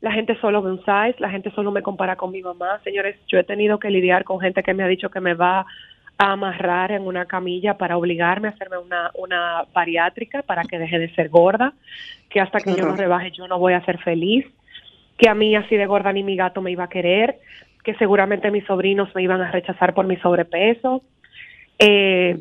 la 0.00 0.12
gente 0.12 0.38
solo 0.40 0.62
ve 0.62 0.72
un 0.72 0.78
size, 0.78 1.16
la 1.18 1.30
gente 1.30 1.50
solo 1.52 1.70
me 1.70 1.82
compara 1.82 2.16
con 2.16 2.30
mi 2.30 2.42
mamá. 2.42 2.80
Señores, 2.84 3.16
yo 3.28 3.38
he 3.38 3.44
tenido 3.44 3.78
que 3.78 3.90
lidiar 3.90 4.24
con 4.24 4.40
gente 4.40 4.62
que 4.62 4.74
me 4.74 4.82
ha 4.82 4.88
dicho 4.88 5.08
que 5.10 5.20
me 5.20 5.34
va 5.34 5.66
a 6.18 6.32
amarrar 6.32 6.92
en 6.92 7.02
una 7.02 7.26
camilla 7.26 7.76
para 7.76 7.96
obligarme 7.96 8.48
a 8.48 8.52
hacerme 8.52 8.78
una, 8.78 9.10
una 9.14 9.64
bariátrica 9.72 10.42
para 10.42 10.64
que 10.64 10.78
deje 10.78 10.98
de 10.98 11.14
ser 11.14 11.28
gorda, 11.28 11.72
que 12.30 12.40
hasta 12.40 12.60
que 12.60 12.74
yo 12.74 12.86
no 12.86 12.96
rebaje 12.96 13.30
yo 13.30 13.48
no 13.48 13.58
voy 13.58 13.74
a 13.74 13.84
ser 13.84 13.98
feliz, 13.98 14.46
que 15.18 15.28
a 15.28 15.34
mí 15.34 15.56
así 15.56 15.76
de 15.76 15.86
gorda 15.86 16.12
ni 16.12 16.22
mi 16.22 16.36
gato 16.36 16.62
me 16.62 16.70
iba 16.70 16.84
a 16.84 16.88
querer, 16.88 17.38
que 17.82 17.94
seguramente 17.94 18.50
mis 18.50 18.64
sobrinos 18.64 19.14
me 19.14 19.22
iban 19.22 19.40
a 19.40 19.50
rechazar 19.50 19.94
por 19.94 20.06
mi 20.06 20.16
sobrepeso. 20.16 21.02
Eh, 21.78 22.40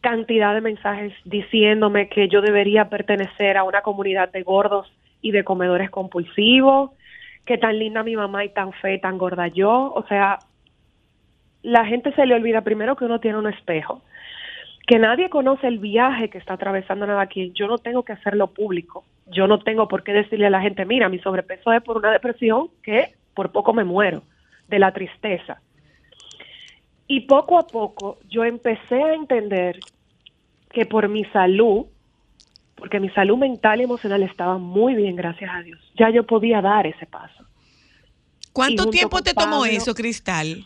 cantidad 0.00 0.54
de 0.54 0.60
mensajes 0.60 1.12
diciéndome 1.24 2.08
que 2.08 2.28
yo 2.28 2.40
debería 2.40 2.88
pertenecer 2.88 3.56
a 3.56 3.64
una 3.64 3.82
comunidad 3.82 4.30
de 4.30 4.42
gordos 4.42 4.92
y 5.20 5.32
de 5.32 5.42
comedores 5.42 5.90
compulsivos, 5.90 6.92
que 7.44 7.58
tan 7.58 7.78
linda 7.78 8.02
mi 8.02 8.14
mamá 8.14 8.44
y 8.44 8.50
tan 8.50 8.72
fe, 8.74 8.98
tan 8.98 9.18
gorda 9.18 9.48
yo. 9.48 9.92
O 9.94 10.04
sea, 10.06 10.38
la 11.62 11.84
gente 11.84 12.12
se 12.12 12.26
le 12.26 12.34
olvida 12.34 12.60
primero 12.60 12.94
que 12.96 13.04
uno 13.04 13.18
tiene 13.18 13.38
un 13.38 13.48
espejo, 13.48 14.02
que 14.86 15.00
nadie 15.00 15.28
conoce 15.28 15.66
el 15.66 15.80
viaje 15.80 16.30
que 16.30 16.38
está 16.38 16.54
atravesando 16.54 17.06
nada 17.06 17.22
aquí. 17.22 17.50
Yo 17.54 17.66
no 17.66 17.78
tengo 17.78 18.04
que 18.04 18.12
hacerlo 18.12 18.48
público. 18.48 19.04
Yo 19.26 19.48
no 19.48 19.58
tengo 19.58 19.88
por 19.88 20.04
qué 20.04 20.12
decirle 20.12 20.46
a 20.46 20.50
la 20.50 20.60
gente, 20.60 20.84
mira, 20.84 21.08
mi 21.08 21.18
sobrepeso 21.18 21.72
es 21.72 21.82
por 21.82 21.96
una 21.96 22.12
depresión 22.12 22.68
que 22.84 23.14
por 23.34 23.50
poco 23.50 23.72
me 23.72 23.82
muero, 23.82 24.22
de 24.68 24.78
la 24.78 24.92
tristeza. 24.92 25.60
Y 27.08 27.20
poco 27.22 27.58
a 27.58 27.66
poco 27.66 28.18
yo 28.28 28.44
empecé 28.44 29.02
a 29.02 29.14
entender 29.14 29.78
que 30.70 30.86
por 30.86 31.08
mi 31.08 31.24
salud 31.26 31.86
porque 32.76 33.00
mi 33.00 33.08
salud 33.10 33.38
mental 33.38 33.80
y 33.80 33.84
emocional 33.84 34.22
estaba 34.22 34.58
muy 34.58 34.94
bien, 34.94 35.16
gracias 35.16 35.50
a 35.52 35.62
Dios. 35.62 35.80
Ya 35.98 36.10
yo 36.10 36.24
podía 36.24 36.60
dar 36.60 36.86
ese 36.86 37.06
paso. 37.06 37.44
¿Cuánto 38.52 38.88
tiempo 38.90 39.22
te 39.22 39.34
tomó 39.34 39.64
eso, 39.64 39.94
Cristal? 39.94 40.64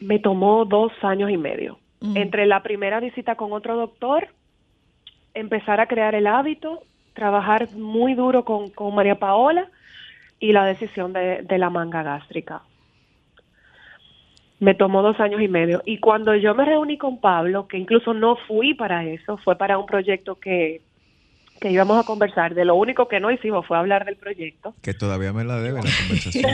Me 0.00 0.18
tomó 0.18 0.64
dos 0.64 0.92
años 1.02 1.30
y 1.30 1.36
medio. 1.36 1.78
Mm. 2.00 2.16
Entre 2.16 2.46
la 2.46 2.62
primera 2.62 3.00
visita 3.00 3.36
con 3.36 3.52
otro 3.52 3.76
doctor, 3.76 4.28
empezar 5.34 5.80
a 5.80 5.86
crear 5.86 6.14
el 6.14 6.26
hábito, 6.26 6.82
trabajar 7.14 7.70
muy 7.72 8.14
duro 8.14 8.44
con, 8.44 8.72
María 8.94 9.18
Paola 9.18 9.70
y 10.40 10.52
la 10.52 10.64
decisión 10.64 11.12
de, 11.12 11.42
de 11.42 11.58
la 11.58 11.70
manga 11.70 12.02
gástrica. 12.02 12.62
Me 14.60 14.74
tomó 14.74 15.02
dos 15.02 15.18
años 15.20 15.40
y 15.40 15.48
medio. 15.48 15.82
Y 15.84 15.98
cuando 15.98 16.34
yo 16.36 16.54
me 16.54 16.64
reuní 16.64 16.96
con 16.96 17.20
Pablo, 17.20 17.66
que 17.66 17.76
incluso 17.76 18.14
no 18.14 18.36
fui 18.46 18.74
para 18.74 19.04
eso, 19.04 19.36
fue 19.38 19.56
para 19.56 19.78
un 19.78 19.86
proyecto 19.86 20.36
que, 20.36 20.80
que 21.60 21.70
íbamos 21.70 21.98
a 21.98 22.06
conversar. 22.06 22.54
De 22.54 22.64
lo 22.64 22.74
único 22.74 23.08
que 23.08 23.20
no 23.20 23.30
hicimos 23.30 23.66
fue 23.66 23.76
hablar 23.76 24.04
del 24.04 24.16
proyecto. 24.16 24.74
Que 24.82 24.94
todavía 24.94 25.32
me 25.32 25.44
la 25.44 25.60
debe 25.60 25.82
la 25.82 25.90
conversación. 26.00 26.44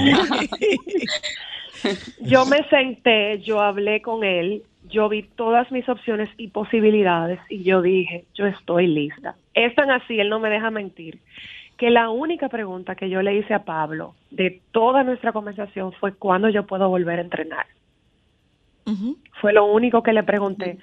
yo 2.21 2.47
me 2.47 2.67
senté, 2.69 3.41
yo 3.41 3.61
hablé 3.61 4.03
con 4.03 4.25
él, 4.25 4.63
yo 4.89 5.09
vi 5.09 5.23
todas 5.23 5.71
mis 5.71 5.89
opciones 5.89 6.29
y 6.37 6.49
posibilidades 6.49 7.39
y 7.49 7.63
yo 7.63 7.83
dije, 7.83 8.25
yo 8.35 8.47
estoy 8.47 8.87
lista. 8.87 9.37
Es 9.55 9.75
tan 9.75 9.91
así, 9.91 10.19
él 10.19 10.29
no 10.29 10.41
me 10.41 10.51
deja 10.51 10.71
mentir, 10.71 11.19
que 11.77 11.91
la 11.91 12.11
única 12.11 12.49
pregunta 12.49 12.95
que 12.95 13.09
yo 13.09 13.23
le 13.23 13.35
hice 13.35 13.55
a 13.55 13.65
Pablo 13.65 14.15
de 14.31 14.61
toda 14.73 15.03
nuestra 15.03 15.33
conversación 15.33 15.93
fue 15.93 16.13
cuándo 16.13 16.49
yo 16.49 16.67
puedo 16.67 16.89
volver 16.89 17.19
a 17.19 17.23
entrenar. 17.23 17.67
Fue 19.41 19.53
lo 19.53 19.67
único 19.67 20.03
que 20.03 20.13
le 20.13 20.23
pregunté. 20.23 20.79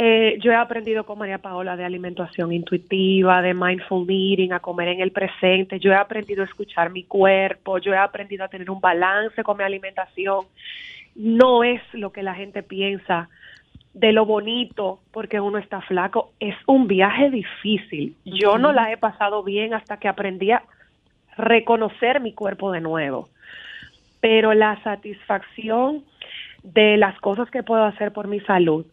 Eh, 0.00 0.38
yo 0.40 0.52
he 0.52 0.54
aprendido 0.54 1.04
con 1.04 1.18
María 1.18 1.38
Paola 1.38 1.76
de 1.76 1.84
alimentación 1.84 2.52
intuitiva, 2.52 3.42
de 3.42 3.52
mindful 3.52 4.06
eating, 4.08 4.52
a 4.52 4.60
comer 4.60 4.88
en 4.88 5.00
el 5.00 5.10
presente. 5.10 5.80
Yo 5.80 5.90
he 5.90 5.96
aprendido 5.96 6.42
a 6.42 6.46
escuchar 6.46 6.90
mi 6.90 7.02
cuerpo. 7.02 7.78
Yo 7.78 7.92
he 7.92 7.98
aprendido 7.98 8.44
a 8.44 8.48
tener 8.48 8.70
un 8.70 8.80
balance 8.80 9.42
con 9.42 9.56
mi 9.56 9.64
alimentación 9.64 10.46
no 11.18 11.64
es 11.64 11.82
lo 11.92 12.12
que 12.12 12.22
la 12.22 12.34
gente 12.34 12.62
piensa 12.62 13.28
de 13.92 14.12
lo 14.12 14.24
bonito 14.24 15.00
porque 15.10 15.40
uno 15.40 15.58
está 15.58 15.80
flaco. 15.80 16.30
Es 16.38 16.54
un 16.66 16.86
viaje 16.86 17.28
difícil. 17.30 18.14
Yo 18.24 18.56
no 18.56 18.72
la 18.72 18.92
he 18.92 18.96
pasado 18.96 19.42
bien 19.42 19.74
hasta 19.74 19.96
que 19.96 20.06
aprendí 20.06 20.52
a 20.52 20.62
reconocer 21.36 22.20
mi 22.20 22.32
cuerpo 22.32 22.70
de 22.70 22.80
nuevo. 22.80 23.28
Pero 24.20 24.54
la 24.54 24.80
satisfacción 24.84 26.04
de 26.62 26.96
las 26.96 27.18
cosas 27.20 27.50
que 27.50 27.62
puedo 27.62 27.84
hacer 27.84 28.12
por 28.12 28.28
mi 28.28 28.40
salud, 28.40 28.86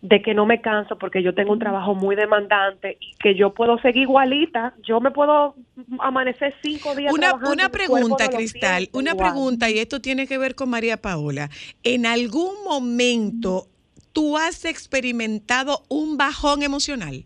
de 0.00 0.22
que 0.22 0.32
no 0.32 0.46
me 0.46 0.60
canso 0.60 0.96
porque 0.96 1.22
yo 1.22 1.34
tengo 1.34 1.52
un 1.52 1.58
trabajo 1.58 1.94
muy 1.94 2.14
demandante 2.14 2.96
y 3.00 3.14
que 3.16 3.34
yo 3.34 3.52
puedo 3.52 3.78
seguir 3.78 4.02
igualita, 4.02 4.74
yo 4.82 5.00
me 5.00 5.10
puedo 5.10 5.56
amanecer 5.98 6.54
cinco 6.62 6.94
días. 6.94 7.12
Una, 7.12 7.34
una 7.34 7.68
pregunta, 7.68 8.28
Cristal, 8.28 8.88
una 8.92 9.14
pregunta, 9.14 9.68
y 9.70 9.78
esto 9.78 10.00
tiene 10.00 10.26
que 10.26 10.38
ver 10.38 10.54
con 10.54 10.70
María 10.70 10.98
Paola. 10.98 11.50
¿En 11.82 12.06
algún 12.06 12.62
momento 12.64 13.66
tú 14.12 14.36
has 14.36 14.64
experimentado 14.64 15.82
un 15.88 16.16
bajón 16.16 16.62
emocional? 16.62 17.24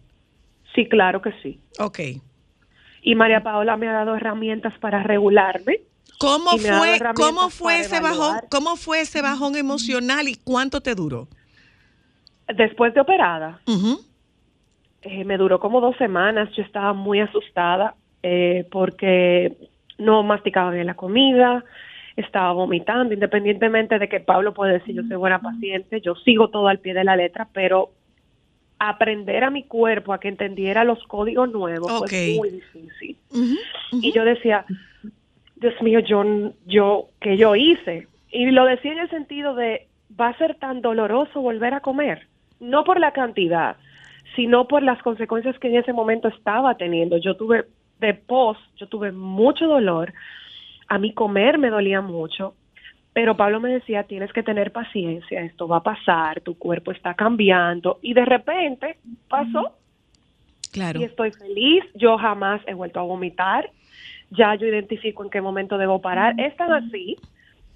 Sí, 0.75 0.89
claro 0.89 1.21
que 1.21 1.33
sí. 1.43 1.61
Ok. 1.79 2.01
Y 3.03 3.15
María 3.15 3.43
Paola 3.43 3.77
me 3.77 3.89
ha 3.89 3.93
dado 3.93 4.17
herramientas 4.17 4.73
para 4.79 5.03
regularme. 5.03 5.81
¿Cómo 6.23 6.51
fue, 6.57 7.01
¿cómo 7.15 7.51
fue 7.51 7.81
ese 7.81 8.01
bajón? 8.01 8.37
¿Cómo 8.49 8.77
fue 8.77 9.01
ese 9.01 9.23
bajón 9.23 9.57
emocional 9.57 10.29
y 10.29 10.37
cuánto 10.37 10.81
te 10.81 10.95
duró? 10.95 11.27
Después 12.55 12.95
de 12.95 13.01
operada, 13.01 13.61
eh, 15.03 15.25
me 15.25 15.37
duró 15.37 15.59
como 15.59 15.81
dos 15.81 15.97
semanas. 15.97 16.49
Yo 16.57 16.63
estaba 16.63 16.93
muy 16.93 17.21
asustada 17.21 17.97
eh, 18.23 18.67
porque 18.71 19.57
no 19.99 20.23
masticaba 20.23 20.71
bien 20.71 20.87
la 20.87 20.95
comida, 20.95 21.65
estaba 22.17 22.53
vomitando, 22.53 23.13
independientemente 23.13 23.99
de 23.99 24.09
que 24.09 24.21
Pablo 24.21 24.55
puede 24.55 24.75
decir 24.75 24.95
yo 24.95 25.03
soy 25.03 25.17
buena 25.17 25.41
paciente, 25.41 26.01
yo 26.01 26.15
sigo 26.17 26.49
todo 26.49 26.69
al 26.69 26.79
pie 26.79 26.95
de 26.95 27.05
la 27.05 27.17
letra, 27.17 27.49
pero 27.53 27.91
aprender 28.79 29.45
a 29.45 29.51
mi 29.51 29.65
cuerpo 29.65 30.13
a 30.13 30.21
que 30.21 30.29
entendiera 30.29 30.85
los 30.85 31.03
códigos 31.05 31.51
nuevos 31.51 31.91
fue 32.09 32.35
muy 32.37 32.51
difícil. 32.51 33.17
Y 33.93 34.13
yo 34.13 34.25
decía, 34.25 34.67
Dios 35.63 35.81
mío, 35.81 36.01
yo, 36.01 36.53
yo, 36.67 37.09
¿qué 37.21 37.39
yo 37.39 37.57
hice? 37.57 38.07
Y 38.31 38.51
lo 38.51 38.67
decía 38.67 38.93
en 38.93 38.99
el 38.99 39.09
sentido 39.09 39.55
de, 39.55 39.89
va 40.21 40.29
a 40.29 40.39
ser 40.39 40.57
tan 40.57 40.83
doloroso 40.83 41.41
volver 41.41 41.73
a 41.73 41.81
comer 41.81 42.29
no 42.63 42.85
por 42.85 42.99
la 43.01 43.13
cantidad, 43.13 43.77
sino 44.37 44.67
por 44.69 44.83
las 44.83 45.03
consecuencias 45.03 45.59
que 45.59 45.69
en 45.69 45.77
ese 45.77 45.93
momento 45.93 46.29
estaba 46.29 46.77
teniendo. 46.77 47.19
Yo 47.19 47.37
tuve 47.37 47.67
de 47.99 48.15
post, 48.15 48.61
yo 48.77 48.87
tuve 48.87 49.13
mucho 49.13 49.67
dolor, 49.67 50.13
a 50.89 50.99
mí 50.99 51.13
comer 51.13 51.59
me 51.59 51.71
dolía 51.71 52.01
mucho, 52.01 52.55
pero 53.13 53.37
Pablo 53.37 53.61
me 53.61 53.73
decía, 53.73 54.05
tienes 54.05 54.33
que 54.33 54.43
tener 54.43 54.73
paciencia, 54.73 55.43
esto 55.43 55.69
va 55.69 55.79
a 55.79 55.83
pasar, 55.83 56.41
tu 56.41 56.57
cuerpo 56.57 56.93
está 56.93 57.15
cambiando, 57.15 57.99
y 58.01 58.15
de 58.15 58.25
repente 58.25 58.97
pasó. 59.29 59.77
Claro. 60.73 61.01
Y 61.01 61.05
estoy 61.05 61.33
feliz, 61.33 61.85
yo 61.95 62.17
jamás 62.17 62.63
he 62.67 62.75
vuelto 62.75 62.99
a 63.01 63.03
vomitar, 63.03 63.71
ya 64.37 64.55
yo 64.55 64.67
identifico 64.67 65.23
en 65.23 65.31
qué 65.31 65.41
momento 65.41 65.79
debo 65.79 66.01
parar. 66.01 66.35
Es 66.39 66.57
tan 66.57 66.73
así 66.73 67.17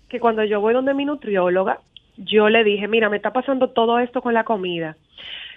que 0.09 0.21
cuando 0.21 0.45
yo 0.45 0.61
voy 0.61 0.75
donde 0.75 0.95
mi 0.95 1.05
nutrióloga, 1.05 1.81
yo 2.17 2.49
le 2.49 2.65
dije, 2.65 2.89
mira, 2.89 3.11
me 3.11 3.17
está 3.17 3.33
pasando 3.33 3.69
todo 3.71 3.99
esto 3.99 4.23
con 4.23 4.35
la 4.35 4.45
comida. 4.45 4.97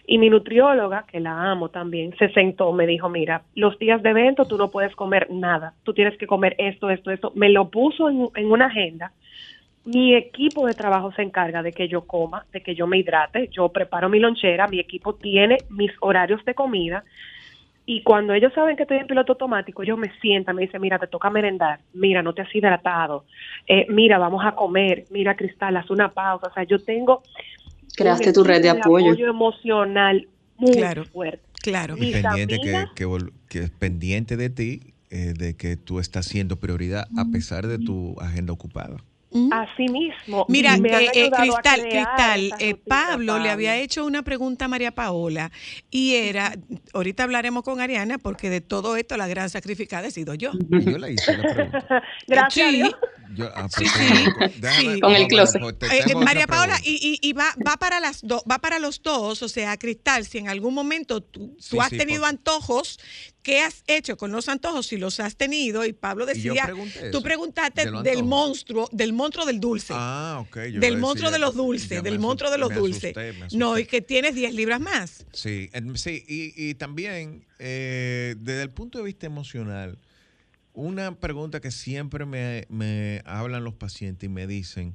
Y 0.06 0.18
mi 0.18 0.30
nutrióloga, 0.30 1.06
que 1.10 1.20
la 1.20 1.52
amo 1.52 1.70
también, 1.70 2.16
se 2.18 2.30
sentó, 2.30 2.74
me 2.74 2.88
dijo, 2.88 3.10
mira, 3.10 3.44
los 3.56 3.78
días 3.78 4.02
de 4.02 4.10
evento 4.10 4.46
tú 4.46 4.58
no 4.58 4.72
puedes 4.72 4.96
comer 4.96 5.28
nada, 5.30 5.74
tú 5.84 5.94
tienes 5.94 6.18
que 6.18 6.26
comer 6.26 6.56
esto, 6.58 6.90
esto, 6.90 7.12
esto. 7.12 7.32
Me 7.36 7.50
lo 7.50 7.70
puso 7.70 8.10
en, 8.10 8.28
en 8.36 8.52
una 8.52 8.66
agenda. 8.66 9.12
Mi 9.86 10.16
equipo 10.16 10.66
de 10.66 10.74
trabajo 10.74 11.12
se 11.14 11.22
encarga 11.22 11.62
de 11.64 11.72
que 11.72 11.88
yo 11.88 12.02
coma, 12.02 12.46
de 12.52 12.62
que 12.62 12.76
yo 12.76 12.88
me 12.88 12.98
hidrate, 12.98 13.50
yo 13.52 13.70
preparo 13.70 14.10
mi 14.10 14.20
lonchera, 14.20 14.68
mi 14.68 14.80
equipo 14.80 15.14
tiene 15.14 15.58
mis 15.70 15.92
horarios 16.02 16.44
de 16.44 16.56
comida 16.56 17.04
y 17.92 18.04
cuando 18.04 18.36
ellos 18.36 18.54
saben 18.54 18.76
que 18.76 18.84
estoy 18.84 18.98
en 18.98 19.08
piloto 19.08 19.32
automático, 19.32 19.82
ellos 19.82 19.98
me 19.98 20.12
sientan, 20.20 20.56
me 20.56 20.62
dicen, 20.62 20.80
mira, 20.80 21.00
te 21.00 21.08
toca 21.08 21.32
merendar, 21.32 21.80
mira, 21.92 22.22
no 22.22 22.36
te 22.36 22.44
has 22.44 22.56
hidratado, 22.56 23.26
eh, 23.66 23.88
mira, 23.90 24.20
vamos 24.20 24.46
a 24.46 24.54
comer, 24.54 25.06
mira, 25.10 25.36
Cristal, 25.36 25.76
haz 25.76 25.90
una 25.90 26.14
pausa. 26.14 26.50
O 26.50 26.54
sea, 26.54 26.66
yo 26.66 26.78
tengo... 26.78 27.24
Creaste 27.96 28.32
tu 28.32 28.44
red 28.44 28.62
de 28.62 28.70
apoyo. 28.70 29.08
apoyo 29.08 29.28
emocional 29.28 30.28
muy 30.56 30.80
fuerte. 31.12 31.42
Claro. 31.64 31.96
Y 31.98 32.12
pendiente 32.12 32.60
que, 32.62 32.86
que, 33.50 33.60
es 33.64 33.72
pendiente 33.72 34.38
de 34.38 34.52
ti, 34.52 34.94
eh, 35.10 35.34
de 35.36 35.58
que 35.58 35.76
tú 35.76 36.00
estás 36.00 36.28
siendo 36.28 36.58
prioridad 36.58 37.08
a 37.18 37.26
pesar 37.26 37.66
de 37.66 37.80
tu 37.80 38.16
agenda 38.22 38.54
ocupada. 38.54 38.98
Así 39.52 39.88
mismo. 39.88 40.46
Mira, 40.50 40.76
eh, 40.76 41.10
eh, 41.14 41.30
Cristal, 41.32 41.82
Cristal, 41.82 42.52
eh, 42.60 42.76
Pablo, 42.76 43.38
le 43.38 43.52
había 43.52 43.78
hecho 43.78 44.04
una 44.06 44.24
pregunta 44.24 44.66
a 44.66 44.68
María 44.68 44.92
Paola 44.92 45.52
y 45.92 46.16
era, 46.16 46.56
ahorita 46.94 47.24
hablaremos 47.24 47.64
con 47.64 47.80
Ariana 47.80 48.18
porque 48.18 48.50
de 48.50 48.62
todo 48.62 48.96
esto 48.96 49.18
la 49.18 49.28
gran 49.28 49.50
sacrificada 49.50 50.08
he 50.08 50.12
sido 50.12 50.34
yo. 50.34 50.52
Yo 50.70 51.08
hice 51.08 51.38
la 51.38 51.54
pregunta. 51.54 52.04
Gracias. 52.28 52.72
Sí. 52.72 52.92
Ah, 53.54 53.68
sí, 53.70 53.86
sí, 53.86 55.00
con 55.00 55.16
el 55.16 55.28
closet. 55.28 55.62
María 56.16 56.48
Paola, 56.48 56.78
y, 56.84 57.20
y, 57.22 57.34
va, 57.34 57.54
va, 57.66 57.78
para 57.78 58.00
las 58.00 58.22
dos, 58.24 58.42
va 58.50 58.58
para 58.58 58.80
los 58.80 59.02
dos, 59.04 59.44
o 59.44 59.48
sea, 59.48 59.78
Cristal, 59.78 60.26
si 60.26 60.40
en 60.40 60.50
algún 60.50 60.74
momento 60.74 61.22
tú, 61.22 61.56
has 61.80 61.90
tenido 61.90 62.26
antojos 62.26 63.00
¿Qué 63.42 63.62
has 63.62 63.84
hecho 63.88 64.18
con 64.18 64.32
los 64.32 64.50
antojos 64.50 64.88
si 64.88 64.98
los 64.98 65.20
has 65.20 65.36
tenido? 65.36 65.86
Y 65.86 65.94
Pablo 65.94 66.26
decía, 66.26 66.72
tú 67.12 67.22
preguntaste 67.22 67.90
del 68.04 68.24
monstruo, 68.24 68.90
del 68.92 69.14
monstruo 69.14 69.46
del 69.46 69.60
dulce. 69.60 69.94
Ah, 69.96 70.40
ok. 70.42 70.58
del 70.58 70.98
monstruo 70.98 71.32
de 71.32 71.40
los 71.40 71.56
dulces, 71.56 72.04
del 72.04 72.20
monstruo 72.20 72.52
de 72.52 72.58
los 72.58 72.74
dulces. 72.74 73.16
No, 73.54 73.78
y 73.78 73.86
que 73.86 74.02
tienes 74.02 74.36
10 74.36 74.54
libras 74.54 74.82
más. 74.82 75.26
Sí, 75.32 75.70
sí 75.96 76.24
y, 76.28 76.74
también 76.76 77.46
eh, 77.60 78.36
desde 78.40 78.64
el 78.64 78.72
punto 78.72 78.98
de 78.98 79.06
vista 79.06 79.26
emocional, 79.26 79.98
una 80.74 81.16
pregunta 81.16 81.60
que 81.60 81.72
siempre 81.72 82.26
me, 82.26 82.66
me 82.70 83.22
hablan 83.26 83.64
los 83.64 83.74
pacientes 83.74 84.28
y 84.28 84.32
me 84.32 84.48
dicen 84.48 84.94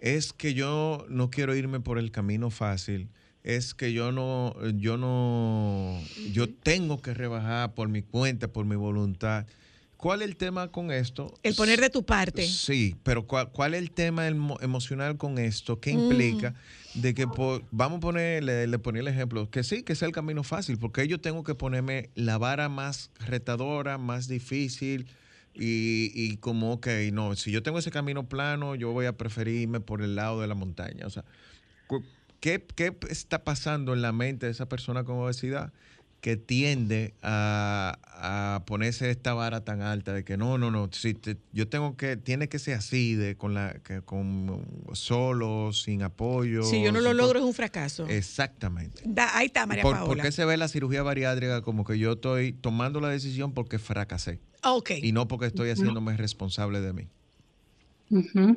es 0.00 0.32
que 0.32 0.54
yo 0.54 1.04
no 1.08 1.30
quiero 1.30 1.54
irme 1.54 1.80
por 1.80 1.98
el 1.98 2.10
camino 2.10 2.50
fácil 2.50 3.08
es 3.42 3.74
que 3.74 3.92
yo 3.92 4.12
no, 4.12 4.54
yo 4.76 4.96
no, 4.96 5.98
yo 6.32 6.48
tengo 6.48 7.00
que 7.00 7.14
rebajar 7.14 7.74
por 7.74 7.88
mi 7.88 8.02
cuenta, 8.02 8.48
por 8.48 8.66
mi 8.66 8.76
voluntad. 8.76 9.46
¿Cuál 9.96 10.22
es 10.22 10.28
el 10.28 10.36
tema 10.36 10.68
con 10.68 10.90
esto? 10.90 11.34
El 11.42 11.54
poner 11.54 11.78
de 11.78 11.90
tu 11.90 12.04
parte. 12.04 12.46
Sí, 12.46 12.96
pero 13.02 13.26
¿cuál, 13.26 13.74
es 13.74 13.80
el 13.82 13.90
tema 13.90 14.26
emocional 14.26 15.18
con 15.18 15.38
esto? 15.38 15.78
¿Qué 15.78 15.90
implica? 15.90 16.54
De 16.94 17.12
que 17.12 17.26
vamos 17.70 17.98
a 17.98 18.00
ponerle, 18.00 18.66
le 18.66 18.78
ponía 18.78 19.02
el 19.02 19.08
ejemplo, 19.08 19.50
que 19.50 19.62
sí, 19.62 19.82
que 19.82 19.94
sea 19.94 20.08
el 20.08 20.14
camino 20.14 20.42
fácil, 20.42 20.78
porque 20.78 21.06
yo 21.06 21.20
tengo 21.20 21.44
que 21.44 21.54
ponerme 21.54 22.08
la 22.14 22.38
vara 22.38 22.70
más 22.70 23.10
retadora, 23.18 23.98
más 23.98 24.26
difícil, 24.26 25.06
y, 25.54 26.12
y 26.14 26.38
como, 26.38 26.72
ok, 26.72 26.88
no, 27.12 27.36
si 27.36 27.50
yo 27.50 27.62
tengo 27.62 27.78
ese 27.78 27.90
camino 27.90 28.26
plano, 28.26 28.76
yo 28.76 28.92
voy 28.92 29.04
a 29.04 29.18
preferirme 29.18 29.80
por 29.80 30.00
el 30.00 30.14
lado 30.14 30.40
de 30.40 30.46
la 30.46 30.54
montaña. 30.54 31.06
O 31.06 31.10
sea, 31.10 31.24
¿Qué, 32.40 32.66
está 33.08 33.44
pasando 33.44 33.92
en 33.92 34.02
la 34.02 34.12
mente 34.12 34.46
de 34.46 34.52
esa 34.52 34.68
persona 34.68 35.04
con 35.04 35.18
obesidad 35.18 35.72
que 36.20 36.36
tiende 36.36 37.14
a, 37.22 38.62
ponerse 38.66 39.10
esta 39.10 39.32
vara 39.32 39.64
tan 39.64 39.80
alta 39.80 40.12
de 40.12 40.24
que 40.24 40.36
no, 40.36 40.58
no, 40.58 40.70
no, 40.70 40.90
si 40.92 41.16
yo 41.52 41.68
tengo 41.68 41.96
que, 41.96 42.16
tiene 42.16 42.48
que 42.48 42.58
ser 42.58 42.74
así, 42.74 43.14
de 43.14 43.36
con 43.36 43.54
la, 43.54 43.74
que, 43.82 44.02
con 44.02 44.66
solo, 44.92 45.72
sin 45.72 46.02
apoyo. 46.02 46.62
Si 46.62 46.82
yo 46.82 46.92
no 46.92 47.00
lo 47.00 47.14
logro 47.14 47.38
es 47.38 47.44
un 47.44 47.54
fracaso. 47.54 48.06
Exactamente. 48.06 49.02
ahí 49.32 49.46
está, 49.46 49.66
María 49.66 49.82
Paola. 49.82 50.04
¿Por 50.04 50.20
qué 50.20 50.30
se 50.32 50.44
ve 50.44 50.56
la 50.56 50.68
cirugía 50.68 51.02
bariátrica 51.02 51.62
como 51.62 51.84
que 51.84 51.98
yo 51.98 52.12
estoy 52.12 52.52
tomando 52.52 53.00
la 53.00 53.08
decisión 53.08 53.52
porque 53.52 53.78
fracasé? 53.78 54.40
Ok. 54.62 54.90
Y 55.02 55.12
no 55.12 55.26
porque 55.26 55.46
estoy 55.46 55.70
haciéndome 55.70 56.16
responsable 56.16 56.80
de 56.80 56.92
mí. 56.92 57.08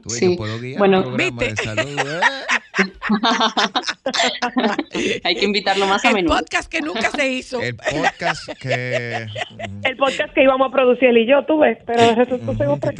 sí. 0.07 0.37
bueno, 0.77 1.15
¿viste? 1.15 1.53
Hay 5.23 5.35
que 5.35 5.45
invitarlo 5.45 5.85
más 5.87 6.03
a 6.05 6.11
menudo. 6.11 6.37
El 6.37 6.43
podcast 6.43 6.71
que 6.71 6.81
nunca 6.81 7.09
se 7.11 7.29
hizo. 7.29 7.61
El 7.61 7.75
podcast 7.75 8.49
que. 8.59 9.27
el 9.83 9.97
podcast 9.97 10.33
que 10.33 10.43
íbamos 10.43 10.69
a 10.69 10.71
producir 10.71 11.09
él 11.09 11.19
y 11.19 11.27
yo, 11.27 11.45
tú 11.45 11.59
ves, 11.59 11.77
pero 11.85 12.01
eso 12.01 12.35
es 12.35 12.41
otra 12.67 12.91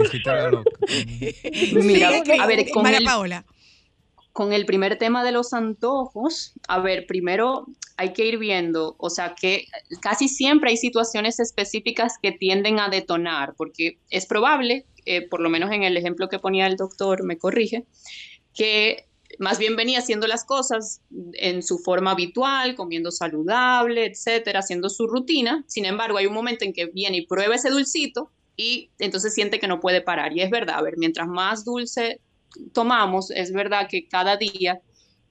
Mira, 1.74 2.12
a 2.40 2.48
ver, 2.48 2.70
con 2.70 2.84
María 2.84 3.02
Paola 3.04 3.44
con 4.34 4.52
el 4.52 4.66
primer 4.66 4.98
tema 4.98 5.24
de 5.24 5.32
los 5.32 5.54
antojos, 5.54 6.54
a 6.68 6.80
ver, 6.80 7.06
primero 7.06 7.68
hay 7.98 8.14
que 8.14 8.26
ir 8.26 8.40
viendo, 8.40 8.96
o 8.98 9.12
sea, 9.12 9.36
que 9.40 9.68
casi 10.02 10.28
siempre 10.28 10.72
hay 10.72 10.78
situaciones 10.78 11.40
específicas 11.40 12.18
que 12.20 12.32
tienden 12.32 12.80
a 12.80 12.90
detonar, 12.90 13.54
porque 13.56 14.00
es 14.10 14.26
probable, 14.26 14.88
eh, 15.06 15.28
por 15.30 15.40
lo 15.40 15.52
menos 15.52 15.72
en 15.72 15.84
el 15.84 15.96
ejemplo 15.96 16.30
que 16.30 16.40
ponía 16.40 16.66
el 16.66 16.78
doctor, 16.78 17.24
me 17.24 17.38
corrige, 17.38 17.86
que 18.56 19.06
más 19.40 19.58
bien 19.58 19.76
venía 19.76 20.00
haciendo 20.00 20.28
las 20.28 20.46
cosas 20.46 21.02
en 21.34 21.64
su 21.64 21.80
forma 21.80 22.12
habitual, 22.12 22.76
comiendo 22.76 23.12
saludable, 23.12 24.06
etcétera, 24.06 24.60
haciendo 24.60 24.90
su 24.90 25.08
rutina. 25.08 25.64
Sin 25.68 25.86
embargo, 25.86 26.18
hay 26.18 26.26
un 26.26 26.34
momento 26.34 26.66
en 26.66 26.74
que 26.74 26.88
viene 26.88 27.18
y 27.18 27.26
prueba 27.26 27.56
ese 27.56 27.70
dulcito 27.70 28.32
y 28.56 28.92
entonces 29.00 29.34
siente 29.34 29.60
que 29.60 29.68
no 29.68 29.80
puede 29.80 30.02
parar. 30.02 30.36
Y 30.36 30.42
es 30.42 30.50
verdad, 30.50 30.78
a 30.78 30.82
ver, 30.82 30.98
mientras 30.98 31.28
más 31.28 31.66
dulce 31.66 32.20
tomamos, 32.72 33.32
es 33.32 33.52
verdad 33.52 33.88
que 33.90 34.08
cada 34.08 34.38
día 34.38 34.82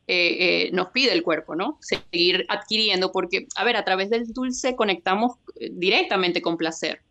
eh, 0.08 0.66
eh, 0.66 0.70
nos 0.72 0.88
pide 0.88 1.12
el 1.12 1.22
cuerpo, 1.22 1.54
¿no? 1.54 1.78
Seguir 1.80 2.44
adquiriendo, 2.48 3.12
porque, 3.12 3.46
a 3.54 3.64
ver, 3.64 3.76
a 3.76 3.84
través 3.84 4.10
del 4.10 4.32
dulce 4.32 4.74
conectamos 4.74 5.36
eh, 5.60 5.70
directamente 5.72 6.42
con 6.42 6.56
placer. 6.56 7.02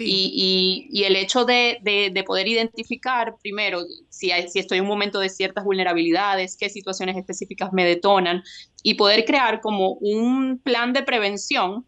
Y, 0.00 1.02
el 1.04 1.16
hecho 1.16 1.44
de, 1.44 2.24
poder 2.26 2.48
identificar 2.48 3.34
primero 3.42 3.82
si, 4.08 4.30
estoy 4.30 4.78
en 4.78 4.84
un 4.84 4.88
momento 4.88 5.20
de 5.20 5.28
ciertas 5.28 5.64
vulnerabilidades, 5.64 6.56
qué 6.56 6.68
situaciones 6.68 7.16
específicas 7.16 7.72
me 7.72 7.84
detonan, 7.84 8.42
y 8.82 8.94
poder 8.94 9.24
crear 9.24 9.60
como 9.60 9.92
un 9.94 10.58
plan 10.58 10.92
de 10.92 11.02
prevención 11.02 11.84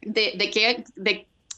de, 0.00 0.32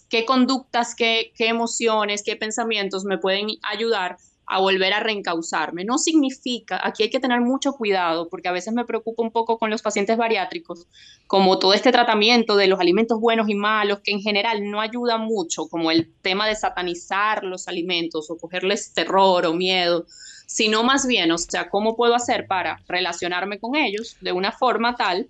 qué, 0.08 0.24
conductas, 0.24 0.94
qué 0.94 1.32
emociones, 1.38 2.22
qué 2.24 2.36
pensamientos 2.36 3.04
me 3.04 3.18
pueden 3.18 3.48
ayudar 3.62 4.16
a 4.46 4.60
volver 4.60 4.92
a 4.92 5.00
reencauzarme. 5.00 5.84
No 5.84 5.98
significa, 5.98 6.80
aquí 6.82 7.04
hay 7.04 7.10
que 7.10 7.20
tener 7.20 7.40
mucho 7.40 7.72
cuidado, 7.72 8.28
porque 8.28 8.48
a 8.48 8.52
veces 8.52 8.74
me 8.74 8.84
preocupa 8.84 9.22
un 9.22 9.30
poco 9.30 9.58
con 9.58 9.70
los 9.70 9.82
pacientes 9.82 10.16
bariátricos, 10.16 10.86
como 11.26 11.58
todo 11.58 11.74
este 11.74 11.92
tratamiento 11.92 12.56
de 12.56 12.66
los 12.66 12.80
alimentos 12.80 13.20
buenos 13.20 13.48
y 13.48 13.54
malos, 13.54 14.00
que 14.02 14.12
en 14.12 14.20
general 14.20 14.70
no 14.70 14.80
ayuda 14.80 15.18
mucho, 15.18 15.68
como 15.68 15.90
el 15.90 16.12
tema 16.22 16.46
de 16.46 16.56
satanizar 16.56 17.44
los 17.44 17.68
alimentos 17.68 18.30
o 18.30 18.36
cogerles 18.36 18.92
terror 18.92 19.46
o 19.46 19.54
miedo, 19.54 20.06
sino 20.46 20.82
más 20.84 21.06
bien, 21.06 21.32
o 21.32 21.38
sea, 21.38 21.70
cómo 21.70 21.96
puedo 21.96 22.14
hacer 22.14 22.46
para 22.46 22.82
relacionarme 22.86 23.58
con 23.58 23.76
ellos 23.76 24.16
de 24.20 24.32
una 24.32 24.52
forma 24.52 24.94
tal 24.96 25.28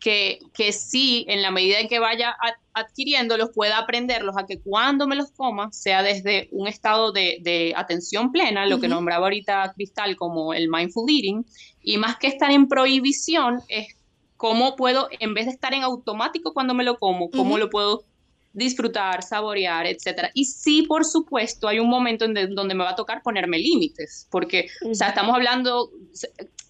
que, 0.00 0.38
que 0.54 0.72
sí, 0.72 1.26
en 1.28 1.42
la 1.42 1.50
medida 1.50 1.78
en 1.78 1.88
que 1.88 1.98
vaya 1.98 2.34
adquiriéndolos, 2.72 3.50
pueda 3.54 3.78
aprenderlos 3.78 4.34
a 4.38 4.46
que 4.46 4.58
cuando 4.58 5.06
me 5.06 5.14
los 5.14 5.30
coma, 5.30 5.70
sea 5.72 6.02
desde 6.02 6.48
un 6.52 6.66
estado 6.66 7.12
de, 7.12 7.74
atención 7.76 8.32
plena, 8.32 8.66
lo 8.66 8.80
que 8.80 8.88
nombraba 8.88 9.26
ahorita 9.26 9.72
Cristal 9.76 10.16
como 10.16 10.54
el 10.54 10.68
mindful 10.68 11.08
eating, 11.08 11.44
y 11.82 11.98
más 11.98 12.16
que 12.16 12.28
estar 12.28 12.50
en 12.50 12.66
prohibición, 12.66 13.60
es 13.68 13.94
cómo 14.38 14.74
puedo, 14.74 15.08
en 15.18 15.34
vez 15.34 15.44
de 15.44 15.52
estar 15.52 15.74
en 15.74 15.82
automático 15.82 16.54
cuando 16.54 16.72
me 16.72 16.82
lo 16.82 16.98
como, 16.98 17.30
cómo 17.30 17.58
lo 17.58 17.68
puedo 17.68 18.04
disfrutar, 18.52 19.22
saborear, 19.22 19.86
etcétera. 19.86 20.30
Y 20.34 20.46
sí, 20.46 20.82
por 20.82 21.04
supuesto, 21.04 21.68
hay 21.68 21.78
un 21.78 21.88
momento 21.88 22.24
en 22.24 22.54
donde 22.54 22.74
me 22.74 22.84
va 22.84 22.90
a 22.90 22.96
tocar 22.96 23.22
ponerme 23.22 23.58
límites, 23.58 24.26
porque, 24.30 24.68
o 24.90 24.94
sea, 24.94 25.08
estamos 25.08 25.34
hablando, 25.34 25.90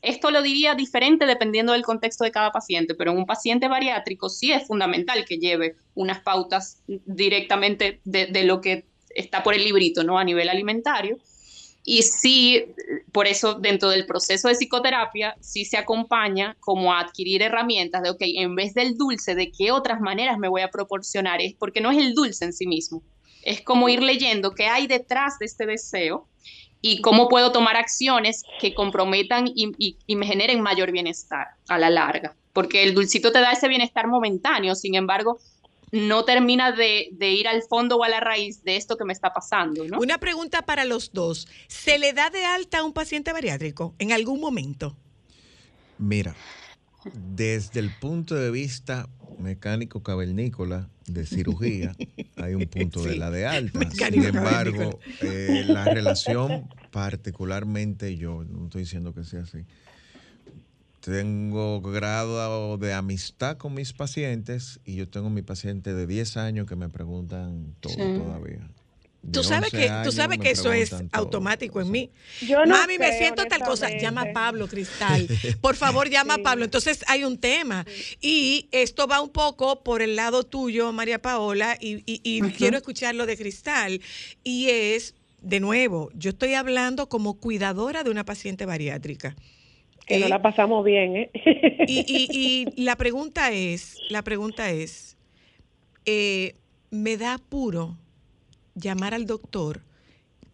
esto 0.02 0.30
lo 0.30 0.42
diría 0.42 0.74
diferente 0.74 1.26
dependiendo 1.26 1.72
del 1.72 1.82
contexto 1.82 2.24
de 2.24 2.30
cada 2.30 2.52
paciente, 2.52 2.94
pero 2.94 3.12
en 3.12 3.18
un 3.18 3.26
paciente 3.26 3.68
bariátrico 3.68 4.28
sí 4.30 4.50
es 4.50 4.66
fundamental 4.66 5.24
que 5.26 5.38
lleve 5.38 5.76
unas 5.94 6.20
pautas 6.20 6.82
directamente 6.86 8.00
de, 8.04 8.44
lo 8.44 8.60
que 8.60 8.86
está 9.10 9.42
por 9.42 9.54
el 9.54 9.64
librito, 9.64 10.02
¿no? 10.02 10.18
A 10.18 10.24
nivel 10.24 10.48
alimentario. 10.48 11.18
Y 11.84 12.02
sí, 12.02 12.64
por 13.12 13.26
eso 13.26 13.54
dentro 13.54 13.90
del 13.90 14.06
proceso 14.06 14.48
de 14.48 14.54
psicoterapia, 14.54 15.36
sí 15.40 15.64
se 15.64 15.76
acompaña 15.76 16.56
como 16.60 16.92
a 16.92 17.00
adquirir 17.00 17.42
herramientas 17.42 18.02
de, 18.02 18.10
ok, 18.10 18.20
en 18.20 18.54
vez 18.54 18.74
del 18.74 18.96
dulce, 18.96 19.34
¿de 19.34 19.50
qué 19.50 19.72
otras 19.72 20.00
maneras 20.00 20.38
me 20.38 20.48
voy 20.48 20.62
a 20.62 20.70
proporcionar? 20.70 21.40
Es 21.40 21.54
porque 21.54 21.80
no 21.80 21.90
es 21.90 21.98
el 21.98 22.14
dulce 22.14 22.44
en 22.44 22.52
sí 22.52 22.66
mismo, 22.66 23.02
es 23.42 23.62
como 23.62 23.88
ir 23.88 24.02
leyendo 24.02 24.54
qué 24.54 24.66
hay 24.66 24.86
detrás 24.86 25.38
de 25.38 25.46
este 25.46 25.66
deseo 25.66 26.28
y 26.82 27.00
cómo 27.00 27.28
puedo 27.28 27.52
tomar 27.52 27.76
acciones 27.76 28.42
que 28.60 28.74
comprometan 28.74 29.50
y, 29.54 29.96
me 30.14 30.26
generen 30.26 30.60
mayor 30.60 30.92
bienestar 30.92 31.48
a 31.68 31.78
la 31.78 31.90
larga. 31.90 32.34
Porque 32.52 32.82
el 32.82 32.94
dulcito 32.94 33.32
te 33.32 33.40
da 33.40 33.52
ese 33.52 33.68
bienestar 33.68 34.06
momentáneo, 34.06 34.74
sin 34.74 34.94
embargo, 34.94 35.38
no 35.92 36.24
termina 36.24 36.72
de, 36.72 37.10
ir 37.20 37.48
al 37.48 37.62
fondo 37.62 37.96
o 37.96 38.04
a 38.04 38.08
la 38.08 38.20
raíz 38.20 38.62
de 38.64 38.76
esto 38.76 38.96
que 38.96 39.04
me 39.04 39.12
está 39.12 39.32
pasando. 39.32 39.84
Una 39.98 40.18
pregunta 40.18 40.62
para 40.62 40.84
los 40.84 41.12
dos. 41.12 41.48
¿Se 41.68 41.98
le 41.98 42.12
da 42.12 42.30
de 42.30 42.44
alta 42.44 42.78
a 42.78 42.84
un 42.84 42.92
paciente 42.92 43.32
bariátrico 43.32 43.94
en 43.98 44.12
algún 44.12 44.40
momento? 44.40 44.96
Mira, 45.98 46.34
desde 47.14 47.80
el 47.80 47.90
punto 47.90 48.34
de 48.34 48.50
vista 48.50 49.08
mecánico 49.38 50.02
cavernícola 50.02 50.88
de 51.06 51.26
cirugía, 51.26 51.96
hay 52.36 52.54
un 52.54 52.66
punto 52.66 53.02
de 53.02 53.16
la 53.16 53.30
de 53.30 53.46
alta. 53.46 53.90
Sin 53.90 54.24
embargo, 54.24 55.00
eh, 55.22 55.64
la 55.66 55.84
relación, 55.84 56.68
particularmente 56.90 58.16
yo, 58.16 58.44
no 58.44 58.64
estoy 58.64 58.82
diciendo 58.82 59.14
que 59.14 59.24
sea 59.24 59.40
así, 59.42 59.64
tengo 61.00 61.80
grado 61.80 62.76
de 62.76 62.92
amistad 62.92 63.56
con 63.56 63.74
mis 63.74 63.92
pacientes 63.92 64.80
y 64.84 64.96
yo 64.96 65.08
tengo 65.08 65.30
mi 65.30 65.42
paciente 65.42 65.94
de 65.94 66.06
10 66.06 66.36
años 66.36 66.66
que 66.66 66.76
me 66.76 66.90
preguntan 66.90 67.74
todo 67.80 67.94
todavía. 67.94 68.70
Tú 69.32 69.42
sabes 69.44 69.70
que, 69.70 69.90
tú 70.02 70.12
sabes 70.12 70.38
que 70.38 70.50
eso 70.50 70.72
es 70.72 70.94
automático 71.12 71.80
en 71.80 71.90
mí. 71.90 72.10
Yo 72.40 72.64
no 72.64 72.74
Mami, 72.74 72.98
me 72.98 73.12
siento 73.18 73.44
tal 73.44 73.60
cosa. 73.60 73.90
Llama 73.90 74.22
a 74.22 74.32
Pablo, 74.32 74.66
Cristal. 74.66 75.28
Por 75.60 75.76
favor, 75.76 76.08
llama 76.08 76.34
a 76.34 76.38
Pablo. 76.38 76.64
Entonces 76.64 77.04
hay 77.06 77.24
un 77.24 77.38
tema. 77.38 77.84
Y 78.20 78.68
esto 78.72 79.06
va 79.06 79.20
un 79.20 79.28
poco 79.28 79.82
por 79.82 80.00
el 80.00 80.16
lado 80.16 80.44
tuyo, 80.44 80.90
María 80.92 81.20
Paola, 81.20 81.76
y, 81.80 82.40
quiero 82.52 82.78
escuchar 82.78 83.14
lo 83.14 83.26
de 83.26 83.36
Cristal. 83.36 84.00
Y 84.42 84.70
es, 84.70 85.14
de 85.42 85.60
nuevo, 85.60 86.10
yo 86.14 86.30
estoy 86.30 86.54
hablando 86.54 87.08
como 87.08 87.38
cuidadora 87.38 88.02
de 88.02 88.10
una 88.10 88.24
paciente 88.24 88.64
bariátrica. 88.64 89.36
Que 90.06 90.18
no 90.18 90.28
la 90.28 90.42
pasamos 90.42 90.84
bien, 90.84 91.16
¿eh? 91.16 91.30
y, 91.86 92.66
y, 92.74 92.82
la 92.82 92.96
pregunta 92.96 93.52
es, 93.52 93.96
la 94.08 94.22
pregunta 94.22 94.70
es, 94.70 95.16
eh, 96.06 96.54
me 96.90 97.16
da 97.16 97.34
apuro 97.34 97.96
llamar 98.80 99.14
al 99.14 99.26
doctor, 99.26 99.80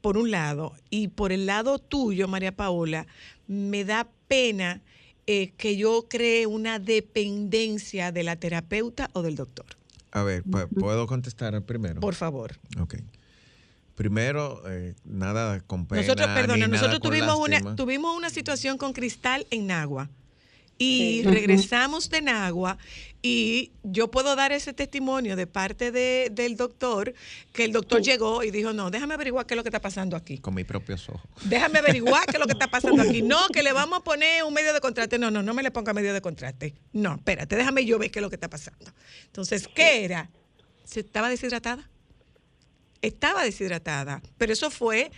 por 0.00 0.18
un 0.18 0.30
lado, 0.30 0.74
y 0.90 1.08
por 1.08 1.32
el 1.32 1.46
lado 1.46 1.78
tuyo, 1.78 2.28
María 2.28 2.52
Paola, 2.52 3.06
me 3.46 3.84
da 3.84 4.06
pena 4.28 4.80
eh, 5.26 5.52
que 5.56 5.76
yo 5.76 6.06
cree 6.08 6.46
una 6.46 6.78
dependencia 6.78 8.12
de 8.12 8.22
la 8.22 8.36
terapeuta 8.36 9.10
o 9.12 9.22
del 9.22 9.36
doctor. 9.36 9.66
A 10.12 10.22
ver, 10.22 10.44
¿puedo 10.78 11.06
contestar 11.06 11.60
primero? 11.62 12.00
Por 12.00 12.14
favor. 12.14 12.56
Ok. 12.80 12.96
Primero, 13.94 14.62
eh, 14.68 14.94
nada 15.04 15.60
con 15.60 15.86
pena. 15.86 16.02
Nosotros, 16.02 16.28
perdona, 16.28 16.68
nosotros 16.68 17.00
tuvimos 17.00 17.36
una, 17.38 17.76
tuvimos 17.76 18.16
una 18.16 18.30
situación 18.30 18.78
con 18.78 18.92
Cristal 18.92 19.46
en 19.50 19.66
Nagua 19.66 20.08
y 20.78 21.22
regresamos 21.24 22.10
de 22.10 22.20
Nagua 22.22 22.78
y 23.22 23.72
yo 23.82 24.10
puedo 24.10 24.36
dar 24.36 24.52
ese 24.52 24.72
testimonio 24.72 25.34
de 25.34 25.46
parte 25.46 25.90
de, 25.90 26.28
del 26.30 26.56
doctor, 26.56 27.12
que 27.52 27.64
el 27.64 27.72
doctor 27.72 28.00
llegó 28.00 28.44
y 28.44 28.50
dijo, 28.50 28.72
no, 28.72 28.90
déjame 28.90 29.14
averiguar 29.14 29.46
qué 29.46 29.54
es 29.54 29.56
lo 29.56 29.64
que 29.64 29.70
está 29.70 29.80
pasando 29.80 30.16
aquí. 30.16 30.38
Con 30.38 30.54
mis 30.54 30.64
propios 30.64 31.08
ojos. 31.08 31.28
Déjame 31.44 31.80
averiguar 31.80 32.24
qué 32.26 32.32
es 32.32 32.38
lo 32.38 32.46
que 32.46 32.52
está 32.52 32.68
pasando 32.68 33.02
aquí. 33.02 33.22
No, 33.26 33.48
que 33.48 33.62
le 33.62 33.72
vamos 33.72 33.98
a 33.98 34.04
poner 34.04 34.44
un 34.44 34.54
medio 34.54 34.72
de 34.72 34.80
contraste. 34.80 35.18
No, 35.18 35.30
no, 35.30 35.42
no 35.42 35.54
me 35.54 35.62
le 35.64 35.72
ponga 35.72 35.92
medio 35.92 36.14
de 36.14 36.20
contraste. 36.20 36.74
No, 36.92 37.16
espérate, 37.16 37.56
déjame 37.56 37.84
yo 37.84 37.98
ver 37.98 38.10
qué 38.10 38.20
es 38.20 38.22
lo 38.22 38.28
que 38.28 38.36
está 38.36 38.48
pasando. 38.48 38.92
Entonces, 39.24 39.66
¿qué 39.66 40.04
era? 40.04 40.30
¿Se 40.84 41.00
estaba 41.00 41.28
deshidratada? 41.28 41.90
Estaba 43.02 43.42
deshidratada, 43.42 44.22
pero 44.38 44.52
eso 44.52 44.70
fue 44.70 45.10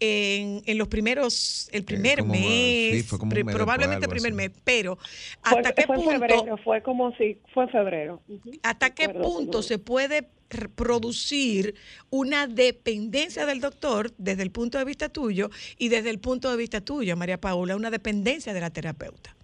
en, 0.00 0.78
los 0.78 0.88
primeros, 0.88 1.68
el 1.72 1.84
primer 1.84 2.24
mes, 2.24 3.06
probablemente 3.52 4.06
el 4.06 4.10
primer 4.10 4.32
mes, 4.32 4.50
pero 4.64 4.98
¿hasta 5.42 5.72
qué 5.72 5.86
punto? 5.86 6.10
febrero, 6.10 6.56
fue 6.64 6.82
como 6.82 7.14
si 7.16 7.38
fue 7.52 7.68
febrero. 7.68 8.22
¿Hasta 8.62 8.90
qué 8.90 9.08
punto 9.08 9.62
se 9.62 9.78
puede 9.78 10.28
producir 10.74 11.74
una 12.10 12.46
dependencia 12.46 13.46
del 13.46 13.60
doctor 13.60 14.12
desde 14.18 14.42
el 14.42 14.50
punto 14.50 14.78
de 14.78 14.84
vista 14.84 15.08
tuyo 15.08 15.50
y 15.78 15.88
desde 15.88 16.10
el 16.10 16.18
punto 16.18 16.50
de 16.50 16.56
vista 16.56 16.80
tuyo, 16.80 17.16
María 17.16 17.40
Paula, 17.40 17.76
una 17.76 17.90
dependencia 17.90 18.52
de 18.52 18.60
la 18.60 18.70
terapeuta? 18.70 19.34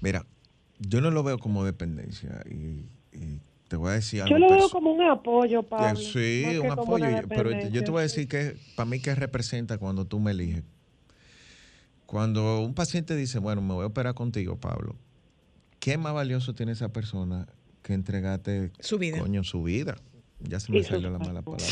Mira, 0.00 0.26
yo 0.78 1.00
no 1.00 1.10
lo 1.10 1.22
veo 1.22 1.38
como 1.38 1.64
dependencia 1.64 2.42
y 2.50 2.84
te 3.68 3.76
voy 3.76 3.90
a 3.90 3.94
decir 3.94 4.22
algo. 4.22 4.36
Yo 4.36 4.38
lo 4.38 4.50
veo 4.54 4.68
como 4.70 4.92
un 4.92 5.02
apoyo, 5.02 5.62
Pablo. 5.62 5.96
Sí, 6.00 6.44
un 6.62 6.70
apoyo. 6.70 7.06
Pero 7.28 7.50
yo 7.68 7.82
te 7.84 7.90
voy 7.90 8.00
a 8.00 8.02
decir 8.02 8.28
que 8.28 8.56
para 8.74 8.88
mí, 8.88 9.00
¿qué 9.00 9.14
representa 9.14 9.78
cuando 9.78 10.04
tú 10.06 10.20
me 10.20 10.30
eliges 10.32 10.62
cuando 12.06 12.60
un 12.60 12.74
paciente 12.74 13.16
dice, 13.16 13.38
bueno, 13.40 13.60
me 13.62 13.74
voy 13.74 13.82
a 13.82 13.86
operar 13.86 14.14
contigo, 14.14 14.56
Pablo, 14.56 14.94
¿qué 15.80 15.98
más 15.98 16.14
valioso 16.14 16.54
tiene 16.54 16.72
esa 16.72 16.88
persona 16.90 17.48
que 17.82 17.94
entregarte 17.94 18.70
Su 18.80 18.98
vida. 18.98 19.18
coño, 19.18 19.42
su 19.42 19.62
vida? 19.64 19.96
Ya 20.40 20.60
se 20.60 20.70
me 20.70 20.84
salió 20.84 21.10
la 21.10 21.18
mala 21.18 21.42
palabra. 21.42 21.66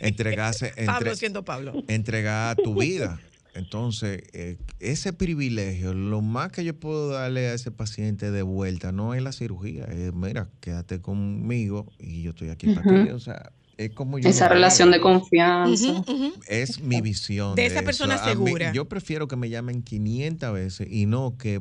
Entregarse, 0.00 0.70
Pablo 0.86 0.92
entre- 0.96 1.16
siendo 1.16 1.44
Pablo. 1.44 1.72
entregar 1.88 2.56
tu 2.56 2.74
vida. 2.74 3.20
Entonces, 3.54 4.22
eh, 4.32 4.56
ese 4.80 5.12
privilegio, 5.12 5.92
lo 5.92 6.22
más 6.22 6.50
que 6.52 6.64
yo 6.64 6.74
puedo 6.78 7.10
darle 7.10 7.48
a 7.48 7.54
ese 7.54 7.70
paciente 7.70 8.30
de 8.30 8.42
vuelta 8.42 8.92
no 8.92 9.14
es 9.14 9.22
la 9.22 9.32
cirugía, 9.32 9.84
es, 9.84 10.14
mira, 10.14 10.48
quédate 10.60 11.00
conmigo 11.02 11.92
y 11.98 12.22
yo 12.22 12.30
estoy 12.30 12.48
aquí 12.48 12.72
para 12.74 13.04
ti. 13.04 13.10
O 13.10 13.20
sea, 13.20 13.52
es 13.76 13.90
como 13.90 14.18
yo 14.18 14.28
Esa 14.28 14.48
relación 14.48 14.90
de 14.90 15.00
confianza. 15.00 16.02
Es 16.48 16.80
mi 16.80 17.00
visión. 17.02 17.54
De 17.54 17.66
esa 17.66 17.76
eso. 17.80 17.84
persona 17.84 18.14
A 18.14 18.34
mí- 18.34 18.46
segura. 18.46 18.72
yo 18.72 18.88
prefiero 18.88 19.28
que 19.28 19.36
me 19.36 19.50
llamen 19.50 19.82
500 19.82 20.52
veces 20.54 20.88
y 20.90 21.06
no 21.06 21.36
que 21.36 21.60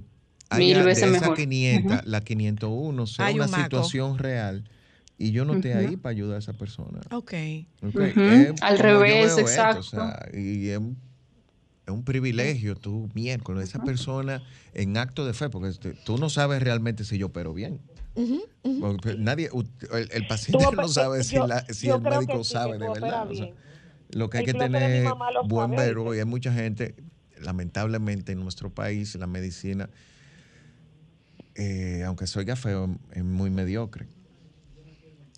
Mil 0.57 0.83
veces 0.83 1.03
de 1.03 1.09
esas 1.17 1.21
mejor. 1.21 1.37
500, 1.37 2.05
la 2.05 2.19
501 2.21 3.07
sea 3.07 3.25
Hay 3.27 3.35
una 3.35 3.45
un 3.45 3.53
situación 3.55 4.17
real 4.17 4.65
y 5.17 5.31
yo 5.31 5.45
no 5.45 5.53
esté 5.55 5.73
ahí 5.75 5.85
Ujú. 5.93 5.99
para 5.99 6.11
ayudar 6.11 6.35
a 6.35 6.39
esa 6.39 6.51
persona. 6.53 6.99
Ok. 7.11 7.33
Ok, 7.83 7.95
Ujú, 7.95 8.21
es 8.21 8.61
al 8.61 8.77
revés, 8.79 9.27
esto, 9.27 9.39
exacto. 9.41 9.79
o 9.79 9.83
sea, 9.83 10.25
y 10.33 10.67
es 10.69 10.79
es 11.91 11.97
un 11.97 12.03
privilegio 12.03 12.75
tú, 12.75 13.09
miércoles, 13.13 13.69
esa 13.69 13.83
persona 13.83 14.43
en 14.73 14.97
acto 14.97 15.25
de 15.25 15.33
fe, 15.33 15.49
porque 15.49 15.69
este, 15.69 15.93
tú 15.93 16.17
no 16.17 16.29
sabes 16.29 16.61
realmente 16.61 17.03
si 17.03 17.17
yo 17.17 17.27
opero 17.27 17.53
bien. 17.53 17.79
Porque 18.79 19.15
nadie, 19.15 19.49
el, 19.93 20.09
el 20.11 20.25
paciente 20.27 20.65
Tú 20.69 20.75
no 20.75 20.87
sabe 20.87 21.23
si, 21.23 21.35
yo- 21.35 21.47
la- 21.47 21.61
si 21.69 21.89
el 21.89 22.01
que 22.01 22.09
médico 22.09 22.43
sí, 22.43 22.53
sabe 22.53 22.77
que 22.77 22.83
de 22.85 22.89
verdad. 22.89 23.29
o 23.29 23.35
sea, 23.35 23.49
lo 24.09 24.29
que 24.29 24.39
hay 24.39 24.43
que 24.45 24.53
tener 24.53 25.05
lo 25.05 25.43
buen 25.43 25.71
verbo 25.71 26.13
y 26.15 26.19
hay 26.19 26.25
mucha 26.25 26.51
gente, 26.53 26.95
lamentablemente 27.39 28.31
en 28.31 28.39
nuestro 28.39 28.69
país, 28.69 29.15
la 29.15 29.27
medicina, 29.27 29.89
eh, 31.55 32.03
aunque 32.05 32.27
se 32.27 32.39
oiga 32.39 32.55
feo, 32.55 32.97
es 33.11 33.23
muy 33.23 33.49
mediocre 33.49 34.07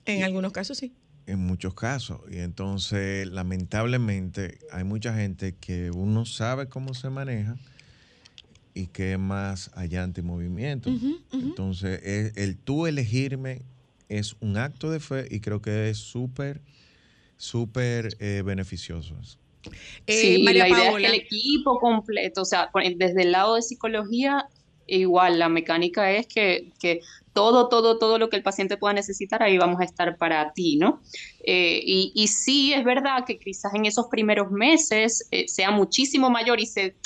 En 0.06 0.24
algunos 0.24 0.52
casos 0.52 0.78
sí. 0.78 0.94
En 1.28 1.40
muchos 1.40 1.74
casos. 1.74 2.20
Y 2.30 2.40
entonces, 2.40 3.28
lamentablemente, 3.28 4.60
hay 4.72 4.84
mucha 4.84 5.16
gente 5.16 5.56
que 5.60 5.92
uno 5.92 6.26
sabe 6.26 6.68
cómo 6.68 6.94
se 6.94 7.10
maneja 7.10 7.56
y 8.74 8.88
que 8.88 9.14
es 9.14 9.20
más 9.20 9.72
allante 9.76 10.22
en 10.22 10.28
movimiento. 10.28 10.92
Entonces, 11.32 12.02
es- 12.04 12.38
el 12.38 12.58
tú 12.58 12.88
elegirme 12.88 13.62
es 14.10 14.36
un 14.40 14.58
acto 14.58 14.92
de 14.92 15.00
fe 15.00 15.28
y 15.30 15.40
creo 15.40 15.62
que 15.62 15.90
es 15.90 15.98
súper, 15.98 16.62
súper 17.38 18.16
eh, 18.20 18.42
beneficioso. 18.46 19.16
eso. 19.22 19.38
Eh, 20.08 20.36
sí, 20.38 20.44
María 20.44 20.64
la 20.64 20.70
idea 20.70 20.86
Paola. 20.90 21.08
es 21.08 21.12
que 21.14 21.18
el 21.18 21.22
equipo 21.26 21.80
completo, 21.80 22.42
o 22.42 22.46
sea, 22.46 22.70
desde 22.98 23.22
el 23.24 23.32
lado 23.32 23.56
de 23.56 23.62
psicología, 23.62 24.46
igual 24.88 25.40
la 25.40 25.50
mecánica 25.50 26.12
es 26.12 26.28
que, 26.28 26.74
que 26.80 27.00
todo, 27.34 27.70
todo, 27.70 27.98
todo 28.00 28.18
lo 28.20 28.30
que 28.30 28.38
el 28.38 28.44
paciente 28.44 28.78
pueda 28.78 28.94
necesitar, 28.94 29.44
ahí 29.44 29.58
vamos 29.58 29.82
a 29.82 29.86
estar 29.86 30.18
para 30.18 30.54
ti, 30.54 30.78
¿no? 30.78 31.02
Eh, 31.46 31.82
y, 31.84 32.12
y 32.16 32.28
sí, 32.28 32.74
es 32.74 32.84
verdad 32.84 33.26
que 33.26 33.40
quizás 33.40 33.74
en 33.76 33.86
esos 33.86 34.08
primeros 34.10 34.52
meses 34.52 35.28
eh, 35.32 35.48
sea 35.48 35.72
muchísimo 35.72 36.30
mayor 36.30 36.60
y 36.62 36.66
se, 36.68 36.98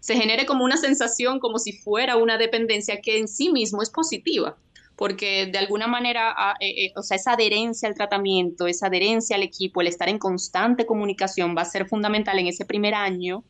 se 0.00 0.16
genere 0.16 0.46
como 0.46 0.64
una 0.64 0.76
sensación 0.76 1.38
como 1.40 1.58
si 1.58 1.72
fuera 1.72 2.16
una 2.16 2.38
dependencia 2.38 3.00
que 3.02 3.18
en 3.18 3.28
sí 3.28 3.50
mismo 3.52 3.82
es 3.82 3.90
positiva 3.90 4.58
porque 4.96 5.46
de 5.46 5.56
alguna 5.58 5.86
manera, 5.86 6.30
a- 6.36 6.56
eh, 6.60 6.86
eh, 6.88 6.92
o 6.94 7.02
sea, 7.02 7.16
esa 7.16 7.32
adherencia 7.32 7.88
al 7.88 7.94
tratamiento, 7.94 8.66
esa 8.66 8.88
adherencia 8.88 9.36
al 9.36 9.42
equipo, 9.42 9.80
el 9.80 9.86
estar 9.86 10.10
en 10.10 10.18
constante 10.18 10.84
comunicación 10.84 11.54
va 11.56 11.62
a 11.62 11.64
ser 11.64 11.88
fundamental 11.88 12.38
en 12.38 12.48
ese 12.48 12.66
primer 12.66 12.94
año 12.94 13.44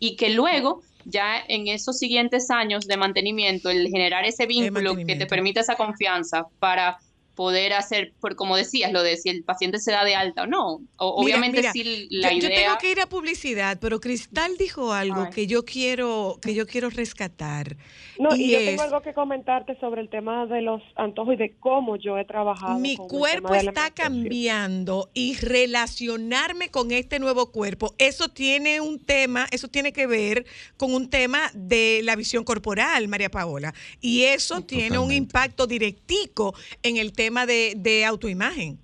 y 0.00 0.16
que 0.16 0.30
luego, 0.30 0.82
ya 1.04 1.42
en 1.48 1.68
esos 1.68 1.98
siguientes 1.98 2.50
años 2.50 2.86
de 2.86 2.96
mantenimiento, 2.96 3.70
el 3.70 3.88
generar 3.88 4.24
ese 4.24 4.46
vínculo 4.46 4.96
que 4.96 5.16
te 5.16 5.26
permita 5.26 5.60
esa 5.60 5.76
confianza 5.76 6.46
para 6.58 6.98
poder 7.34 7.72
hacer, 7.72 8.14
por 8.20 8.34
como 8.34 8.56
decías, 8.56 8.90
lo 8.92 9.02
de 9.04 9.16
si 9.16 9.28
el 9.28 9.44
paciente 9.44 9.78
se 9.78 9.92
da 9.92 10.04
de 10.04 10.16
alta 10.16 10.42
o 10.42 10.46
no. 10.46 10.80
O- 10.96 11.22
Mira, 11.22 11.36
obviamente 11.36 11.58
mira, 11.58 11.72
si 11.72 12.08
la 12.10 12.32
yo, 12.32 12.40
yo 12.40 12.48
idea... 12.48 12.64
tengo 12.66 12.78
que 12.78 12.90
ir 12.90 13.00
a 13.00 13.06
publicidad, 13.06 13.78
pero 13.80 14.00
Cristal 14.00 14.56
dijo 14.58 14.92
algo 14.92 15.22
Ay. 15.22 15.30
que 15.32 15.46
yo 15.46 15.64
quiero 15.64 16.38
que 16.42 16.52
yo 16.54 16.66
quiero 16.66 16.90
rescatar. 16.90 17.76
No, 18.18 18.34
y, 18.34 18.44
Y 18.46 18.50
yo 18.52 18.58
es- 18.58 18.64
tengo 18.66 18.82
algo 18.82 19.00
que 19.02 19.14
comentarte 19.14 19.78
sobre 19.78 20.00
el 20.00 20.08
tema 20.08 20.46
de 20.46 20.60
los 20.62 20.82
antojos 20.96 21.34
y 21.34 21.36
de 21.36 21.54
cómo 21.60 21.96
yo 21.96 22.18
he 22.18 22.24
trabajado. 22.24 22.78
Mi 22.80 22.96
con 22.96 23.04
el 23.06 23.10
cuerpo 23.10 23.48
tema 23.48 23.58
está 23.60 23.90
cambiando 23.90 25.10
y 25.14 25.36
relacionarme 25.36 26.70
con 26.70 26.90
este 26.90 27.18
nuevo 27.18 27.52
cuerpo, 27.52 27.94
eso 27.98 28.28
tiene 28.28 28.80
un 28.80 28.98
tema, 28.98 29.46
eso 29.50 29.68
tiene 29.68 29.92
que 29.92 30.06
ver 30.06 30.46
con 30.76 30.92
un 30.94 31.08
tema 31.10 31.50
de 31.54 32.00
la 32.02 32.16
visión 32.16 32.44
corporal, 32.44 33.06
María 33.08 33.30
Paola. 33.30 33.72
Y 34.00 34.24
eso 34.24 34.62
tiene 34.62 34.98
un 34.98 35.12
impacto 35.12 35.66
directico 35.66 36.54
en 36.82 36.96
el 36.96 37.12
tema 37.12 37.46
de, 37.46 37.74
de 37.76 38.04
autoimagen. 38.04 38.78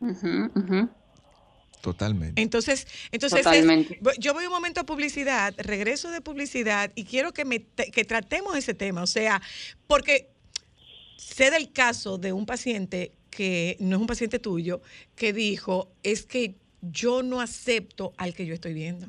Ujú, 0.00 0.50
ujú. 0.54 0.88
Totalmente. 1.86 2.42
Entonces, 2.42 2.86
entonces 3.12 3.42
Totalmente. 3.44 4.00
yo 4.18 4.34
voy 4.34 4.44
un 4.46 4.50
momento 4.52 4.80
a 4.80 4.84
publicidad, 4.84 5.54
regreso 5.56 6.10
de 6.10 6.20
publicidad 6.20 6.90
y 6.96 7.04
quiero 7.04 7.32
que, 7.32 7.44
me, 7.44 7.60
que 7.62 8.04
tratemos 8.04 8.56
ese 8.56 8.74
tema. 8.74 9.02
O 9.04 9.06
sea, 9.06 9.40
porque 9.86 10.28
sé 11.16 11.52
del 11.52 11.70
caso 11.72 12.18
de 12.18 12.32
un 12.32 12.44
paciente 12.44 13.12
que 13.30 13.76
no 13.78 13.96
es 13.96 14.00
un 14.00 14.06
paciente 14.08 14.38
tuyo, 14.40 14.80
que 15.14 15.32
dijo, 15.32 15.88
es 16.02 16.26
que 16.26 16.56
yo 16.82 17.22
no 17.22 17.40
acepto 17.40 18.12
al 18.16 18.34
que 18.34 18.46
yo 18.46 18.54
estoy 18.54 18.74
viendo. 18.74 19.08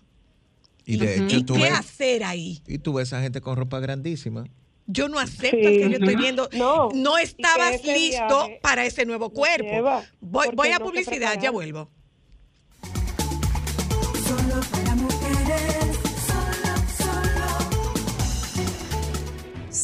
y 0.85 0.97
de 0.97 1.15
Ujú. 1.15 1.25
hecho, 1.25 1.35
¿Y 1.37 1.43
tú 1.43 1.53
qué 1.55 1.61
ves, 1.63 1.71
hacer 1.73 2.23
ahí? 2.23 2.61
y 2.67 2.77
tú 2.77 2.93
ves 2.93 3.11
a 3.11 3.21
gente 3.21 3.41
con 3.41 3.55
ropa 3.57 3.79
grandísima. 3.79 4.45
Yo 4.85 5.09
no 5.09 5.19
acepto 5.19 5.57
Sí. 5.57 5.65
al 5.65 5.73
que 5.73 5.89
yo 5.89 5.97
estoy 5.97 6.15
viendo. 6.15 6.47
No, 6.53 6.89
No 6.93 7.17
estabas 7.17 7.83
listo 7.83 8.49
para 8.61 8.85
ese 8.85 9.03
nuevo 9.05 9.31
cuerpo. 9.31 9.67
lleva, 9.69 10.05
Voy, 10.21 10.47
voy 10.53 10.69
a 10.69 10.77
no 10.79 10.85
publicidad, 10.85 11.41
ya 11.41 11.51
vuelvo. 11.51 11.89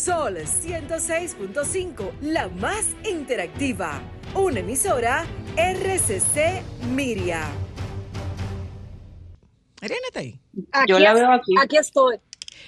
Sol 0.03 0.35
106.5, 0.35 2.11
la 2.19 2.49
más 2.49 2.87
interactiva. 3.09 4.01
Una 4.35 4.59
emisora 4.59 5.25
RCC 5.55 6.61
Miria. 6.89 7.47
Ariana 9.79 10.01
está 10.07 10.19
ahí. 10.19 10.41
Yo 10.89 10.99
la 10.99 11.13
veo 11.13 11.31
aquí. 11.31 11.53
Aquí 11.61 11.77
estoy. 11.77 12.15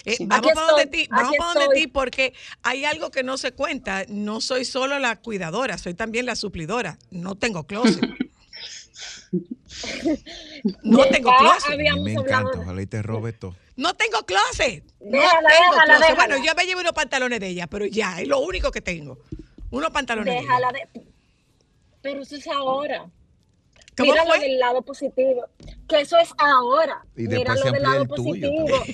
Eh, 0.05 0.15
Sí. 0.17 0.25
Vamos 0.27 0.53
para 0.53 0.67
donde 0.67 0.85
ti, 0.85 1.07
vamos 1.09 1.33
para 1.37 1.59
donde 1.59 1.75
ti 1.75 1.87
porque 1.87 2.33
hay 2.63 2.85
algo 2.85 3.11
que 3.11 3.23
no 3.23 3.37
se 3.37 3.51
cuenta. 3.51 4.05
No 4.07 4.39
soy 4.39 4.63
solo 4.63 4.97
la 4.99 5.17
cuidadora, 5.17 5.77
soy 5.77 5.93
también 5.93 6.25
la 6.25 6.37
suplidora. 6.37 6.97
No 7.11 7.35
tengo 7.35 7.65
closet. 7.65 7.99
No 10.83 11.03
Ya 11.03 11.11
tengo 11.11 11.31
closet. 11.37 11.65
A 11.65 11.69
mí 11.77 11.87
habíamos 11.87 12.03
me 12.03 12.15
hablado 12.17 12.41
encanta, 12.41 12.59
ojalá 12.59 12.81
y 12.81 12.85
te 12.87 13.01
robe 13.01 13.33
todo. 13.33 13.55
No 13.75 13.93
tengo 13.95 14.19
closet. 14.25 14.83
No 14.99 15.11
Déjala, 15.19 15.49
tengo 15.49 15.71
déjala, 15.71 15.85
closet. 15.85 15.99
déjala. 16.09 16.15
Bueno, 16.27 16.45
yo 16.45 16.55
me 16.55 16.65
llevo 16.65 16.79
unos 16.81 16.93
pantalones 16.93 17.39
de 17.39 17.47
ella, 17.47 17.67
pero 17.67 17.85
ya, 17.85 18.19
es 18.21 18.27
lo 18.27 18.39
único 18.39 18.71
que 18.71 18.81
tengo. 18.81 19.17
Unos 19.71 19.89
pantalones 19.91 20.41
Déjala 20.41 20.71
de 20.71 20.79
ella. 20.79 20.89
de... 20.93 21.07
Pero 22.01 22.21
eso 22.21 22.35
es 22.35 22.47
ahora. 22.47 23.09
¿Cómo 23.97 24.11
Míralo 24.11 24.29
fue? 24.31 24.39
del 24.41 24.59
lado 24.59 24.81
positivo. 24.81 25.45
Que 25.87 26.01
eso 26.01 26.17
es 26.17 26.29
ahora. 26.37 27.03
Y 27.15 27.27
después 27.27 27.39
Míralo 27.59 27.71
del 27.71 27.81
lado 27.83 28.01
el 28.03 28.07
tuyo 28.09 28.49
positivo. 28.49 28.67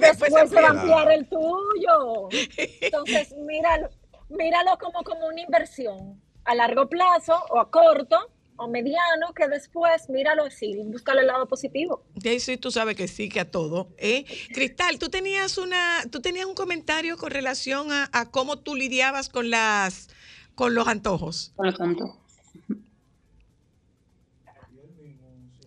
Después 0.00 0.32
Después 0.32 0.50
se 0.50 0.60
va 0.60 0.68
a 0.68 0.70
ampliar 0.70 1.12
el 1.12 1.26
tuyo. 1.28 2.28
Entonces, 2.80 3.34
míralo, 3.38 3.88
míralo 4.28 4.78
como, 4.78 5.02
como 5.04 5.26
una 5.26 5.40
inversión 5.40 6.20
a 6.44 6.54
largo 6.54 6.88
plazo 6.88 7.34
o 7.50 7.58
a 7.60 7.70
corto 7.70 8.30
o 8.56 8.68
mediano, 8.68 9.32
que 9.34 9.48
después 9.48 10.08
míralo 10.08 10.44
así, 10.44 10.76
búscale 10.84 11.22
el 11.22 11.26
lado 11.26 11.46
positivo. 11.48 12.04
De 12.14 12.38
sí 12.38 12.56
tú 12.56 12.70
sabes 12.70 12.96
que 12.96 13.08
sí, 13.08 13.28
que 13.28 13.40
a 13.40 13.50
todo. 13.50 13.88
¿eh? 13.98 14.24
Cristal, 14.52 14.98
tú 14.98 15.08
tenías 15.08 15.58
una, 15.58 16.04
tú 16.10 16.20
tenías 16.20 16.46
un 16.46 16.54
comentario 16.54 17.16
con 17.16 17.30
relación 17.30 17.92
a, 17.92 18.08
a 18.12 18.30
cómo 18.30 18.58
tú 18.58 18.74
lidiabas 18.74 19.28
con 19.28 19.50
las 19.50 20.08
con 20.54 20.74
los 20.74 20.86
antojos. 20.86 21.52
Por 21.56 21.66
lo 21.66 21.74
tanto. 21.74 22.18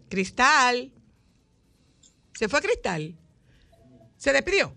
Cristal. 0.09 0.91
¿Se 2.33 2.47
fue 2.47 2.61
Cristal? 2.61 3.15
¿Se 4.17 4.31
despidió? 4.31 4.73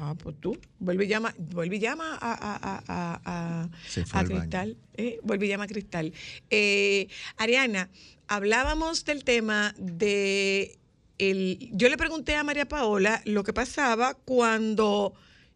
Ah, 0.00 0.14
pues 0.16 0.36
tú. 0.40 0.56
Vuelve 0.78 1.06
y 1.06 1.08
llama, 1.08 1.34
vuelve 1.38 1.74
y 1.76 1.78
llama 1.80 2.16
a, 2.20 2.32
a, 2.32 2.56
a, 2.56 2.82
a, 2.86 3.20
a- 3.64 3.68
Se 3.88 4.04
fue 4.06 4.16
a 4.16 4.20
al 4.20 4.26
baño. 4.28 4.40
Cristal. 4.40 4.76
Eh, 4.94 5.18
vuelve 5.24 5.46
y 5.46 5.48
llama 5.48 5.64
a 5.64 5.66
Cristal. 5.66 6.12
Eh, 6.50 7.08
Ariana, 7.36 7.90
hablábamos 8.28 9.04
del 9.04 9.24
tema 9.24 9.74
de 9.76 10.78
el. 11.18 11.70
Yo 11.72 11.88
le 11.88 11.96
pregunté 11.96 12.36
a 12.36 12.44
María 12.44 12.68
Paola 12.68 13.20
lo 13.24 13.42
que 13.42 13.52
pasaba 13.52 14.14
cuando 14.14 15.14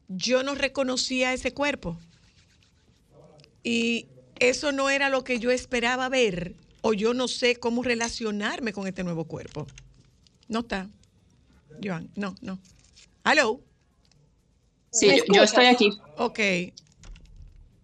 yo 0.09 0.43
no 0.43 0.57
reconocía 0.57 1.32
ese 1.32 1.55
cuerpo. 1.55 1.97
Y 3.62 4.09
eso 4.40 4.72
no 4.72 4.90
era 4.90 5.09
lo 5.09 5.22
que 5.22 5.38
yo 5.38 5.53
esperaba 5.53 6.09
ver, 6.09 6.57
o 6.80 6.95
yo 6.95 7.14
no 7.14 7.28
sé 7.28 7.57
cómo 7.57 7.84
relacionarme 7.84 8.72
con 8.72 8.88
este 8.88 9.05
nuevo 9.05 9.24
cuerpo. 9.26 9.68
No 10.49 10.61
está. 10.61 10.88
Joan, 11.82 12.11
no, 12.16 12.34
no. 12.40 12.59
Hello. 13.24 13.61
Sí, 14.93 15.07
¿Me 15.28 15.36
yo, 15.36 15.43
estoy 15.43 15.66
aquí. 15.66 15.90
Ok. 16.18 16.38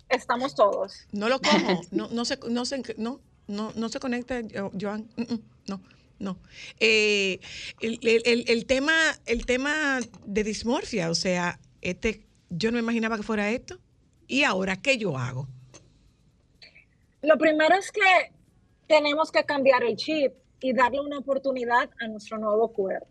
Estamos 0.08 0.54
todos. 0.54 1.06
No 1.12 1.28
lo 1.28 1.40
cojo. 1.40 1.80
No, 1.90 2.08
no 2.08 2.24
se, 2.24 2.38
no 2.48 2.64
se, 2.64 2.82
no, 2.96 3.20
no, 3.46 3.72
no 3.74 3.88
se 3.88 3.98
conecta, 4.00 4.40
Jo- 4.54 4.72
Joan. 4.78 5.08
Mm, 5.16 5.22
mm, 5.34 5.40
No, 5.68 5.80
no. 6.18 6.38
Eh, 6.80 7.40
el, 7.80 7.98
el- 8.02 8.22
el- 8.24 8.44
el 8.48 8.66
tema, 8.66 8.94
el 9.26 9.44
tema 9.46 10.00
de 10.24 10.44
dismorfia, 10.44 11.10
o 11.10 11.14
sea, 11.14 11.58
este, 11.82 12.26
yo 12.50 12.70
no 12.70 12.76
me 12.76 12.80
imaginaba 12.82 13.16
que 13.16 13.22
fuera 13.22 13.50
esto. 13.50 13.78
¿Y 14.26 14.44
ahora 14.44 14.76
qué 14.80 14.96
yo 14.98 15.16
hago? 15.16 15.48
Lo 17.22 17.36
primero 17.38 17.74
es 17.74 17.90
que 17.90 18.32
tenemos 18.86 19.30
que 19.32 19.44
cambiar 19.44 19.82
el 19.82 19.96
chip 19.96 20.32
y 20.60 20.72
darle 20.72 21.00
una 21.00 21.18
oportunidad 21.18 21.90
a 22.00 22.08
nuestro 22.08 22.38
nuevo 22.38 22.72
cuerpo. 22.72 23.06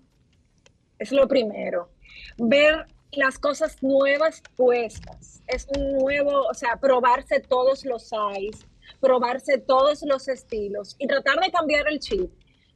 Es 1.00 1.12
lo 1.12 1.28
primero. 1.28 1.92
Ver 2.38 2.88
las 3.12 3.40
cosas 3.40 3.82
nuevas 3.82 4.42
puestas. 4.56 5.42
Es 5.48 5.68
un 5.76 5.94
nuevo, 5.94 6.44
o 6.50 6.54
sea, 6.54 6.78
probarse 6.78 7.40
todos 7.40 7.86
los 7.86 8.04
size, 8.04 8.66
probarse 9.00 9.58
todos 9.58 10.02
los 10.04 10.28
estilos 10.28 10.96
y 11.00 11.08
tratar 11.08 11.40
de 11.40 11.52
cambiar 11.52 11.88
el 11.88 12.00
chip 12.00 12.32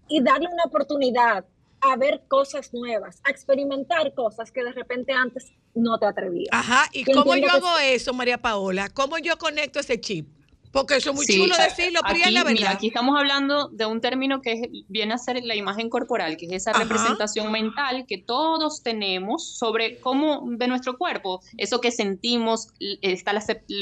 y 0.08 0.22
darle 0.22 0.48
una 0.52 0.64
oportunidad 0.64 1.46
a 1.82 1.96
ver 1.96 2.24
cosas 2.28 2.74
nuevas, 2.74 3.22
a 3.24 3.32
experimentar 3.32 4.14
cosas 4.14 4.52
que 4.52 4.64
de 4.64 4.72
repente 4.72 5.14
antes 5.14 5.52
no 5.74 5.98
te 5.98 6.06
atrevías. 6.06 6.50
Ajá, 6.52 6.88
¿y 6.94 7.04
Yo 7.06 7.24
cómo 7.24 7.36
yo 7.36 7.50
hago 7.50 7.80
eso, 7.80 8.14
María 8.14 8.38
Paola? 8.38 8.90
¿Cómo 8.90 9.18
yo 9.18 9.38
conecto 9.38 9.80
ese 9.80 10.00
chip? 10.00 10.28
Porque 10.72 10.96
eso 10.96 11.10
es 11.10 11.16
muy 11.16 11.26
Sí, 11.26 11.38
chulo 11.38 11.56
decirlo, 11.58 12.00
pero 12.06 12.16
ya 12.18 12.22
es 12.22 12.26
aquí, 12.28 12.34
la 12.34 12.44
mira, 12.46 12.54
verdad. 12.62 12.72
aquí 12.76 12.88
estamos 12.88 13.18
hablando 13.20 13.68
de 13.70 13.86
un 13.86 14.00
término 14.00 14.42
que 14.42 14.54
es- 14.54 14.70
viene 14.88 15.14
a 15.14 15.18
ser 15.18 15.44
la 15.44 15.56
imagen 15.56 15.90
corporal, 15.90 16.38
que 16.38 16.46
es 16.46 16.54
esa 16.54 16.72
Ajá. 16.72 16.80
representación 16.84 17.52
mental 17.52 18.06
que 18.08 18.18
todos 18.18 18.82
tenemos 18.82 19.58
sobre 19.58 20.00
cómo 20.00 20.44
de 20.48 20.68
nuestro 20.68 20.98
cuerpo, 20.98 21.42
eso 21.58 21.82
que 21.82 21.92
sentimos, 21.92 22.70
está 23.02 23.34
la 23.34 23.42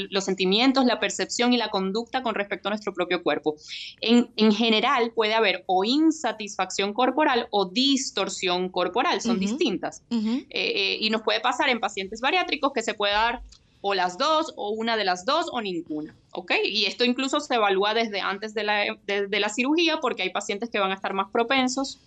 los 0.09 0.23
sentimientos, 0.25 0.85
la 0.85 0.99
percepción 0.99 1.53
y 1.53 1.57
la 1.57 1.69
conducta 1.69 2.23
con 2.23 2.33
respecto 2.33 2.69
a 2.69 2.71
nuestro 2.71 2.93
propio 2.93 3.21
cuerpo. 3.21 3.55
En, 4.01 4.31
en 4.35 4.51
general 4.51 5.11
puede 5.13 5.33
haber 5.35 5.63
o 5.67 5.83
insatisfacción 5.83 6.93
corporal 6.93 7.47
o 7.51 7.65
distorsión 7.65 8.69
corporal, 8.69 9.21
son 9.21 9.31
Ujú. 9.37 9.39
distintas. 9.41 10.03
Ujú. 10.09 10.29
Eh, 10.49 10.71
eh, 10.75 10.97
y 11.01 11.09
nos 11.09 11.21
puede 11.21 11.39
pasar 11.39 11.69
en 11.69 11.79
pacientes 11.79 12.21
bariátricos 12.21 12.71
que 12.73 12.81
se 12.81 12.93
puede 12.93 13.13
dar 13.13 13.41
o 13.81 13.93
las 13.93 14.17
dos, 14.17 14.53
o 14.57 14.69
una 14.71 14.97
de 14.97 15.05
las 15.05 15.25
dos, 15.25 15.47
o 15.51 15.61
ninguna, 15.61 16.15
¿ok? 16.31 16.51
Y 16.65 16.85
esto 16.85 17.05
incluso 17.05 17.39
se 17.39 17.55
evalúa 17.55 17.93
desde 17.93 18.19
antes 18.19 18.53
de 18.53 18.63
la, 18.63 18.97
de- 19.05 19.39
la 19.39 19.49
cirugía 19.49 19.99
porque 20.01 20.23
hay 20.23 20.31
pacientes 20.31 20.69
que 20.69 20.79
van 20.79 20.91
a 20.91 20.95
estar 20.95 21.13
más 21.13 21.29
propensos 21.31 21.99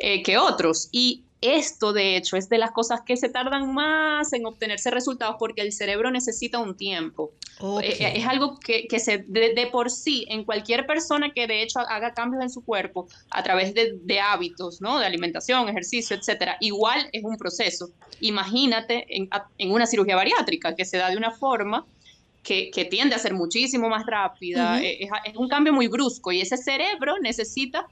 eh, 0.00 0.22
que 0.22 0.38
otros. 0.38 0.88
Y 0.92 1.24
esto, 1.40 1.92
de 1.92 2.16
hecho, 2.16 2.36
es 2.36 2.48
de 2.48 2.58
las 2.58 2.70
cosas 2.70 3.00
que 3.00 3.16
se 3.16 3.28
tardan 3.28 3.72
más 3.72 4.32
en 4.32 4.44
obtenerse 4.44 4.90
resultados 4.90 5.36
porque 5.38 5.62
el 5.62 5.72
cerebro 5.72 6.10
necesita 6.10 6.58
un 6.58 6.76
tiempo. 6.76 7.32
Eh, 7.82 7.96
eh, 7.98 8.12
Es 8.16 8.26
algo 8.26 8.58
que, 8.58 8.86
que 8.86 8.98
se, 8.98 9.24
de, 9.26 9.54
de 9.54 9.66
por 9.68 9.90
sí, 9.90 10.26
en 10.28 10.44
cualquier 10.44 10.86
persona 10.86 11.32
que 11.32 11.46
de 11.46 11.62
hecho 11.62 11.80
haga 11.80 12.12
cambios 12.12 12.42
en 12.42 12.50
su 12.50 12.62
cuerpo 12.62 13.08
a 13.30 13.42
través 13.42 13.74
de, 13.74 13.98
de 14.02 14.20
hábitos, 14.20 14.80
¿no? 14.80 14.98
De 14.98 15.06
alimentación, 15.06 15.68
ejercicio, 15.68 16.16
etcétera, 16.16 16.56
igual 16.60 17.08
es 17.12 17.24
un 17.24 17.36
proceso. 17.36 17.90
Imagínate 18.20 19.06
en, 19.08 19.28
una 19.70 19.86
cirugía 19.86 20.16
bariátrica 20.16 20.74
que 20.74 20.84
se 20.84 20.98
da 20.98 21.08
de 21.08 21.16
una 21.16 21.30
forma 21.30 21.86
que, 22.42 22.70
que 22.70 22.84
tiende 22.86 23.14
a 23.14 23.18
ser 23.18 23.34
muchísimo 23.34 23.88
más 23.88 24.06
rápida, 24.06 24.80
eh, 24.82 25.04
es, 25.04 25.10
es 25.24 25.36
un 25.36 25.48
cambio 25.48 25.72
muy 25.72 25.88
brusco 25.88 26.32
y 26.32 26.40
ese 26.40 26.56
cerebro 26.56 27.18
necesita 27.20 27.86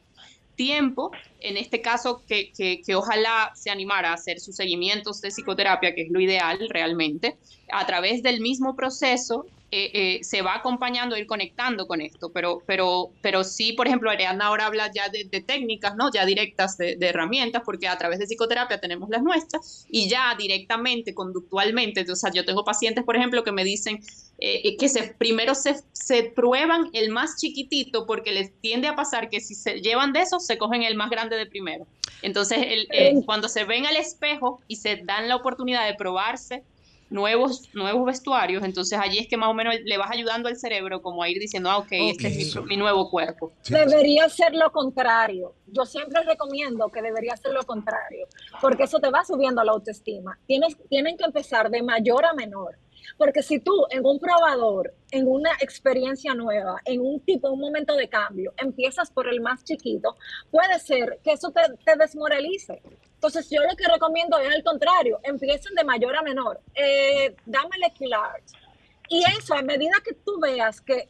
tiempo, 0.59 1.13
en 1.41 1.57
este 1.57 1.81
caso 1.81 2.23
que, 2.29 2.53
que, 2.53 2.83
que 2.85 2.95
ojalá 2.97 3.53
se 3.55 3.71
animara 3.71 4.11
a 4.11 4.15
hacer 4.15 4.41
sus 4.41 4.57
seguimientos 4.57 5.23
de 5.23 5.31
psicoterapia, 5.31 5.95
que 5.95 6.03
es 6.03 6.11
lo 6.11 6.21
ideal 6.21 6.59
realmente, 6.69 7.39
a 7.73 7.87
través 7.87 8.23
del 8.23 8.41
mismo 8.41 8.75
proceso 8.75 9.47
eh, 9.71 9.91
eh, 9.93 10.25
se 10.25 10.41
va 10.41 10.55
acompañando, 10.55 11.17
ir 11.17 11.27
conectando 11.27 11.87
con 11.87 12.01
esto, 12.01 12.31
pero, 12.33 12.63
pero, 12.67 13.11
pero 13.21 13.45
sí, 13.45 13.75
por 13.75 13.87
ejemplo, 13.87 14.11
Ariana 14.11 14.47
ahora 14.47 14.67
habla 14.67 14.91
ya 14.95 15.11
de, 15.11 15.25
de 15.25 15.43
técnicas, 15.43 15.95
¿no? 15.95 16.11
Ya 16.11 16.25
directas 16.25 16.79
de, 16.79 16.97
de 16.97 17.09
herramientas, 17.09 17.63
porque 17.65 17.87
a 17.87 17.99
través 17.99 18.19
de 18.19 18.27
psicoterapia 18.27 18.81
tenemos 18.81 19.11
las 19.11 19.23
nuestras 19.23 19.87
y 19.91 20.09
ya 20.09 20.35
directamente, 20.39 21.13
conductualmente, 21.13 22.05
o 22.11 22.17
sea, 22.17 22.33
yo 22.33 22.47
tengo 22.47 22.65
pacientes, 22.65 23.05
por 23.05 23.17
ejemplo, 23.17 23.45
que 23.45 23.53
me 23.53 23.63
dicen 23.63 24.01
eh, 24.39 24.77
que 24.79 24.89
se, 24.89 25.15
primero 25.19 25.55
se, 25.55 25.77
se 25.93 26.23
prueban 26.23 26.89
el 26.93 27.11
más 27.11 27.37
chiquitito 27.37 28.07
porque 28.07 28.33
les 28.33 28.59
tiende 28.61 28.89
a 28.89 28.97
pasar 28.97 29.29
que 29.29 29.41
si 29.41 29.55
se 29.55 29.81
llevan 29.81 30.13
de 30.13 30.21
esos, 30.21 30.47
se 30.47 30.57
cogen 30.57 30.83
el 30.83 30.95
más 30.95 31.11
grande 31.11 31.37
de 31.37 31.45
primero. 31.45 31.87
Entonces, 32.23 32.59
el, 32.91 33.25
cuando 33.27 33.49
se 33.49 33.65
ven 33.65 33.85
al 33.85 33.97
espejo 33.97 34.61
y 34.67 34.77
se 34.77 34.97
dan 34.97 35.29
la 35.29 35.37
oportunidad 35.37 35.87
de 35.87 35.95
probarse 35.95 36.63
nuevos, 37.11 37.69
nuevos 37.75 38.05
vestuarios, 38.07 38.63
entonces 38.63 38.99
allí 38.99 39.19
es 39.19 39.29
que 39.29 39.37
más 39.37 39.49
o 39.49 39.55
menos 39.55 39.75
le 39.85 39.99
vas 39.99 40.11
ayudando 40.11 40.49
al 40.49 40.57
cerebro 40.57 41.01
como 41.03 41.23
a 41.23 41.29
ir 41.29 41.39
diciendo, 41.39 41.71
ah, 41.71 41.79
ok, 41.79 41.89
este 41.91 42.29
es 42.29 42.57
mi, 42.57 42.63
mi 42.67 42.77
nuevo 42.77 43.11
cuerpo. 43.11 43.53
Sí. 43.63 43.75
Debería 43.75 44.29
ser 44.29 44.55
lo 44.55 44.71
contrario. 44.71 45.55
Yo 45.67 45.85
siempre 45.85 46.23
recomiendo 46.23 46.89
que 46.89 47.03
debería 47.03 47.37
ser 47.37 47.53
lo 47.53 47.63
contrario, 47.63 48.27
porque 48.61 48.85
eso 48.85 48.99
te 48.99 49.11
va 49.11 49.25
subiendo 49.25 49.63
la 49.65 49.73
autoestima. 49.73 50.39
Tienes, 50.47 50.77
tienen 50.89 51.17
que 51.17 51.25
empezar 51.25 51.71
de 51.71 51.83
mayor 51.83 52.25
a 52.25 52.33
menor. 52.35 52.79
Porque 53.17 53.43
si 53.43 53.59
tú 53.59 53.87
en 53.91 54.05
un 54.05 54.19
probador, 54.19 54.95
en 55.11 55.27
una 55.27 55.51
experiencia 55.61 56.35
nueva, 56.35 56.81
en 56.85 57.01
un 57.01 57.21
tipo, 57.21 57.51
un 57.51 57.61
momento 57.61 57.95
de 57.97 58.09
cambio, 58.09 58.53
empiezas 58.57 59.11
por 59.11 59.29
el 59.29 59.41
más 59.41 59.65
chiquito, 59.65 60.17
puede 60.51 60.79
ser 60.79 61.19
que 61.25 61.33
eso 61.33 61.51
te, 61.51 61.63
te 61.85 61.97
desmoralice. 61.97 62.83
Entonces 63.19 63.51
yo 63.51 63.61
lo 63.63 63.77
que 63.77 63.85
recomiendo 63.93 64.39
es 64.39 64.55
al 64.55 64.63
contrario, 64.63 65.19
empiecen 65.25 65.75
de 65.75 65.83
mayor 65.83 66.15
a 66.15 66.23
menor. 66.23 66.61
Eh, 66.73 67.35
dame 67.45 67.71
el 67.77 67.83
Equilarge. 67.83 68.45
Y 69.09 69.25
eso, 69.37 69.55
a 69.55 69.63
medida 69.63 69.95
que 70.05 70.15
tú 70.15 70.39
veas 70.41 70.81
que, 70.81 71.09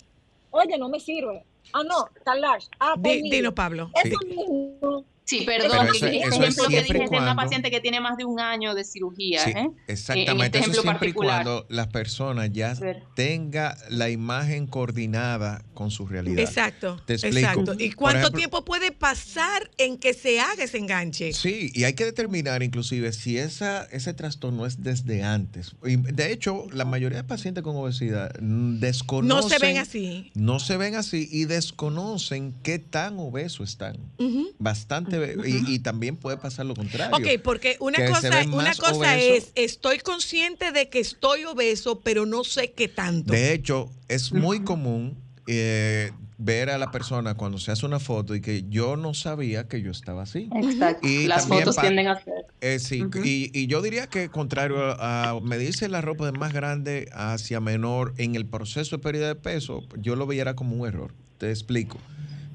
oye, 0.51 0.79
no 0.79 0.89
me 0.89 1.01
sirve. 1.01 1.45
Ah, 1.75 1.83
no, 1.85 2.09
está 2.17 2.35
large. 2.35 2.69
Ah, 2.81 2.95
pues 3.01 3.23
dino, 3.25 3.55
Pablo. 3.55 3.91
Eso 4.03 4.19
mismo. 4.27 5.05
Sí, 5.29 5.43
perdón, 5.45 5.89
eso- 5.95 6.07
eso 6.07 6.07
es 6.07 6.33
ejemplo 6.39 6.65
que 6.69 6.83
dije 6.83 7.05
es 7.05 7.11
de 7.11 7.19
una 7.19 7.37
paciente 7.37 7.71
que 7.71 7.81
tiene 7.81 8.01
más 8.01 8.17
de 8.17 8.25
un 8.25 8.41
año 8.41 8.75
de 8.75 8.83
cirugía. 8.83 9.45
Sí, 9.45 9.51
¿eh? 9.51 9.59
En 9.59 9.75
exactamente. 9.87 10.47
este 10.47 10.59
Eso 10.59 10.71
ejemplo 10.71 10.83
siempre 10.83 11.09
y 11.09 11.13
particular. 11.13 11.43
cuando 11.45 11.67
las 11.69 11.87
personas 11.89 12.51
ya 12.53 12.75
tenga 13.15 13.77
la 13.91 14.09
imagen 14.09 14.67
coordinada 14.67 15.63
con 15.75 15.91
su 15.91 16.07
realidad. 16.07 16.39
Exacto. 16.41 17.01
Te 17.07 17.15
explico. 17.15 17.39
Exacto. 17.39 17.75
¿Y 17.79 17.93
cuánto 17.93 18.21
ejemplo- 18.21 18.39
tiempo 18.39 18.65
puede 18.65 18.91
pasar 18.91 19.71
en 19.77 19.99
que 19.99 20.15
se 20.15 20.41
haga 20.41 20.65
ese 20.65 20.79
enganche? 20.79 21.33
Sí, 21.35 21.71
y 21.75 21.85
hay 21.85 21.93
que 21.93 22.07
determinar 22.07 22.63
inclusive 22.63 23.13
si 23.13 23.37
esa, 23.37 23.85
ese 23.93 24.15
trastorno 24.15 24.65
es 24.65 24.83
desde 24.83 25.23
antes. 25.25 25.77
Y 25.85 25.97
de 25.97 26.33
hecho, 26.33 26.65
la 26.73 26.87
mayoría 26.87 27.19
de 27.19 27.25
pacientes 27.25 27.63
con 27.63 27.77
obesidad 27.77 28.33
desconocen... 28.41 29.29
No 29.29 29.43
se 29.49 29.59
ven 29.59 29.77
así. 29.79 30.31
No 30.35 30.59
se 30.59 30.77
ven 30.79 30.95
así 30.95 31.29
y 31.31 31.45
desconocen 31.45 32.55
qué 32.63 32.79
tan 32.79 33.19
obesos 33.19 33.69
están. 33.71 33.97
Ujú. 34.19 34.49
Bastante, 34.59 35.18
y, 35.47 35.75
y 35.75 35.79
también 35.81 36.17
puede 36.17 36.37
pasar 36.37 36.67
lo 36.67 36.75
contrario. 36.75 37.17
Ok, 37.17 37.43
porque 37.43 37.77
una 37.81 37.99
cosa, 38.07 38.45
una 38.53 38.75
cosa 38.75 39.19
es, 39.19 39.53
estoy 39.55 39.99
consciente 39.99 40.73
de 40.73 40.89
que 40.89 41.01
estoy 41.01 41.45
obeso, 41.45 42.01
pero 42.01 42.27
no 42.27 42.45
sé 42.45 42.73
qué 42.73 42.89
tanto. 42.89 43.33
De 43.33 43.53
hecho, 43.53 43.91
es 44.09 44.33
muy 44.33 44.61
común 44.65 45.17
eh, 45.47 46.13
ver 46.37 46.71
a 46.71 46.79
la 46.79 46.91
persona 46.91 47.35
cuando 47.35 47.59
se 47.59 47.73
hace 47.73 47.85
una 47.85 47.99
foto 47.99 48.35
y 48.35 48.41
que 48.41 48.65
yo 48.69 48.97
no 48.97 49.15
sabía 49.15 49.67
que 49.67 49.83
yo 49.83 49.91
estaba 49.91 50.23
así. 50.23 50.49
Exacto. 50.55 51.07
Y 51.07 51.27
Las 51.27 51.47
fotos 51.47 51.77
tienden 51.77 52.09
a 52.09 52.23
ser. 52.23 52.47
Eh, 52.61 52.79
sí, 52.79 53.05
y, 53.25 53.51
y 53.59 53.67
yo 53.67 53.83
diría 53.83 54.09
que 54.09 54.29
contrario 54.29 54.79
a, 54.85 55.31
a 55.31 55.41
medirse 55.41 55.89
la 55.89 56.01
ropa 56.01 56.27
de 56.27 56.33
más 56.33 56.53
grande 56.53 57.09
hacia 57.13 57.61
menor 57.61 58.15
en 58.19 58.35
el 58.35 58.47
proceso 58.47 58.97
de 58.97 59.03
pérdida 59.03 59.29
de 59.29 59.35
peso, 59.37 59.85
yo 59.97 60.17
lo 60.17 60.27
veía 60.27 60.55
como 60.55 60.77
un 60.77 60.87
error. 60.89 61.13
Te 61.39 61.51
explico. 61.51 61.99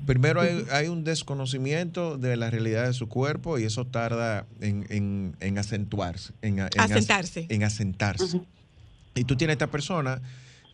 Primero 0.06 0.42
hay, 0.42 0.66
hay 0.72 0.88
un 0.88 1.04
desconocimiento 1.04 2.18
de 2.18 2.36
la 2.38 2.50
realidad 2.50 2.86
de 2.88 2.94
su 2.94 3.08
cuerpo 3.08 3.58
y 3.60 3.64
eso 3.64 3.86
tarda 3.86 4.46
en, 4.62 4.86
en- 4.90 5.36
en 5.40 5.58
acentuarse. 5.58 6.34
En, 6.42 6.60
en 6.60 6.66
as- 6.66 6.92
Asentarse. 6.92 7.46
En 7.50 7.64
asentarse. 7.64 8.42
Y 9.16 9.24
tú 9.26 9.36
tienes 9.38 9.54
esta 9.56 9.68
persona 9.68 10.22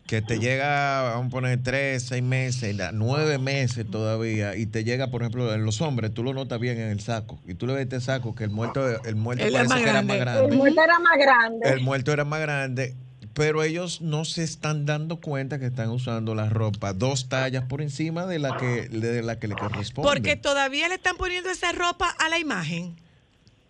que 0.06 0.22
te 0.22 0.40
llega, 0.40 1.02
vamos 1.02 1.26
a 1.26 1.30
poner 1.30 1.62
tres, 1.62 2.02
seis 2.04 2.22
meses, 2.22 2.74
la- 2.74 2.90
nueve 2.90 3.38
meses 3.38 3.86
todavía, 3.88 4.56
y 4.56 4.66
te 4.66 4.82
llega, 4.82 5.08
por 5.08 5.22
ejemplo, 5.22 5.54
en 5.54 5.64
los 5.64 5.80
hombres, 5.82 6.12
tú 6.12 6.24
lo 6.24 6.32
notas 6.34 6.58
bien 6.58 6.80
en 6.80 6.88
el 6.88 6.98
saco, 7.00 7.38
y 7.46 7.54
tú 7.54 7.68
le 7.68 7.74
ves 7.74 7.82
este 7.84 8.00
saco 8.00 8.34
que 8.34 8.42
el 8.44 8.50
muerto, 8.50 8.88
el 9.04 9.14
muerto 9.14 9.44
parece 9.52 9.74
era 9.90 10.02
más 10.02 10.18
grande. 10.18 10.48
El 10.48 10.56
muerto 10.58 10.82
era 10.82 10.98
más 10.98 11.18
grande. 11.18 11.68
El 11.70 11.80
muerto 11.82 12.12
era 12.12 12.24
más 12.24 12.40
grande, 12.40 12.96
pero 13.34 13.62
ellos 13.62 14.00
no 14.00 14.24
se 14.24 14.42
están 14.42 14.86
dando 14.86 15.20
cuenta 15.20 15.58
que 15.58 15.66
están 15.66 15.90
usando 15.90 16.34
la 16.34 16.48
ropa 16.48 16.92
dos 16.92 17.28
tallas 17.28 17.64
por 17.68 17.80
encima 17.82 18.26
de 18.26 18.38
la 18.38 18.56
que, 18.56 18.88
de 18.88 19.22
la 19.22 19.38
que 19.38 19.48
le 19.48 19.54
corresponde. 19.54 20.10
Porque 20.10 20.36
todavía 20.36 20.88
le 20.88 20.96
están 20.96 21.16
poniendo 21.16 21.48
esa 21.50 21.72
ropa 21.72 22.08
a 22.18 22.28
la 22.28 22.38
imagen. 22.38 22.96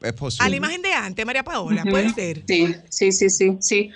es 0.00 0.12
posible. 0.14 0.46
A 0.46 0.48
la 0.48 0.56
imagen 0.56 0.82
de 0.82 0.92
antes, 0.92 1.26
María 1.26 1.44
Paola, 1.44 1.82
puede 1.84 2.10
ser. 2.12 2.42
Sí, 2.48 2.74
sí, 2.88 3.12
sí, 3.12 3.30
sí, 3.30 3.56
sí. 3.60 3.90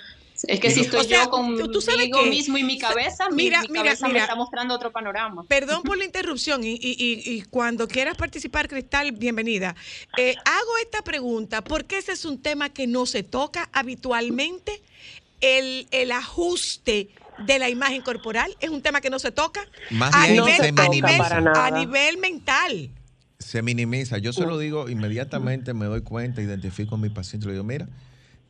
Es 0.47 0.59
que 0.59 0.69
si 0.69 0.81
estoy 0.81 0.99
O 0.99 1.03
sea, 1.05 1.23
yo 1.57 1.71
tú 1.71 1.81
sabes 1.81 2.09
que- 2.13 2.29
mismo 2.29 2.57
y 2.57 2.63
mi 2.63 2.77
cabeza, 2.77 3.29
mi- 3.29 3.45
Mira, 3.45 3.61
mi, 3.61 3.69
mira, 3.69 3.83
cabeza 3.85 4.07
mira. 4.07 4.19
me 4.19 4.23
está 4.25 4.35
mostrando 4.35 4.75
otro 4.75 4.91
panorama. 4.91 5.43
Perdón 5.47 5.81
por 5.83 5.97
la 5.97 6.03
interrupción 6.05 6.63
y, 6.63 6.73
y- 6.73 6.77
y- 6.99 7.31
y 7.37 7.41
cuando 7.43 7.87
quieras 7.87 8.15
participar, 8.17 8.67
Cristal, 8.67 9.13
bienvenida. 9.13 9.75
Eh, 10.17 10.35
hago 10.45 10.77
esta 10.83 11.01
pregunta 11.03 11.63
porque 11.63 11.97
ese 11.97 12.11
es 12.11 12.25
un 12.25 12.37
tema 12.37 12.69
que 12.69 12.85
no 12.85 13.05
se 13.07 13.23
toca 13.23 13.69
habitualmente. 13.73 14.81
El, 15.45 15.87
el 15.91 16.11
ajuste 16.11 17.09
de 17.45 17.59
la 17.59 17.69
imagen 17.69 18.01
corporal 18.01 18.49
es 18.59 18.69
un 18.69 18.81
tema 18.81 19.01
que 19.01 19.09
no 19.09 19.19
se 19.19 19.31
toca 19.31 19.61
Más 19.91 20.13
a 20.15 20.23
bien 20.27 20.43
nivel, 20.43 20.55
se 20.55 20.67
a, 20.69 20.87
nivel, 20.89 21.21
a 21.55 21.71
nivel 21.71 22.17
mental. 22.17 22.89
Se 23.39 23.61
minimiza. 23.61 24.17
Yo 24.17 24.33
se 24.33 24.45
lo 24.45 24.57
digo 24.57 24.89
inmediatamente, 24.89 25.73
me 25.73 25.85
doy 25.85 26.01
cuenta, 26.01 26.41
identifico 26.41 26.95
a 26.95 26.97
mi 26.97 27.09
paciente 27.09 27.45
y 27.45 27.47
le 27.49 27.53
digo, 27.53 27.63
mira, 27.65 27.87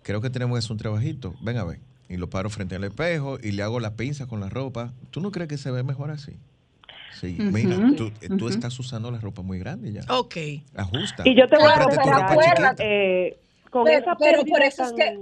creo 0.04 0.22
que 0.22 0.30
tenemos 0.30 0.56
que 0.56 0.60
hacer 0.60 0.72
un 0.72 0.78
trabajito, 0.78 1.34
ven 1.42 1.58
a 1.58 1.64
ver. 1.64 1.80
Y 2.08 2.18
lo 2.18 2.30
paro 2.30 2.50
frente 2.52 2.76
al 2.76 2.84
espejo 2.84 3.40
y 3.42 3.52
le 3.52 3.64
hago 3.64 3.80
la 3.80 3.96
pinza 3.96 4.28
con 4.28 4.40
la 4.40 4.48
ropa. 4.50 4.94
¿Tú 5.10 5.22
no 5.22 5.32
crees 5.32 5.50
que 5.50 5.58
se 5.58 5.72
ve 5.72 5.82
mejor 5.82 6.12
así? 6.12 6.34
Sí, 7.20 7.36
mira, 7.40 7.78
tú, 7.98 8.12
eh, 8.22 8.50
estás 8.50 8.78
usando 8.80 9.10
la 9.10 9.20
ropa 9.20 9.42
muy 9.42 9.58
grande 9.58 9.92
ya. 9.92 10.02
Ok. 10.10 10.36
Ajusta. 10.76 11.24
Y 11.26 11.36
yo 11.36 11.48
te 11.48 11.56
voy 11.58 11.66
a 11.66 11.76
acuérdate- 11.76 12.44
chiquita. 12.44 12.76
eh, 12.80 13.38
con 13.72 13.86
Pero- 13.86 14.00
esa 14.00 14.16
pero 14.18 14.46
por 14.46 14.62
eso 14.62 14.84
es 14.84 14.94
que- 14.94 15.18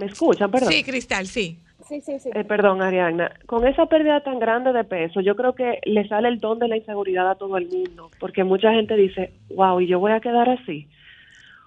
¿Me 0.00 0.06
escuchan? 0.06 0.50
Perdón. 0.50 0.72
Sí, 0.72 0.82
Cristal, 0.82 1.26
sí. 1.26 1.58
Sí, 1.86 2.00
sí, 2.00 2.18
sí. 2.18 2.30
Eh, 2.34 2.44
perdón, 2.44 2.80
Ariana. 2.80 3.32
Con 3.46 3.66
esa 3.66 3.84
pérdida 3.86 4.20
tan 4.20 4.38
grande 4.38 4.72
de 4.72 4.84
peso, 4.84 5.20
yo 5.20 5.36
creo 5.36 5.54
que 5.54 5.80
le 5.84 6.08
sale 6.08 6.28
el 6.28 6.40
don 6.40 6.58
de 6.58 6.68
la 6.68 6.76
inseguridad 6.76 7.30
a 7.30 7.34
todo 7.34 7.58
el 7.58 7.68
mundo, 7.68 8.10
porque 8.18 8.42
mucha 8.44 8.72
gente 8.72 8.96
dice, 8.96 9.32
wow, 9.54 9.78
y 9.80 9.86
yo 9.86 9.98
voy 9.98 10.12
a 10.12 10.20
quedar 10.20 10.48
así. 10.48 10.88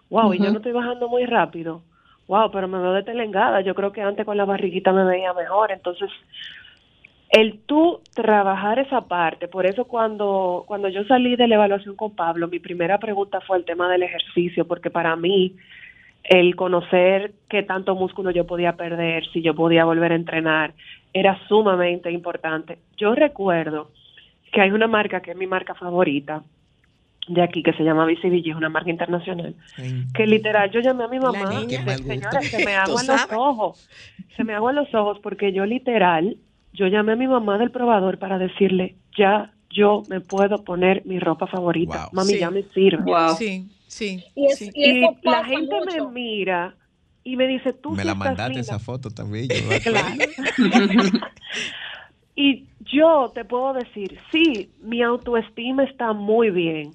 Wow, 0.09 0.33
y 0.33 0.39
yo 0.39 0.51
no 0.51 0.57
estoy 0.57 0.71
bajando 0.71 1.07
muy 1.07 1.25
rápido. 1.25 1.81
Wow, 2.27 2.51
pero 2.51 2.67
me 2.67 2.79
veo 2.79 2.93
detelengada. 2.93 3.61
Yo 3.61 3.75
creo 3.75 3.91
que 3.91 4.01
antes 4.01 4.25
con 4.25 4.37
la 4.37 4.45
barriguita 4.45 4.91
me 4.91 5.03
veía 5.03 5.33
mejor. 5.33 5.71
Entonces, 5.71 6.09
el 7.29 7.59
tú 7.65 7.99
trabajar 8.13 8.79
esa 8.79 9.01
parte, 9.01 9.47
por 9.47 9.65
eso 9.65 9.85
cuando, 9.85 10.63
cuando 10.67 10.87
yo 10.87 11.03
salí 11.03 11.35
de 11.35 11.47
la 11.47 11.55
evaluación 11.55 11.95
con 11.95 12.15
Pablo, 12.15 12.47
mi 12.47 12.59
primera 12.59 12.97
pregunta 12.99 13.41
fue 13.41 13.57
el 13.57 13.65
tema 13.65 13.91
del 13.91 14.03
ejercicio, 14.03 14.65
porque 14.65 14.89
para 14.89 15.15
mí 15.15 15.55
el 16.23 16.55
conocer 16.55 17.33
qué 17.49 17.63
tanto 17.63 17.95
músculo 17.95 18.31
yo 18.31 18.45
podía 18.47 18.75
perder, 18.77 19.25
si 19.31 19.41
yo 19.41 19.53
podía 19.55 19.85
volver 19.85 20.11
a 20.13 20.15
entrenar, 20.15 20.73
era 21.13 21.37
sumamente 21.47 22.11
importante. 22.11 22.79
Yo 22.97 23.13
recuerdo 23.13 23.91
que 24.51 24.61
hay 24.61 24.71
una 24.71 24.87
marca 24.87 25.21
que 25.21 25.31
es 25.31 25.37
mi 25.37 25.47
marca 25.47 25.73
favorita 25.75 26.43
de 27.27 27.41
aquí, 27.41 27.63
que 27.63 27.73
se 27.73 27.83
llama 27.83 28.05
BCBG, 28.05 28.49
es 28.49 28.55
una 28.55 28.69
marca 28.69 28.89
internacional, 28.89 29.55
Ay, 29.77 30.05
que 30.13 30.25
literal 30.27 30.71
yo 30.71 30.81
llamé 30.81 31.05
a 31.05 31.07
mi 31.07 31.19
mamá, 31.19 31.49
niña. 31.61 31.97
señora, 31.97 32.41
se 32.41 32.57
me 32.63 32.73
Tú 32.85 32.91
aguan 32.91 33.07
los 33.07 33.27
ojos, 33.31 33.77
se 34.35 34.43
me 34.43 34.53
aguan 34.53 34.75
los 34.75 34.93
ojos, 34.93 35.19
porque 35.23 35.53
yo 35.53 35.65
literal, 35.65 36.37
yo 36.73 36.87
llamé 36.87 37.13
a 37.13 37.15
mi 37.15 37.27
mamá 37.27 37.57
del 37.57 37.71
probador 37.71 38.17
para 38.19 38.37
decirle, 38.37 38.95
ya 39.17 39.53
yo 39.69 40.05
me 40.09 40.19
puedo 40.21 40.63
poner 40.63 41.03
mi 41.05 41.19
ropa 41.19 41.47
favorita, 41.47 42.03
Wow. 42.05 42.09
mami, 42.13 42.33
Sí. 42.33 42.39
ya 42.39 42.51
me 42.51 42.63
sirve. 42.73 43.03
Wow. 43.03 43.35
Sí, 43.37 43.67
sí. 43.93 44.23
Y, 44.35 44.45
es- 44.47 44.57
sí. 44.57 44.71
y 44.73 44.83
Y 44.89 45.03
eso 45.03 45.17
la 45.23 45.43
gente 45.45 45.75
mucho. 45.79 46.09
me 46.09 46.11
mira 46.21 46.75
y 47.23 47.35
me 47.37 47.47
dice, 47.47 47.73
tú 47.73 47.91
me 47.91 48.01
sí 48.01 48.07
la 48.07 48.15
mandaste 48.15 48.53
linda". 48.53 48.61
esa 48.61 48.79
foto 48.79 49.09
también. 49.09 49.47
Yo 49.49 49.55
Claro. 49.83 50.15
Y 52.35 52.65
yo 52.91 53.31
te 53.33 53.45
puedo 53.45 53.73
decir, 53.73 54.19
sí, 54.31 54.71
mi 54.81 55.03
autoestima 55.03 55.83
está 55.83 56.13
muy 56.13 56.49
bien, 56.49 56.91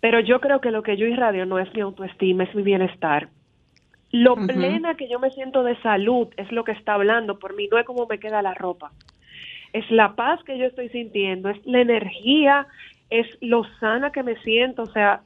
pero 0.00 0.20
yo 0.20 0.38
creo 0.40 0.60
que 0.60 0.70
lo 0.70 0.82
que 0.82 0.96
yo 0.98 1.06
irradio 1.06 1.46
no 1.46 1.58
es 1.58 1.72
mi 1.74 1.80
autoestima, 1.80 2.44
es 2.44 2.54
mi 2.54 2.62
bienestar. 2.62 3.30
Lo 4.10 4.36
plena 4.36 4.94
que 4.96 5.08
yo 5.08 5.18
me 5.18 5.30
siento 5.30 5.64
de 5.64 5.80
salud 5.80 6.28
es 6.36 6.52
lo 6.52 6.62
que 6.62 6.72
está 6.72 6.92
hablando 6.94 7.38
por 7.38 7.56
mí, 7.56 7.68
no 7.72 7.78
es 7.78 7.86
como 7.86 8.06
me 8.06 8.18
queda 8.20 8.42
la 8.42 8.52
ropa. 8.54 8.92
Es 9.72 9.90
la 9.90 10.14
paz 10.14 10.40
que 10.44 10.56
yo 10.58 10.66
estoy 10.66 10.88
sintiendo, 10.90 11.48
es 11.48 11.56
la 11.64 11.80
energía, 11.80 12.66
es 13.10 13.26
lo 13.40 13.64
sana 13.80 14.12
que 14.12 14.22
me 14.22 14.36
siento, 14.42 14.82
o 14.82 14.92
sea, 14.92 15.22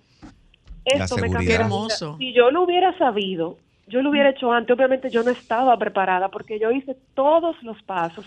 esto 0.95 1.16
me 1.16 1.30
cambió 1.30 1.49
Qué 1.49 1.55
hermoso. 1.55 2.16
Si 2.18 2.32
yo 2.32 2.51
lo 2.51 2.62
hubiera 2.62 2.97
sabido, 2.99 3.59
yo 3.86 4.03
lo 4.03 4.11
hubiera 4.11 4.30
hecho 4.30 4.53
antes, 4.53 4.76
obviamente 4.76 5.11
yo 5.11 5.22
no 5.22 5.30
estaba 5.30 5.76
preparada 5.78 6.28
porque 6.28 6.59
yo 6.59 6.70
hice 6.70 6.97
todos 7.14 7.62
los 7.62 7.82
pasos 7.82 8.26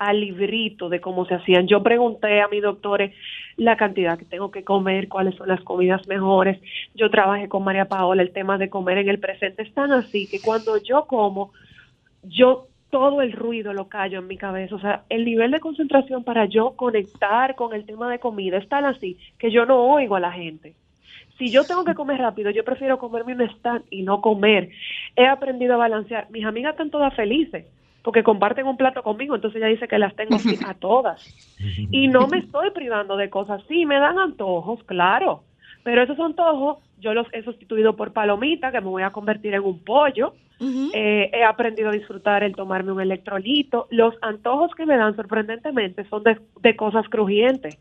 al 0.00 0.20
librito 0.20 0.88
de 0.88 1.00
cómo 1.00 1.26
se 1.26 1.34
hacían. 1.34 1.66
Yo 1.66 1.82
pregunté 1.82 2.40
a 2.40 2.48
mis 2.48 2.62
doctores 2.62 3.14
la 3.56 3.76
cantidad 3.76 4.18
que 4.18 4.24
tengo 4.24 4.50
que 4.50 4.64
comer, 4.64 5.08
cuáles 5.08 5.34
son 5.36 5.48
las 5.48 5.60
comidas 5.60 6.08
mejores. 6.08 6.58
Yo 6.94 7.10
trabajé 7.10 7.48
con 7.48 7.64
María 7.64 7.84
Paola 7.84 8.22
el 8.22 8.32
tema 8.32 8.56
de 8.56 8.70
comer 8.70 8.98
en 8.98 9.10
el 9.10 9.20
presente. 9.20 9.62
Es 9.62 9.74
tan 9.74 9.92
así 9.92 10.26
que 10.26 10.40
cuando 10.40 10.78
yo 10.78 11.04
como, 11.06 11.52
yo 12.22 12.66
todo 12.88 13.20
el 13.20 13.32
ruido 13.32 13.74
lo 13.74 13.88
callo 13.88 14.20
en 14.20 14.26
mi 14.26 14.38
cabeza. 14.38 14.74
O 14.74 14.80
sea, 14.80 15.04
el 15.10 15.26
nivel 15.26 15.50
de 15.50 15.60
concentración 15.60 16.24
para 16.24 16.46
yo 16.46 16.72
conectar 16.76 17.54
con 17.54 17.74
el 17.74 17.84
tema 17.84 18.10
de 18.10 18.18
comida 18.18 18.56
es 18.56 18.68
tan 18.68 18.86
así 18.86 19.18
que 19.38 19.50
yo 19.50 19.66
no 19.66 19.82
oigo 19.82 20.16
a 20.16 20.20
la 20.20 20.32
gente. 20.32 20.74
Si 21.38 21.50
yo 21.50 21.64
tengo 21.64 21.84
que 21.84 21.94
comer 21.94 22.18
rápido, 22.18 22.50
yo 22.50 22.64
prefiero 22.64 22.98
comerme 22.98 23.34
un 23.34 23.42
stand 23.42 23.84
y 23.90 24.02
no 24.02 24.20
comer. 24.20 24.70
He 25.16 25.26
aprendido 25.26 25.74
a 25.74 25.78
balancear. 25.78 26.30
Mis 26.30 26.44
amigas 26.44 26.72
están 26.72 26.90
todas 26.90 27.14
felices 27.14 27.66
porque 28.02 28.22
comparten 28.22 28.66
un 28.66 28.76
plato 28.76 29.02
conmigo, 29.02 29.34
entonces 29.34 29.58
ella 29.58 29.68
dice 29.70 29.88
que 29.88 29.98
las 29.98 30.14
tengo 30.16 30.36
a 30.66 30.74
todas. 30.74 31.20
Y 31.92 32.08
no 32.08 32.26
me 32.26 32.38
estoy 32.38 32.70
privando 32.70 33.18
de 33.18 33.28
cosas. 33.28 33.62
Sí, 33.68 33.84
me 33.84 33.98
dan 33.98 34.18
antojos, 34.18 34.82
claro, 34.84 35.44
pero 35.82 36.02
esos 36.02 36.18
antojos 36.18 36.78
yo 36.98 37.14
los 37.14 37.26
he 37.32 37.42
sustituido 37.42 37.96
por 37.96 38.12
palomita, 38.12 38.70
que 38.70 38.80
me 38.80 38.88
voy 38.88 39.02
a 39.02 39.10
convertir 39.10 39.54
en 39.54 39.62
un 39.62 39.82
pollo. 39.82 40.34
Eh, 40.92 41.30
he 41.32 41.42
aprendido 41.42 41.88
a 41.88 41.92
disfrutar 41.92 42.42
el 42.44 42.54
tomarme 42.54 42.92
un 42.92 43.00
electrolito. 43.00 43.86
Los 43.90 44.14
antojos 44.20 44.74
que 44.74 44.84
me 44.84 44.96
dan 44.96 45.16
sorprendentemente 45.16 46.04
son 46.04 46.22
de, 46.22 46.38
de 46.60 46.76
cosas 46.76 47.08
crujientes. 47.08 47.78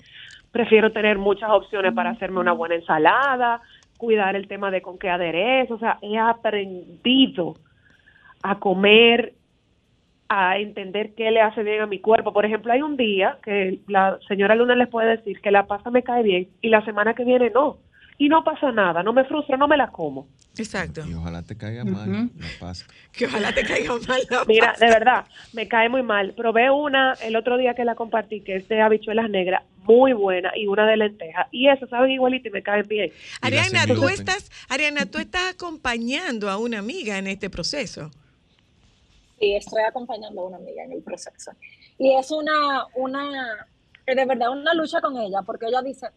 Prefiero 0.52 0.92
tener 0.92 1.18
muchas 1.18 1.50
opciones 1.50 1.94
para 1.94 2.12
hacerme 2.12 2.40
una 2.40 2.54
buena 2.54 2.76
ensalada, 2.76 3.62
cuidar 3.98 4.38
el 4.38 4.48
tema 4.48 4.72
de 4.72 4.82
con 4.82 4.98
qué 4.98 5.10
aderezo. 5.10 5.76
O 5.76 5.80
sea, 5.80 6.00
he 6.02 6.18
aprendido 6.18 7.56
a 8.42 8.60
comer, 8.60 9.34
a 10.30 10.58
entender 10.58 11.14
qué 11.16 11.32
le 11.32 11.42
hace 11.42 11.64
bien 11.64 11.82
a 11.82 11.88
mi 11.88 12.00
cuerpo. 12.00 12.32
Por 12.32 12.46
ejemplo, 12.46 12.72
hay 12.72 12.82
un 12.82 12.96
día 12.96 13.38
que 13.44 13.80
la 13.88 14.18
señora 14.30 14.56
Luna 14.56 14.76
les 14.76 14.88
puede 14.88 15.18
decir 15.18 15.42
que 15.42 15.52
la 15.52 15.68
pasta 15.68 15.92
me 15.92 16.04
cae 16.04 16.24
bien 16.24 16.48
y 16.62 16.70
la 16.70 16.86
semana 16.86 17.14
que 17.14 17.26
viene 17.26 17.50
no. 17.50 17.78
Y 18.22 18.28
no 18.28 18.44
pasa 18.44 18.70
nada, 18.74 19.02
no 19.02 19.14
me 19.14 19.24
frustra, 19.24 19.56
no 19.56 19.66
me 19.70 19.78
la 19.78 19.88
como. 19.92 20.28
Exacto. 20.58 21.02
Y 21.08 21.14
ojalá 21.14 21.42
te 21.42 21.56
caiga 21.58 21.86
mal 21.86 22.10
Ujú. 22.10 22.30
la 22.38 22.48
pasta. 22.60 22.94
Que 23.14 23.26
ojalá 23.28 23.54
te 23.54 23.64
caiga 23.64 23.94
mal 24.08 24.20
la 24.30 24.44
Mira, 24.48 24.68
pasta. 24.72 24.86
de 24.86 24.92
verdad, 24.92 25.26
me 25.54 25.70
cae 25.70 25.88
muy 25.88 26.04
mal. 26.04 26.34
Probé 26.36 26.70
una 26.70 27.14
el 27.24 27.38
otro 27.38 27.58
día 27.58 27.74
que 27.76 27.86
la 27.86 27.96
compartí, 27.96 28.42
que 28.42 28.58
es 28.58 28.68
de 28.68 28.82
habichuelas 28.82 29.30
negras, 29.30 29.64
muy 29.84 30.12
buena, 30.12 30.52
y 30.54 30.68
una 30.68 30.86
de 30.86 30.98
lentejas. 30.98 31.48
Y 31.52 31.70
eso, 31.70 31.88
saben 31.88 32.12
igualito 32.12 32.50
y 32.50 32.52
me 32.52 32.62
caen 32.62 32.86
bien. 32.90 33.10
Ariana, 33.42 33.86
tú 33.88 34.10
estás, 34.10 34.52
Ariana, 34.68 35.06
tú 35.06 35.18
estás 35.18 35.54
acompañando 35.54 36.50
a 36.50 36.58
una 36.58 36.80
amiga 36.80 37.18
en 37.18 37.28
este 37.28 37.50
proceso. 37.50 38.12
Sí, 39.40 39.56
estoy 39.56 39.84
acompañando 39.84 40.42
a 40.42 40.46
una 40.48 40.58
amiga 40.58 40.84
en 40.84 40.92
el 40.92 41.02
proceso. 41.02 41.52
Y 41.98 42.14
es 42.18 42.30
una, 42.32 42.84
una, 42.96 43.66
de 44.06 44.26
verdad 44.26 44.50
una 44.52 44.74
lucha 44.74 45.00
con 45.00 45.16
ella, 45.18 45.42
porque 45.46 45.68
ella 45.68 45.82
dice, 45.82 46.08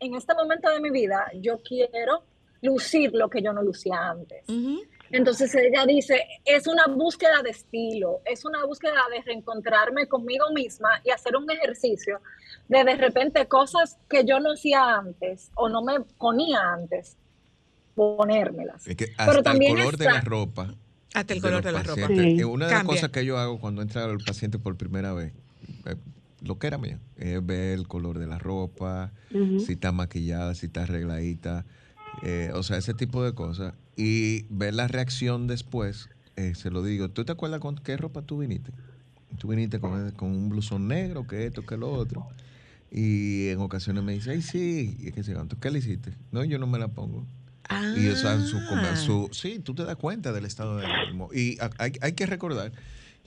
en 0.00 0.14
este 0.14 0.34
momento 0.34 0.68
de 0.70 0.80
mi 0.80 0.90
vida, 0.90 1.26
yo 1.40 1.58
quiero 1.62 2.24
lucir 2.62 3.12
lo 3.14 3.28
que 3.30 3.40
yo 3.42 3.52
no 3.52 3.62
lucía 3.62 4.10
antes. 4.10 4.48
Ujú. 4.48 4.82
Entonces 5.12 5.52
ella 5.54 5.84
dice, 5.86 6.24
es 6.44 6.66
una 6.66 6.86
búsqueda 6.86 7.42
de 7.42 7.50
estilo, 7.50 8.20
es 8.24 8.44
una 8.44 8.64
búsqueda 8.64 9.00
de 9.12 9.20
reencontrarme 9.22 10.06
conmigo 10.06 10.50
misma 10.54 11.00
y 11.04 11.10
hacer 11.10 11.36
un 11.36 11.50
ejercicio 11.50 12.20
de 12.68 12.84
de 12.84 12.94
repente 12.96 13.46
cosas 13.46 13.98
que 14.08 14.24
yo 14.24 14.38
no 14.40 14.52
hacía 14.52 14.94
antes 14.96 15.50
o 15.56 15.68
no 15.68 15.82
me 15.82 16.00
ponía 16.00 16.60
antes, 16.74 17.16
ponérmelas. 17.94 18.86
Es 18.86 18.96
que 18.96 19.06
Pero 19.06 19.16
hasta 19.18 19.38
el 19.38 19.42
también 19.44 19.76
color 19.76 19.96
de 19.96 20.04
está- 20.04 20.14
la 20.16 20.20
ropa. 20.22 20.74
Hasta 21.12 21.34
el 21.34 21.40
color 21.40 21.62
de 21.64 21.72
los 21.72 21.80
la 21.80 21.88
ropa. 21.88 22.00
pacientes, 22.02 22.34
Sí. 22.36 22.40
eh, 22.40 22.44
Una 22.44 22.66
de 22.66 22.70
las 22.70 22.78
Cambia. 22.80 22.94
cosas 22.96 23.10
que 23.10 23.24
yo 23.24 23.36
hago 23.38 23.58
cuando 23.58 23.82
entra 23.82 24.04
el 24.04 24.18
paciente 24.18 24.58
por 24.60 24.76
primera 24.76 25.12
vez, 25.12 25.32
lo 26.42 26.58
que 26.58 26.66
era 26.66 26.78
mía, 26.78 26.98
es 27.16 27.44
ver 27.44 27.78
el 27.78 27.86
color 27.88 28.18
de 28.18 28.26
la 28.26 28.38
ropa, 28.38 29.12
si 29.60 29.72
está 29.74 29.92
maquillada, 29.92 30.54
si 30.54 30.66
está 30.66 30.82
arregladita, 30.84 31.64
eh, 32.22 32.50
o 32.54 32.62
sea, 32.62 32.76
ese 32.78 32.94
tipo 32.94 33.22
de 33.24 33.34
cosas. 33.34 33.74
Y 33.96 34.46
ver 34.48 34.74
la 34.74 34.88
reacción 34.88 35.46
después, 35.46 36.08
eh, 36.36 36.54
se 36.54 36.70
lo 36.70 36.82
digo, 36.82 37.10
¿tú 37.10 37.24
te 37.24 37.32
acuerdas 37.32 37.60
con 37.60 37.76
qué 37.76 37.96
ropa 37.96 38.22
tú 38.22 38.38
viniste? 38.38 38.72
Tú 39.38 39.48
viniste 39.48 39.78
con, 39.80 40.10
con 40.12 40.30
un 40.30 40.48
blusón 40.48 40.88
negro, 40.88 41.26
que 41.26 41.46
esto, 41.46 41.64
que 41.64 41.76
lo 41.76 41.92
otro. 41.92 42.26
Y 42.90 43.48
en 43.48 43.60
ocasiones 43.60 44.02
me 44.02 44.12
dice, 44.14 44.30
ay, 44.32 44.42
sí, 44.42 44.96
y 44.98 45.12
qué 45.12 45.22
sé 45.22 45.32
yo, 45.32 45.46
¿qué 45.60 45.70
le 45.70 45.78
hiciste? 45.78 46.12
No, 46.32 46.42
yo 46.44 46.58
no 46.58 46.66
me 46.66 46.78
la 46.78 46.88
pongo. 46.88 47.24
Y 47.94 48.08
o 48.08 48.16
sea, 48.16 48.40
su, 48.40 48.56
Ah. 48.56 48.96
su- 48.96 49.28
sí, 49.32 49.60
tú 49.60 49.74
te 49.74 49.84
das 49.84 49.94
cuenta 49.96 50.32
del 50.32 50.44
estado 50.44 50.78
de 50.78 50.86
ánimo. 50.86 51.28
Y 51.32 51.56
hay, 51.78 51.92
hay 52.00 52.12
que 52.14 52.26
recordar 52.26 52.72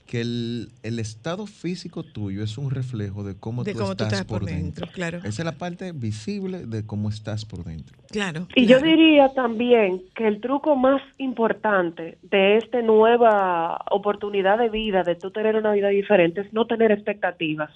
que 0.06 0.22
el, 0.22 0.70
el 0.84 0.99
estado 0.99 1.47
físico 1.47 2.04
tuyo 2.04 2.43
es 2.43 2.58
un 2.58 2.72
reflejo 2.72 3.24
de 3.24 3.36
cómo, 3.39 3.64
De 3.64 3.74
tú, 3.74 3.80
cómo 3.80 3.95
tú 3.95 4.04
estás 4.04 4.26
por 4.26 4.45
dentro, 4.45 4.88
claro. 4.91 5.20
Esa 5.20 5.30
es 5.30 5.45
la 5.45 5.54
parte 5.54 5.91
visible 5.91 6.66
de 6.66 6.86
cómo 6.86 7.10
estás 7.10 7.45
por 7.45 7.64
dentro. 7.64 7.97
Claro. 8.12 8.47
Y 8.56 8.66
yo 8.66 8.80
diría 8.80 9.30
también 9.34 10.01
que 10.16 10.28
el 10.28 10.41
truco 10.41 10.76
más 10.76 11.01
importante 11.18 12.18
de 12.22 12.58
esta 12.58 12.82
nueva 12.82 13.80
oportunidad 13.91 14.58
de 14.58 14.70
vida, 14.70 15.04
de 15.04 15.16
tú 15.16 15.32
tener 15.32 15.56
una 15.56 15.72
vida 15.72 15.89
diferente, 15.89 16.41
es 16.41 16.54
no 16.54 16.68
tener 16.68 16.91
expectativas. 16.91 17.72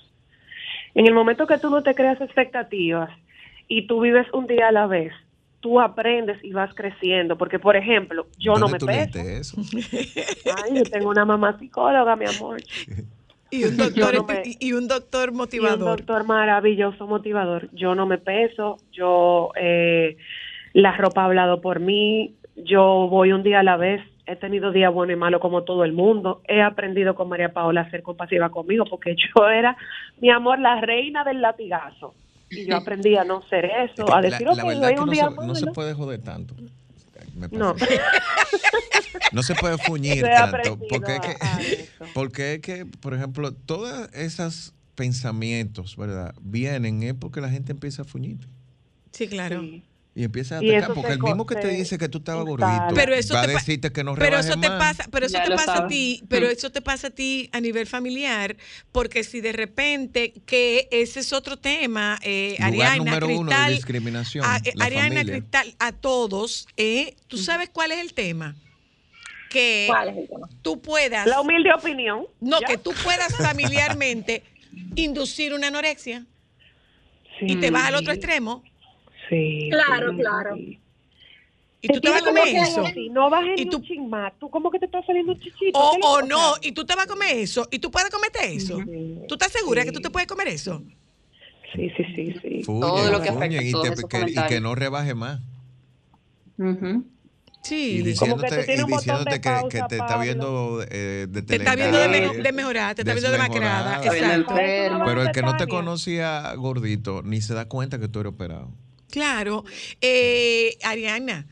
En 0.94 1.06
el 1.08 1.14
momento 1.14 1.48
que 1.48 1.58
tú 1.58 1.70
no 1.70 1.84
te 1.84 1.96
creas 1.96 2.20
expectativas 2.22 3.10
y 3.68 3.88
tú 3.88 4.02
vives 4.02 4.28
un 4.34 4.48
día 4.48 4.70
a 4.70 4.72
la 4.72 4.88
vez, 4.88 5.14
tú 5.68 5.82
aprendes 5.82 6.42
y 6.46 6.54
vas 6.54 6.74
creciendo. 6.76 7.38
Porque, 7.38 7.60
por 7.60 7.76
ejemplo, 7.76 8.28
yo 8.38 8.58
no 8.58 8.68
me 8.70 8.80
¿Dónde 8.80 9.08
tú 9.08 9.18
peso. 9.20 9.60
eso? 9.60 9.62
Ay, 10.64 10.78
yo 10.78 10.86
tengo 10.90 11.10
una 11.10 11.26
mamá 11.26 11.60
psicóloga, 11.60 12.16
mi 12.16 12.24
amor. 12.26 12.64
Y 13.50 13.66
un 13.66 13.76
doctor, 13.78 14.14
Yo 14.14 14.22
no 14.22 14.24
me- 14.28 14.44
y 14.62 14.72
un 14.72 14.88
doctor 14.88 15.28
Y 15.28 15.32
un 15.34 15.38
motivador. 15.38 15.98
doctor 15.98 16.24
maravilloso, 16.26 17.06
motivador. 17.06 17.68
Yo 17.74 17.96
no 17.96 18.06
me 18.06 18.18
peso, 18.18 18.78
yo, 18.94 19.52
eh, 19.60 20.16
la 20.72 20.96
ropa 20.96 21.24
ha 21.24 21.26
hablado 21.26 21.60
por 21.60 21.82
mí, 21.82 22.36
yo 22.56 23.08
voy 23.10 23.34
un 23.34 23.44
día 23.44 23.60
a 23.60 23.64
la 23.64 23.76
vez, 23.76 24.02
he 24.26 24.38
tenido 24.38 24.72
días 24.72 24.94
buenos 24.94 25.16
y 25.16 25.20
malos 25.20 25.42
como 25.42 25.64
todo 25.64 25.84
el 25.84 25.92
mundo, 25.92 26.42
he 26.48 26.62
aprendido 26.62 27.14
con 27.14 27.28
María 27.28 27.52
Paola 27.52 27.82
a 27.82 27.90
ser 27.92 28.04
compasiva 28.04 28.52
conmigo 28.52 28.86
porque 28.90 29.16
yo 29.36 29.50
era, 29.50 29.76
mi 30.22 30.30
amor, 30.30 30.60
la 30.60 30.80
reina 30.80 31.26
del 31.26 31.42
latigazo. 31.42 32.14
Y 32.50 32.66
yo 32.66 32.78
aprendí 32.78 33.16
a 33.18 33.24
no 33.24 33.42
ser 33.50 33.66
eso, 33.66 34.12
a 34.14 34.22
La- 34.22 34.30
decir, 34.30 34.48
la, 34.48 34.54
ok, 34.54 34.68
verdad 34.70 34.84
hoy 34.90 34.96
que 34.96 35.00
un 35.02 35.06
no 35.08 35.12
día 35.12 35.24
se, 35.26 35.30
malo". 35.32 35.48
no 35.48 35.56
se 35.56 35.68
puede 35.68 35.94
joder 35.94 36.22
tanto. 36.22 36.56
Me 37.36 37.48
No. 37.50 37.76
parece. 37.76 38.00
No 39.34 39.44
se 39.44 39.56
puede 39.56 39.78
fuñir 39.78 40.24
tanto. 40.24 40.80
Porque 40.90 41.16
es, 41.16 41.20
que, 41.22 41.90
porque 42.14 42.54
es 42.54 42.62
que, 42.62 42.86
por 42.86 43.14
ejemplo, 43.14 43.52
todos 43.52 44.10
esos 44.14 44.74
pensamientos, 44.96 45.98
¿verdad? 45.98 46.34
Vienen 46.42 47.04
es 47.04 47.14
porque 47.14 47.42
la 47.42 47.50
gente 47.50 47.74
empieza 47.74 48.04
a 48.04 48.06
fuñir. 48.06 48.38
Sí, 49.12 49.28
claro. 49.28 49.60
Sí. 49.62 49.84
Y 50.18 50.24
empieza 50.24 50.56
a 50.56 50.60
atacar. 50.62 50.94
Porque 50.96 51.12
el 51.14 51.22
mismo 51.22 51.46
que 51.46 51.56
te 51.56 51.68
dice 51.68 52.00
que 52.00 52.10
tú 52.10 52.18
estabas 52.18 52.44
gordito 52.44 52.96
Pero 52.96 53.14
eso 53.14 53.36
va 53.36 53.42
a 53.42 53.46
te 53.46 53.52
decirte 53.52 53.92
que 53.92 54.04
no 54.04 54.16
Pero 54.16 54.40
eso 54.40 54.60
te 54.60 54.68
más. 54.68 54.80
pasa, 54.80 55.06
pero 55.12 55.28
eso 55.28 55.38
Ya 55.38 55.44
te 55.44 55.52
pasa 55.52 55.78
a 55.78 55.88
ti, 55.88 56.24
pero 56.28 56.48
Mm. 56.48 56.50
eso 56.50 56.72
te 56.72 56.82
pasa 56.82 57.08
a 57.08 57.10
ti 57.12 57.52
a 57.54 57.62
nivel 57.62 57.86
familiar, 57.86 58.58
porque 58.92 59.24
si 59.24 59.42
de 59.42 59.52
repente 59.52 60.34
que 60.48 60.88
ese 60.90 61.20
es 61.20 61.34
otro 61.34 61.58
tema, 61.58 62.18
eh, 62.24 62.56
Lugar 62.58 62.68
Ariana, 62.94 62.98
número 62.98 63.28
uno 63.28 63.36
de 63.36 63.46
Cristal, 63.46 63.74
discriminación. 63.76 64.44
a- 64.44 64.58
eh, 64.66 64.72
la 64.74 64.86
Ariana, 64.86 65.16
familia. 65.18 65.34
Cristal, 65.38 65.76
a 65.78 65.92
todos, 65.92 66.66
eh, 66.78 67.16
¿tú 67.28 67.38
sabes 67.38 67.70
cuál 67.70 67.92
es 67.92 68.00
el 68.00 68.16
tema? 68.16 68.56
Que 69.52 69.86
¿Cuál 69.88 70.10
es 70.10 70.18
el 70.18 70.28
tema? 70.28 70.50
tú 70.64 70.82
puedas, 70.82 71.28
La 71.28 71.42
humilde 71.42 71.70
opinión. 71.78 72.26
no, 72.42 72.60
¿ya? 72.60 72.66
que 72.66 72.78
tú 72.80 72.92
puedas 73.04 73.36
familiarmente 73.38 74.42
inducir 74.96 75.54
una 75.54 75.68
anorexia 75.68 76.26
y 77.42 77.56
te 77.58 77.70
vas 77.70 77.86
al 77.86 77.94
otro 77.96 78.14
extremo 78.14 78.64
Sí. 79.30 79.70
Claro, 79.72 80.12
sí, 80.12 80.18
claro. 80.18 80.56
y 81.82 81.88
tú 81.90 82.02
te 82.02 82.10
vas 82.10 82.22
a 82.22 82.26
comer 82.26 82.48
eso. 82.48 82.86
así, 82.86 83.10
No 83.10 83.30
Y 83.58 83.66
ni 83.66 83.70
tú- 83.70 83.78
un. 83.78 84.34
Tú 84.40 84.50
como 84.50 84.72
que 84.72 84.80
te 84.80 84.86
está 84.86 85.04
saliendo 85.06 85.34
un 85.34 85.40
chichito. 85.40 85.78
O, 85.78 85.92
¿qué 85.92 85.98
le- 86.00 86.04
o 86.06 86.12
o 86.14 86.22
no, 86.24 86.54
y 86.62 86.72
tú 86.72 86.86
te 86.86 86.96
vas 86.96 87.06
a 87.06 87.08
comer 87.08 87.38
eso, 87.38 87.68
y 87.72 87.80
tú 87.80 87.92
puedes 87.92 88.10
comerte 88.10 88.40
eso. 88.54 88.80
Sí. 88.84 89.20
¿Tú 89.28 89.36
estás 89.36 89.52
segura 89.52 89.84
que 89.86 89.92
tú 89.92 90.00
te 90.00 90.10
puedes 90.10 90.28
comer 90.28 90.48
eso? 90.48 90.82
Sí, 91.76 91.90
sí, 91.98 92.04
sí, 92.16 92.36
sí. 92.42 92.62
Todo 92.66 93.12
lo 93.12 93.22
que 93.22 93.30
afecta, 93.30 93.62
y, 93.62 93.72
te- 93.72 94.08
que, 94.08 94.32
y 94.32 94.48
que 94.48 94.60
no 94.62 94.74
rebaje 94.76 95.14
más. 95.14 95.40
Y 96.58 96.64
Sí. 97.62 98.02
Diciéndote, 98.02 98.62
y 98.74 98.86
diciéndote 98.86 99.30
de 99.32 99.42
que, 99.42 99.50
pausa, 99.50 99.68
que 99.70 99.82
te 99.90 99.98
está 99.98 100.18
viendo 100.22 100.82
eh, 100.90 101.28
de 101.30 101.42
Te 101.42 101.56
está 101.58 101.76
viendo 101.76 101.98
de, 101.98 102.06
telengar, 102.08 102.30
mejo- 102.36 102.44
de 102.44 102.52
mejorar, 102.54 102.96
te 102.96 103.02
está 103.02 103.14
viendo. 103.14 103.28
Está 103.36 103.48
viendo 103.50 104.14
Exacto. 104.16 105.06
Pero 105.06 105.22
el 105.22 105.32
que 105.32 105.42
no 105.42 105.58
te 105.58 105.68
conocía 105.68 106.54
gordito 106.56 107.22
ni 107.24 107.42
se 107.42 107.54
da 107.54 107.68
cuenta 107.68 108.00
que 108.00 108.08
tú 108.08 108.22
eres 108.22 108.32
operado. 108.34 108.72
Claro. 109.10 109.64
Eh, 110.02 110.78
Ariana, 110.84 111.48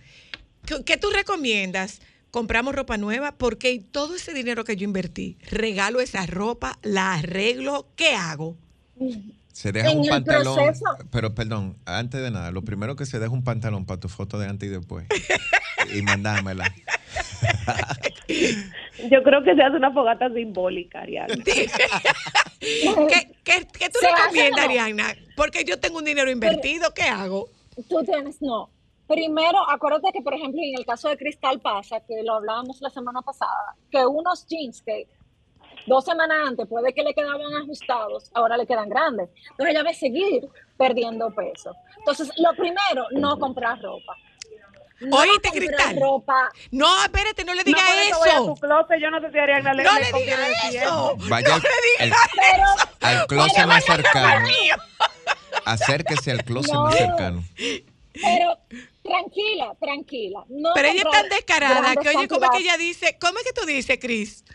¿qué, 0.65 0.83
qué 0.83 0.97
tú 0.97 1.09
recomiendas? 1.11 2.01
Compramos 2.31 2.75
ropa 2.75 2.97
nueva 2.97 3.37
porque 3.37 3.81
todo 3.91 4.15
ese 4.15 4.33
dinero 4.33 4.63
que 4.65 4.75
yo 4.75 4.83
invertí, 4.83 5.37
regalo 5.49 6.01
esa 6.01 6.25
ropa, 6.25 6.77
la 6.83 7.13
arreglo, 7.13 7.87
¿qué 7.95 8.09
hago? 8.15 8.57
Se 9.53 9.71
deja 9.71 9.89
En 9.91 9.99
un 9.99 10.07
pantalón, 10.09 10.53
proceso. 10.55 10.85
pero 11.11 11.33
perdón, 11.33 11.77
antes 11.85 12.21
de 12.21 12.31
nada, 12.31 12.51
lo 12.51 12.63
primero 12.63 12.97
que 12.97 13.05
se 13.05 13.19
deja 13.19 13.31
un 13.31 13.45
pantalón 13.45 13.85
para 13.85 14.01
tu 14.01 14.09
foto 14.09 14.37
de 14.37 14.47
antes 14.47 14.67
y 14.67 14.71
después 14.73 15.05
y 15.93 16.01
mandármela. 16.01 16.65
Yo 18.27 19.21
creo 19.23 19.43
que 19.43 19.55
se 19.55 19.61
hace 19.61 19.75
una 19.77 19.91
fogata 19.91 20.29
simbólica, 20.29 21.01
Ariana. 21.01 21.35
¿Qué, 21.43 23.31
qué- 23.43 23.67
qué 23.77 23.89
tú 23.89 23.99
recomiendas, 24.01 24.57
no. 24.59 24.63
Ariana? 24.71 25.15
Porque 25.35 25.63
yo 25.65 25.79
tengo 25.79 25.97
un 25.99 26.05
dinero 26.05 26.31
invertido, 26.31 26.93
¿qué 26.93 27.03
hago? 27.03 27.49
Tú 27.89 28.03
tienes, 28.03 28.41
no. 28.41 28.69
Primero, 29.07 29.59
acuérdate 29.69 30.09
que, 30.13 30.21
por 30.21 30.33
ejemplo, 30.33 30.59
en 30.63 30.79
el 30.79 30.85
caso 30.85 31.09
de 31.09 31.17
Cristal 31.17 31.59
pasa, 31.59 31.99
que 32.07 32.23
lo 32.23 32.35
hablábamos 32.35 32.81
la 32.81 32.89
semana 32.89 33.21
pasada, 33.21 33.75
que 33.91 34.03
unos 34.05 34.47
jeans 34.47 34.81
que 34.81 35.07
dos 35.85 36.05
semanas 36.05 36.37
antes 36.47 36.65
puede 36.67 36.91
que 36.93 37.03
le 37.03 37.13
quedaban 37.13 37.53
ajustados, 37.61 38.31
ahora 38.33 38.57
le 38.57 38.65
quedan 38.65 38.89
grandes. 38.89 39.29
Entonces 39.51 39.75
ella 39.75 39.83
va 39.83 39.91
a 39.91 39.93
seguir 39.93 40.47
perdiendo 40.77 41.29
peso. 41.35 41.75
Entonces, 41.99 42.31
lo 42.37 42.51
primero, 42.55 43.05
no 43.11 43.37
comprar 43.37 43.79
ropa. 43.79 44.15
No 45.01 45.17
Oíste, 45.17 45.49
Cristal. 45.51 45.97
ropa. 45.99 46.49
No, 46.71 47.03
espérate, 47.03 47.43
no 47.43 47.53
le 47.53 47.59
No, 47.61 47.65
diga 47.65 47.81
eso 48.07 48.17
voy 48.19 48.29
a 48.29 48.37
tu 48.37 48.43
eso. 48.43 48.55
closet, 48.55 48.99
yo 49.01 49.11
no 49.11 49.19
sé 49.19 49.31
si 49.31 49.37
Ariana 49.39 49.73
le 49.73 49.83
No 49.83 49.91
le 49.93 49.99
le 49.99 50.05
diga 50.05 50.11
conviene 50.17 50.49
decir 50.49 50.81
eso. 50.81 51.17
Vaya 51.29 51.55
al, 51.55 51.61
el- 51.99 52.11
Pero, 52.35 52.63
al 53.01 53.27
closet 53.27 53.65
más 53.67 53.83
cercano. 53.83 54.47
Acérquese 55.65 56.31
al 56.31 56.43
closet 56.43 56.73
No. 56.73 56.83
más 56.83 56.95
cercano. 56.97 57.43
pero 58.13 58.57
tranquila, 59.03 59.73
tranquila. 59.81 60.43
No 60.47 60.69
Pero 60.73 60.87
ella 60.87 61.01
es 61.05 61.11
tan 61.11 61.29
descarada 61.29 61.95
que, 61.97 62.09
oye, 62.09 62.27
¿cómo 62.29 62.45
es 62.45 62.51
que 62.51 62.57
ella 62.59 62.77
dice? 62.77 63.17
¿Cómo 63.19 63.37
es 63.39 63.43
que 63.45 63.53
tú 63.53 63.65
dices, 63.65 63.97
Cris? 63.99 64.45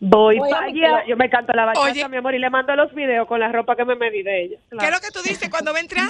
Voy 0.00 0.40
Oye, 0.40 0.50
para 0.50 0.66
allá. 0.66 1.04
Yo 1.06 1.16
me 1.16 1.28
canto 1.28 1.52
la 1.52 1.66
bachata, 1.66 1.86
Oye. 1.86 2.08
mi 2.08 2.16
amor, 2.16 2.34
y 2.34 2.38
le 2.38 2.48
mando 2.50 2.74
los 2.76 2.92
videos 2.94 3.26
con 3.28 3.40
la 3.40 3.50
ropa 3.52 3.76
que 3.76 3.84
me 3.84 3.94
medí 3.96 4.22
de 4.22 4.44
ella. 4.44 4.58
¿Qué 4.70 4.76
Claro. 4.76 4.96
es 4.96 5.02
lo 5.02 5.06
que 5.06 5.12
tú 5.12 5.22
dices 5.22 5.48
cuando 5.50 5.72
va 5.72 5.78
a 5.78 5.82
entrar? 5.82 6.08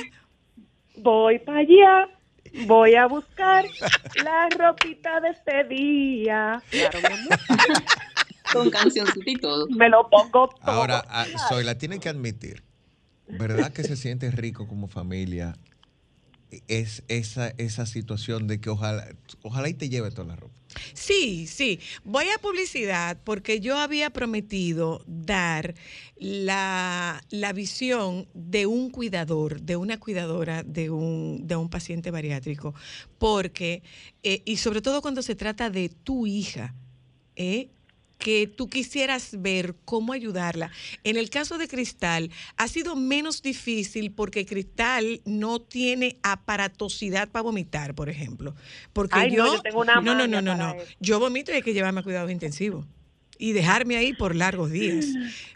Voy 0.96 1.38
para 1.40 1.58
allá, 1.58 2.08
voy 2.66 2.94
a 2.94 3.06
buscar 3.06 3.64
la 4.24 4.48
ropita 4.56 5.20
de 5.20 5.30
este 5.30 5.64
día. 5.64 6.62
Claro. 6.70 6.98
Con 8.52 8.70
cancioncita 8.70 9.30
y 9.30 9.36
todo. 9.36 9.66
Me 9.68 9.88
lo 9.88 10.08
pongo 10.08 10.48
todo. 10.48 10.58
Ahora, 10.62 11.04
ah, 11.08 11.26
Zoila, 11.48 11.76
tiene 11.76 11.98
que 11.98 12.08
admitir, 12.08 12.62
¿verdad 13.26 13.72
que 13.72 13.82
se 13.82 13.96
siente 13.96 14.30
rico 14.30 14.68
como 14.68 14.86
familia? 14.86 15.56
Es 16.68 17.02
esa, 17.08 17.48
esa 17.58 17.84
situación 17.86 18.46
de 18.46 18.60
que 18.60 18.70
ojalá, 18.70 19.08
ojalá 19.42 19.68
y 19.68 19.74
te 19.74 19.88
lleve 19.88 20.10
toda 20.10 20.28
la 20.28 20.36
ropa. 20.36 20.54
Sí, 20.92 21.46
sí. 21.46 21.80
Voy 22.04 22.26
a 22.34 22.38
publicidad 22.38 23.18
porque 23.24 23.60
yo 23.60 23.78
había 23.78 24.10
prometido 24.10 25.02
dar 25.06 25.74
la, 26.16 27.22
la 27.30 27.52
visión 27.52 28.28
de 28.34 28.66
un 28.66 28.90
cuidador, 28.90 29.60
de 29.60 29.76
una 29.76 29.98
cuidadora 29.98 30.62
de 30.62 30.90
un, 30.90 31.46
de 31.46 31.56
un 31.56 31.68
paciente 31.68 32.10
bariátrico. 32.10 32.74
Porque, 33.18 33.82
eh, 34.22 34.42
y 34.44 34.56
sobre 34.56 34.82
todo 34.82 35.02
cuando 35.02 35.22
se 35.22 35.34
trata 35.34 35.70
de 35.70 35.88
tu 35.88 36.26
hija, 36.26 36.74
¿eh? 37.36 37.68
Que 38.24 38.46
tú 38.46 38.70
quisieras 38.70 39.42
ver 39.42 39.74
cómo 39.84 40.14
ayudarla. 40.14 40.70
En 41.04 41.18
el 41.18 41.28
caso 41.28 41.58
de 41.58 41.68
Cristal, 41.68 42.30
ha 42.56 42.68
sido 42.68 42.96
menos 42.96 43.42
difícil 43.42 44.12
porque 44.12 44.46
Cristal 44.46 45.20
no 45.26 45.60
tiene 45.60 46.16
aparatosidad 46.22 47.28
para 47.28 47.42
vomitar, 47.42 47.94
por 47.94 48.08
ejemplo. 48.08 48.54
Porque 48.94 49.18
Ay, 49.18 49.32
yo, 49.32 49.44
no, 49.44 49.54
yo 49.56 49.60
tengo 49.60 49.80
una 49.82 50.00
no, 50.00 50.14
no, 50.14 50.26
no, 50.26 50.40
no, 50.40 50.56
no. 50.56 50.74
Yo 51.00 51.20
vomito 51.20 51.52
y 51.52 51.56
hay 51.56 51.62
que 51.62 51.74
llevarme 51.74 52.00
a 52.00 52.02
cuidados 52.02 52.30
intensivos 52.30 52.86
y 53.36 53.52
dejarme 53.52 53.96
ahí 53.96 54.14
por 54.14 54.34
largos 54.34 54.70
días. 54.70 55.04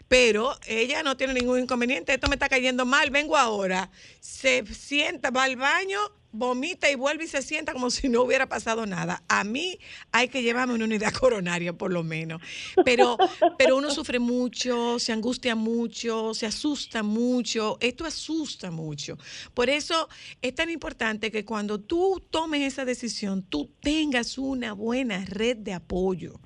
Pero 0.07 0.55
ella 0.67 1.01
no 1.01 1.17
tiene 1.17 1.33
ningún 1.33 1.57
inconveniente. 1.57 2.13
Esto 2.13 2.27
me 2.27 2.35
está 2.35 2.49
cayendo 2.49 2.85
mal. 2.85 3.09
Vengo 3.09 3.35
ahora. 3.35 3.89
Se 4.19 4.63
sienta, 4.67 5.31
va 5.31 5.45
al 5.45 5.55
baño, 5.55 5.97
vomita 6.31 6.89
y 6.89 6.95
vuelve 6.95 7.25
y 7.25 7.27
se 7.27 7.41
sienta 7.41 7.73
como 7.73 7.89
si 7.91 8.09
no 8.09 8.21
hubiera 8.21 8.47
pasado 8.47 8.85
nada. 8.85 9.23
A 9.27 9.43
mí 9.43 9.79
hay 10.11 10.27
que 10.27 10.41
llevarme 10.41 10.73
una 10.73 10.85
unidad 10.85 11.13
coronaria, 11.19 11.73
por 11.73 11.91
lo 11.91 12.03
menos. 12.03 12.41
Pero, 12.85 13.17
pero 13.57 13.77
uno 13.77 13.91
sufre 13.91 14.19
mucho, 14.19 14.99
se 14.99 15.11
angustia 15.11 15.55
mucho, 15.55 16.33
se 16.33 16.45
asusta 16.45 17.03
mucho. 17.03 17.77
Esto 17.79 18.05
asusta 18.05 18.71
mucho. 18.71 19.17
Por 19.53 19.69
eso 19.69 20.09
es 20.41 20.55
tan 20.55 20.69
importante 20.69 21.31
que 21.31 21.45
cuando 21.45 21.79
tú 21.79 22.25
tomes 22.29 22.61
esa 22.61 22.85
decisión, 22.85 23.43
tú 23.43 23.71
tengas 23.81 24.37
una 24.37 24.73
buena 24.73 25.25
red 25.25 25.57
de 25.57 25.73
apoyo 25.73 26.39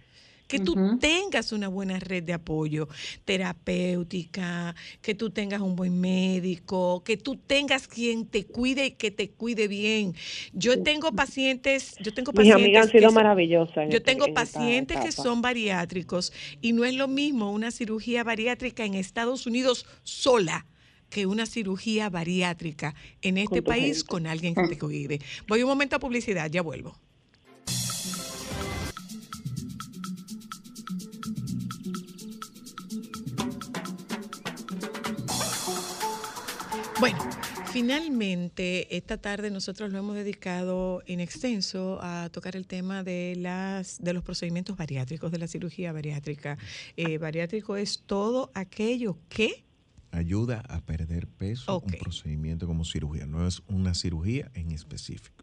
que 0.47 0.59
tú 0.59 0.97
tengas 0.99 1.51
una 1.51 1.67
buena 1.67 1.99
red 1.99 2.23
de 2.23 2.33
apoyo 2.33 2.87
terapéutica, 3.25 4.75
que 5.01 5.15
tú 5.15 5.29
tengas 5.29 5.61
un 5.61 5.75
buen 5.75 5.99
médico, 5.99 7.03
que 7.03 7.17
tú 7.17 7.35
tengas 7.37 7.87
quien 7.87 8.25
te 8.27 8.45
cuide 8.45 8.87
y 8.87 8.91
que 8.91 9.11
te 9.11 9.29
cuide 9.29 9.67
bien. 9.67 10.13
Yo 10.53 10.81
tengo 10.83 11.11
pacientes, 11.11 11.95
yo 12.03 12.13
tengo 12.13 12.31
Mis 12.31 12.37
pacientes 12.37 12.63
amigas 12.63 12.85
han 12.85 12.91
sido 12.91 13.11
maravillosas. 13.11 13.89
yo 13.89 13.97
este- 13.97 13.99
tengo 14.01 14.33
pacientes 14.33 14.99
que 14.99 15.11
son 15.11 15.41
bariátricos 15.41 16.31
y 16.61 16.73
no 16.73 16.85
es 16.85 16.93
lo 16.95 17.07
mismo 17.07 17.51
una 17.51 17.71
cirugía 17.71 18.23
bariátrica 18.23 18.85
en 18.85 18.93
Estados 18.95 19.45
Unidos 19.47 19.85
sola 20.03 20.65
que 21.09 21.25
una 21.27 21.45
cirugía 21.45 22.09
bariátrica 22.09 22.95
en 23.21 23.37
este 23.37 23.61
Con 23.61 23.65
país 23.65 23.97
gente. 23.97 24.07
con 24.07 24.27
alguien 24.27 24.55
que 24.55 24.67
te 24.67 24.77
cuide. 24.79 25.19
Voy 25.47 25.61
un 25.61 25.69
momento 25.69 25.95
a 25.95 25.99
publicidad, 25.99 26.49
ya 26.49 26.61
vuelvo. 26.63 26.97
Bueno, 37.03 37.19
finalmente 37.65 38.95
esta 38.95 39.17
tarde 39.17 39.51
nosotros 39.51 39.91
lo 39.91 39.99
hemos 39.99 40.15
dedicado 40.15 41.03
en 41.05 41.19
extenso 41.19 41.99
a 42.01 42.29
tocar 42.29 42.55
el 42.55 42.65
tema 42.65 43.03
de 43.03 43.35
las 43.37 44.01
de 44.01 44.13
los 44.13 44.23
procedimientos 44.23 44.77
bariátricos, 44.77 45.29
de 45.29 45.37
la 45.37 45.47
cirugía 45.47 45.91
bariátrica. 45.91 46.57
Eh, 46.95 47.17
bariátrico 47.17 47.75
es 47.75 48.03
todo 48.05 48.51
aquello 48.53 49.17
que 49.27 49.65
Ayuda 50.11 50.63
a 50.69 50.79
perder 50.79 51.27
peso, 51.27 51.79
un 51.79 51.91
procedimiento 51.91 52.67
como 52.67 52.85
cirugía, 52.85 53.25
no 53.25 53.45
es 53.45 53.63
una 53.67 53.95
cirugía 53.95 54.49
en 54.53 54.71
específico. 54.71 55.42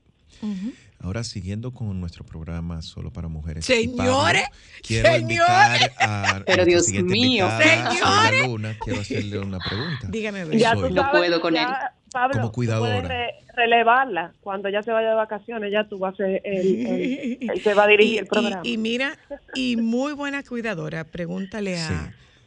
Ahora, 1.02 1.24
siguiendo 1.24 1.72
con 1.72 1.98
nuestro 1.98 2.24
programa 2.26 2.82
solo 2.82 3.10
para 3.10 3.28
mujeres. 3.28 3.68
y 3.70 3.72
Señores, 3.86 4.44
quiero 4.86 5.08
señores. 5.08 5.22
invitar 5.22 5.92
a 5.98 6.42
Pero 6.44 6.64
Dios 6.66 6.84
siguiente 6.86 7.12
mío. 7.12 7.46
invitada, 7.50 7.90
Señores. 7.92 8.46
Luna. 8.46 8.76
Quiero 8.84 9.00
hacerle 9.00 9.38
una 9.38 9.58
pregunta. 9.58 10.06
dígame. 10.10 10.58
Ya 10.58 10.74
tú 10.74 10.90
No 10.90 11.02
sabes, 11.02 11.18
puedo 11.20 11.40
con 11.40 11.54
ya, 11.54 11.62
él. 11.62 11.68
Pablo, 12.12 12.34
Como 12.34 12.46
tú 12.48 12.52
cuidadora. 12.52 13.00
puedes 13.08 13.30
relevarla. 13.56 14.32
Cuando 14.40 14.68
ella 14.68 14.82
se 14.82 14.90
vaya 14.90 15.10
de 15.10 15.14
vacaciones, 15.14 15.72
ya 15.72 15.84
tú 15.84 15.98
vas 15.98 16.14
a 16.14 16.16
ser 16.18 16.42
el, 16.44 16.86
el, 16.86 17.38
el 17.50 17.62
que 17.62 17.72
va 17.74 17.84
a 17.84 17.86
dirigir 17.86 18.14
Y- 18.14 18.18
el 18.18 18.26
programa. 18.26 18.60
Y, 18.64 18.72
y 18.72 18.78
mira, 18.78 19.16
y 19.54 19.76
muy 19.76 20.12
buena 20.12 20.42
cuidadora. 20.42 21.04
Pregúntale 21.04 21.78
a, 21.80 21.86
Sí. 21.88 21.94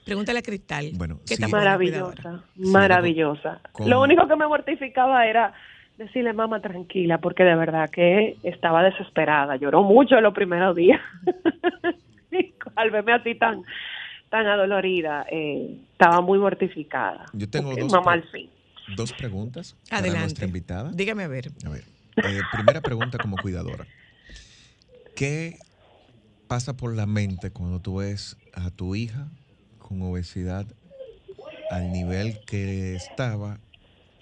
pregúntale 0.05 0.39
a 0.39 0.41
Cristal. 0.43 0.91
Bueno, 0.95 1.21
¿Qué 1.25 1.37
sí. 1.37 1.47
maravillosa, 1.47 2.43
Sí, 2.55 2.61
maravillosa. 2.67 3.61
con- 3.71 3.89
Lo 3.89 4.01
único 4.01 4.27
que 4.27 4.35
me 4.35 4.45
mortificaba 4.47 5.25
era 5.25 5.53
decirle, 5.97 6.33
mamá, 6.33 6.61
tranquila, 6.61 7.19
porque 7.19 7.43
de 7.43 7.55
verdad 7.55 7.89
que 7.89 8.37
estaba 8.43 8.83
desesperada. 8.83 9.55
Lloró 9.55 9.83
mucho 9.83 10.15
en 10.15 10.23
los 10.23 10.33
primeros 10.33 10.75
días. 10.75 10.99
Al 12.75 12.89
verme 12.89 13.13
así 13.13 13.35
tan 13.35 13.63
tan 14.33 14.47
adolorida, 14.47 15.27
eh, 15.29 15.77
estaba 15.91 16.19
muy 16.21 16.39
mortificada. 16.39 17.25
Yo 17.33 17.47
tengo 17.47 17.75
dos 17.75 17.91
Mamá 17.91 18.13
al 18.13 18.23
fin. 18.31 18.49
Dos 18.95 19.13
preguntas 19.13 19.75
para 19.87 19.99
Adelante. 19.99 20.21
nuestra 20.21 20.45
invitada. 20.47 20.91
Dígame 20.91 21.23
a 21.23 21.27
ver. 21.27 21.51
A 21.63 21.69
ver, 21.69 21.83
eh, 22.17 22.41
primera 22.51 22.81
pregunta 22.81 23.19
como 23.19 23.37
cuidadora. 23.37 23.85
¿Qué 25.15 25.59
pasa 26.47 26.75
por 26.75 26.95
la 26.95 27.05
mente 27.05 27.51
cuando 27.51 27.79
tú 27.79 27.97
ves 27.97 28.35
a 28.53 28.71
tu 28.71 28.95
hija 28.95 29.27
con 29.77 30.01
obesidad 30.01 30.65
al 31.69 31.91
nivel 31.91 32.39
que 32.47 32.95
estaba 32.95 33.59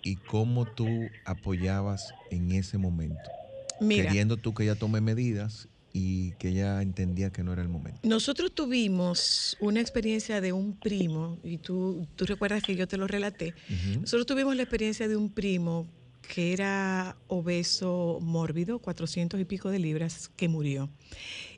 y 0.04 0.16
cómo 0.16 0.66
tú 0.66 0.88
apoyabas 1.26 2.14
en 2.30 2.52
ese 2.52 2.78
momento? 2.78 3.30
Mira, 3.80 4.04
Queriendo 4.04 4.38
tú 4.38 4.54
que 4.54 4.64
ella 4.64 4.76
tome 4.76 5.02
medidas 5.02 5.68
y 5.94 6.32
que 6.34 6.50
ella 6.50 6.82
entendía 6.82 7.32
que 7.32 7.44
no 7.44 7.52
era 7.52 7.62
el 7.62 7.70
momento. 7.70 8.00
nosotros 8.04 8.54
tuvimos 8.54 9.58
una 9.60 9.82
experiencia 9.82 10.40
de 10.40 10.54
un 10.54 10.78
primo, 10.78 11.40
y 11.44 11.58
tú, 11.58 12.08
tú 12.16 12.26
recuerdas 12.26 12.64
que 12.64 12.76
yo 12.76 12.88
te 12.88 12.98
lo 12.98 13.08
relaté. 13.08 13.54
Nosotros 14.00 14.26
tuvimos 14.26 14.56
la 14.56 14.64
experiencia 14.64 15.08
de 15.08 15.18
un 15.18 15.30
primo 15.30 15.88
que 16.22 16.54
era 16.54 17.18
obeso 17.28 18.20
mórbido, 18.22 18.80
400 18.80 19.40
y 19.40 19.46
pico 19.46 19.70
de 19.70 19.80
libras, 19.80 20.32
que 20.38 20.48
murió. 20.48 20.90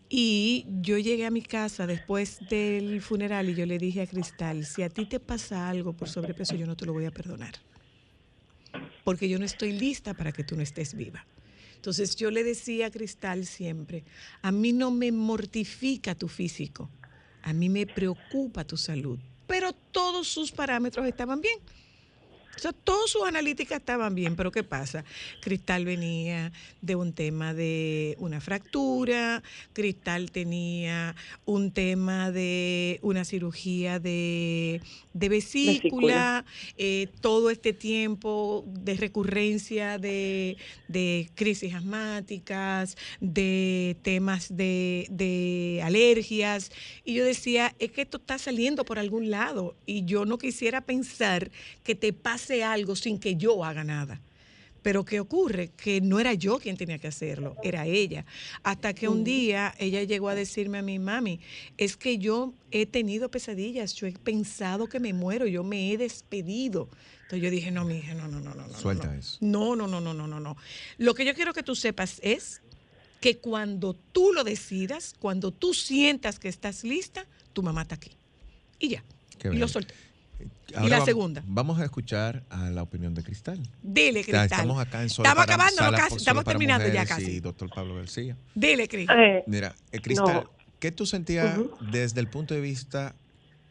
Y 0.09 0.65
yo 0.81 0.97
llegué 0.97 1.25
a 1.25 1.31
mi 1.31 1.41
casa 1.41 1.85
después 1.87 2.39
del 2.49 3.01
funeral 3.01 3.49
y 3.49 3.55
yo 3.55 3.65
le 3.65 3.77
dije 3.77 4.01
a 4.01 4.07
Cristal, 4.07 4.65
si 4.65 4.83
a 4.83 4.89
ti 4.89 5.05
te 5.05 5.19
pasa 5.19 5.69
algo 5.69 5.93
por 5.93 6.09
sobrepeso, 6.09 6.55
yo 6.55 6.65
no 6.65 6.75
te 6.75 6.85
lo 6.85 6.93
voy 6.93 7.05
a 7.05 7.11
perdonar. 7.11 7.53
Porque 9.03 9.27
yo 9.29 9.39
no 9.39 9.45
estoy 9.45 9.73
lista 9.73 10.13
para 10.13 10.31
que 10.31 10.43
tú 10.43 10.55
no 10.55 10.61
estés 10.61 10.93
viva. 10.95 11.25
Entonces 11.75 12.15
yo 12.15 12.31
le 12.31 12.43
decía 12.43 12.87
a 12.87 12.91
Cristal 12.91 13.45
siempre, 13.45 14.05
a 14.41 14.51
mí 14.53 14.71
no 14.71 14.89
me 14.89 15.11
mortifica 15.11 16.15
tu 16.15 16.29
físico, 16.29 16.89
a 17.41 17.51
mí 17.51 17.67
me 17.67 17.85
preocupa 17.85 18.63
tu 18.63 18.77
salud, 18.77 19.19
pero 19.47 19.73
todos 19.73 20.29
sus 20.29 20.51
parámetros 20.53 21.05
estaban 21.05 21.41
bien. 21.41 21.59
O 22.55 22.59
sea, 22.59 22.71
todas 22.71 23.09
sus 23.09 23.23
analíticas 23.23 23.79
estaban 23.79 24.15
bien, 24.15 24.35
pero 24.35 24.51
¿qué 24.51 24.63
pasa? 24.63 25.03
Cristal 25.41 25.85
venía 25.85 26.51
de 26.81 26.95
un 26.95 27.13
tema 27.13 27.53
de 27.53 28.15
una 28.19 28.41
fractura, 28.41 29.41
Cristal 29.73 30.31
tenía 30.31 31.15
un 31.45 31.71
tema 31.71 32.31
de 32.31 32.99
una 33.01 33.25
cirugía 33.25 33.99
de, 33.99 34.81
de 35.13 35.29
vesícula, 35.29 36.45
eh, 36.77 37.07
todo 37.21 37.49
este 37.49 37.73
tiempo 37.73 38.65
de 38.67 38.95
recurrencia 38.95 39.97
de, 39.97 40.57
de 40.87 41.29
crisis 41.35 41.73
asmáticas, 41.73 42.97
de 43.19 43.97
temas 44.03 44.55
de, 44.55 45.07
de 45.09 45.81
alergias. 45.83 46.71
Y 47.03 47.15
yo 47.15 47.25
decía, 47.25 47.75
es 47.79 47.91
que 47.91 48.03
esto 48.03 48.17
está 48.17 48.37
saliendo 48.37 48.85
por 48.85 48.99
algún 48.99 49.29
lado 49.29 49.75
y 49.85 50.05
yo 50.05 50.25
no 50.25 50.37
quisiera 50.37 50.81
pensar 50.81 51.51
que 51.83 51.95
te 51.95 52.13
pase 52.43 52.63
algo 52.63 52.95
sin 52.95 53.19
que 53.19 53.35
yo 53.35 53.63
haga 53.63 53.83
nada. 53.83 54.19
Pero 54.81 55.05
¿qué 55.05 55.21
ocurre? 55.21 55.69
Que 55.77 56.01
no 56.01 56.19
era 56.19 56.33
yo 56.33 56.59
quien 56.59 56.75
tenía 56.75 56.97
que 56.99 57.07
hacerlo, 57.07 57.55
era 57.63 57.85
ella. 57.85 58.25
Hasta 58.63 58.93
que 58.93 59.07
un 59.07 59.23
día 59.23 59.73
ella 59.79 60.03
llegó 60.03 60.27
a 60.27 60.35
decirme 60.35 60.79
a 60.79 60.81
mi 60.81 60.99
mami, 60.99 61.39
es 61.77 61.95
que 61.95 62.17
yo 62.17 62.53
he 62.69 62.85
tenido 62.85 63.31
pesadillas, 63.31 63.93
yo 63.93 64.07
he 64.07 64.11
pensado 64.11 64.87
que 64.87 64.99
me 64.99 65.13
muero, 65.13 65.47
yo 65.47 65.63
me 65.63 65.93
he 65.93 65.97
despedido. 65.97 66.89
Entonces 67.21 67.41
yo 67.41 67.49
dije, 67.49 67.71
no, 67.71 67.85
mi 67.85 67.99
hija, 67.99 68.13
no, 68.13 68.27
no, 68.27 68.41
no, 68.41 68.53
no. 68.53 68.67
no, 68.67 68.73
Suelta 68.77 69.07
no. 69.07 69.13
eso. 69.13 69.37
No, 69.39 69.77
no, 69.77 69.87
no, 69.87 70.01
no, 70.01 70.13
no, 70.13 70.27
no, 70.27 70.41
no. 70.41 70.57
Lo 70.97 71.13
que 71.13 71.23
yo 71.23 71.33
quiero 71.33 71.53
que 71.53 71.63
tú 71.63 71.75
sepas 71.75 72.19
es 72.21 72.61
que 73.21 73.37
cuando 73.37 73.93
tú 73.93 74.33
lo 74.33 74.43
decidas, 74.43 75.15
cuando 75.17 75.51
tú 75.51 75.73
sientas 75.73 76.39
que 76.39 76.49
estás 76.49 76.83
lista, 76.83 77.25
tu 77.53 77.63
mamá 77.63 77.83
está 77.83 77.95
aquí. 77.95 78.11
Y 78.79 78.89
ya. 78.89 79.03
Qué 79.39 79.47
y 79.47 79.51
bien. 79.51 79.61
lo 79.61 79.69
solté. 79.69 79.93
Ahora 80.75 80.89
la 80.89 80.95
vamos- 80.97 81.05
segunda. 81.05 81.43
Vamos 81.45 81.79
a 81.79 81.83
escuchar 81.85 82.43
a 82.49 82.69
la 82.69 82.81
opinión 82.83 83.13
de 83.13 83.23
Cristal. 83.23 83.59
Dile, 83.81 84.21
O 84.21 84.23
sea, 84.23 84.39
Cristal. 84.41 84.45
estamos 84.45 84.79
acá 84.79 85.01
en 85.03 85.09
Solo 85.09 85.27
Estamos 85.29 85.45
para- 85.45 85.55
acabando, 85.55 85.77
Sala 85.77 85.97
casi, 85.97 86.09
por- 86.09 86.17
estamos 86.19 86.43
terminando 86.45 86.87
ya 86.89 87.05
casi. 87.05 87.31
Y 87.31 87.39
doctor 87.39 87.69
Pablo 87.73 87.95
García. 87.95 88.35
Dile. 88.55 88.87
Eh, 88.91 89.43
Mira, 89.47 89.75
eh, 89.91 89.99
Cristal, 90.01 90.43
No. 90.45 90.49
¿qué 90.79 90.91
tú 90.91 91.05
sentías 91.05 91.57
desde 91.91 92.19
el 92.19 92.27
punto 92.27 92.53
de 92.53 92.61
vista 92.61 93.15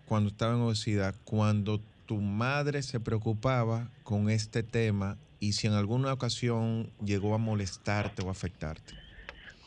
cuando 0.07 0.31
estaba 0.31 0.55
en 0.55 0.61
obesidad, 0.61 1.15
cuando 1.25 1.81
tu 2.07 2.17
madre 2.21 2.83
se 2.83 3.01
preocupaba 3.01 3.89
con 4.03 4.29
este 4.31 4.63
tema 4.63 5.17
y 5.41 5.53
si 5.55 5.67
en 5.67 5.73
alguna 5.73 6.13
ocasión 6.13 6.91
llegó 7.05 7.35
a 7.35 7.39
molestarte 7.39 8.23
o 8.23 8.31
afectarte? 8.31 8.95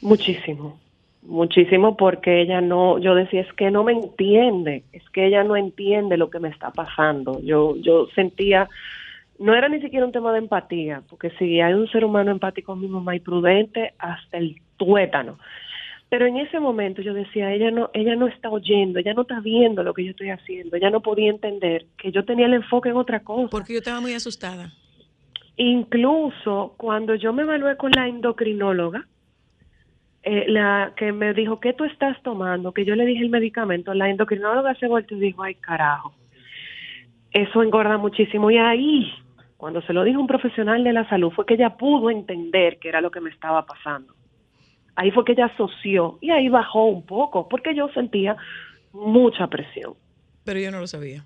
Muchísimo, 0.01 0.79
muchísimo 1.25 1.97
porque 1.97 2.41
ella 2.41 2.61
no, 2.61 2.99
yo 2.99 3.15
decía, 3.15 3.41
es 3.41 3.53
que 3.53 3.71
no 3.71 3.83
me 3.83 3.93
entiende, 3.93 4.83
es 4.91 5.07
que 5.09 5.27
ella 5.27 5.43
no 5.43 5.55
entiende 5.55 6.17
lo 6.17 6.29
que 6.29 6.39
me 6.39 6.49
está 6.49 6.71
pasando. 6.71 7.41
Yo, 7.41 7.75
yo 7.77 8.07
sentía, 8.15 8.69
no 9.39 9.53
era 9.53 9.69
ni 9.69 9.81
siquiera 9.81 10.05
un 10.05 10.11
tema 10.11 10.31
de 10.31 10.39
empatía, 10.39 11.01
porque 11.09 11.31
si 11.31 11.61
hay 11.61 11.73
un 11.73 11.87
ser 11.87 12.05
humano 12.05 12.31
empático 12.31 12.73
con 12.73 12.81
mi 12.81 12.87
mamá 12.87 13.15
y 13.15 13.19
prudente 13.19 13.93
hasta 13.99 14.37
el 14.37 14.55
tuétano. 14.77 15.37
Pero 16.09 16.27
en 16.27 16.37
ese 16.37 16.59
momento 16.59 17.01
yo 17.01 17.13
decía, 17.13 17.51
ella 17.51 17.71
no, 17.71 17.89
ella 17.93 18.15
no 18.15 18.27
está 18.27 18.49
oyendo, 18.49 18.99
ella 18.99 19.13
no 19.13 19.23
está 19.23 19.39
viendo 19.39 19.83
lo 19.83 19.93
que 19.93 20.05
yo 20.05 20.11
estoy 20.11 20.29
haciendo, 20.29 20.77
ella 20.77 20.89
no 20.89 21.01
podía 21.01 21.29
entender 21.29 21.87
que 21.97 22.11
yo 22.11 22.23
tenía 22.23 22.45
el 22.45 22.53
enfoque 22.53 22.89
en 22.89 22.97
otra 22.97 23.21
cosa. 23.21 23.49
Porque 23.49 23.73
yo 23.73 23.79
estaba 23.79 23.99
muy 23.99 24.13
asustada. 24.13 24.71
Incluso 25.57 26.75
cuando 26.77 27.15
yo 27.15 27.33
me 27.33 27.43
evalué 27.43 27.75
con 27.77 27.91
la 27.91 28.07
endocrinóloga, 28.07 29.07
eh, 30.27 30.45
la 30.47 30.93
que 30.97 31.11
me 31.11 31.35
dijo, 31.35 31.59
¿qué 31.59 31.73
tú 31.73 31.83
estás 31.83 32.19
tomando? 32.23 32.71
Que 32.71 32.83
yo 32.83 32.95
le 32.95 33.05
dije 33.05 33.21
el 33.21 33.29
medicamento, 33.29 33.93
la 33.93 34.09
endocrinóloga 34.09 34.73
se 34.75 34.87
volteó 34.87 35.17
y 35.17 35.21
dijo, 35.21 35.43
ay 35.43 35.53
carajo, 35.53 36.15
eso 37.31 37.61
engorda 37.61 37.99
muchísimo. 37.99 38.49
Y 38.49 38.57
ahí, 38.57 39.13
cuando 39.55 39.83
se 39.83 39.93
lo 39.93 40.03
dijo 40.03 40.19
un 40.19 40.25
profesional 40.25 40.83
de 40.83 40.93
la 40.93 41.07
salud, 41.09 41.31
fue 41.31 41.45
que 41.45 41.53
ella 41.53 41.77
pudo 41.77 42.09
entender 42.09 42.79
qué 42.79 42.89
era 42.89 43.01
lo 43.01 43.11
que 43.11 43.21
me 43.21 43.29
estaba 43.29 43.67
pasando. 43.67 44.15
Ahí 44.95 45.11
fue 45.11 45.23
que 45.25 45.33
ella 45.33 45.45
asoció 45.45 46.17
y 46.21 46.31
ahí 46.31 46.49
bajó 46.49 46.85
un 46.85 47.05
poco, 47.05 47.47
porque 47.47 47.75
yo 47.75 47.87
sentía 47.89 48.35
mucha 48.93 49.45
presión, 49.47 49.93
Pero 50.43 50.59
yo 50.59 50.71
no 50.71 50.79
lo 50.79 50.87
sabía. 50.87 51.23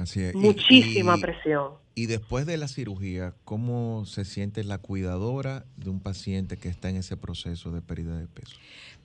Así 0.00 0.20
es. 0.22 0.34
Y- 0.34 0.38
muchísima 0.38 1.16
y- 1.16 1.20
presión. 1.20 1.72
Y 1.94 2.06
después 2.06 2.46
de 2.46 2.56
la 2.56 2.68
cirugía, 2.68 3.34
¿cómo 3.44 4.06
se 4.06 4.24
siente 4.24 4.64
la 4.64 4.78
cuidadora 4.78 5.66
de 5.76 5.90
un 5.90 6.00
paciente 6.00 6.56
que 6.56 6.68
está 6.68 6.88
en 6.88 6.96
ese 6.96 7.16
proceso 7.16 7.70
de 7.72 7.82
pérdida 7.82 8.16
de 8.16 8.26
peso? 8.26 8.56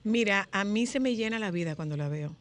Mira, 0.04 0.48
a 0.52 0.64
mí 0.64 0.86
se 0.86 1.00
me 1.00 1.14
llena 1.14 1.38
la 1.38 1.50
vida 1.50 1.76
cuando 1.76 1.96
la 1.96 2.08
veo. 2.08 2.34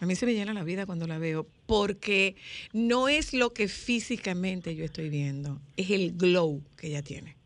A 0.00 0.06
mí 0.06 0.14
se 0.14 0.26
me 0.26 0.34
llena 0.34 0.52
la 0.52 0.62
vida 0.64 0.84
cuando 0.84 1.06
la 1.06 1.18
veo, 1.18 1.46
porque 1.66 2.36
no 2.72 3.08
es 3.08 3.32
lo 3.32 3.52
que 3.52 3.68
físicamente 3.68 4.74
yo 4.74 4.84
estoy 4.84 5.08
viendo, 5.08 5.60
es 5.76 5.90
el 5.90 6.16
glow 6.16 6.62
que 6.76 6.88
ella 6.88 7.02
tiene. 7.02 7.36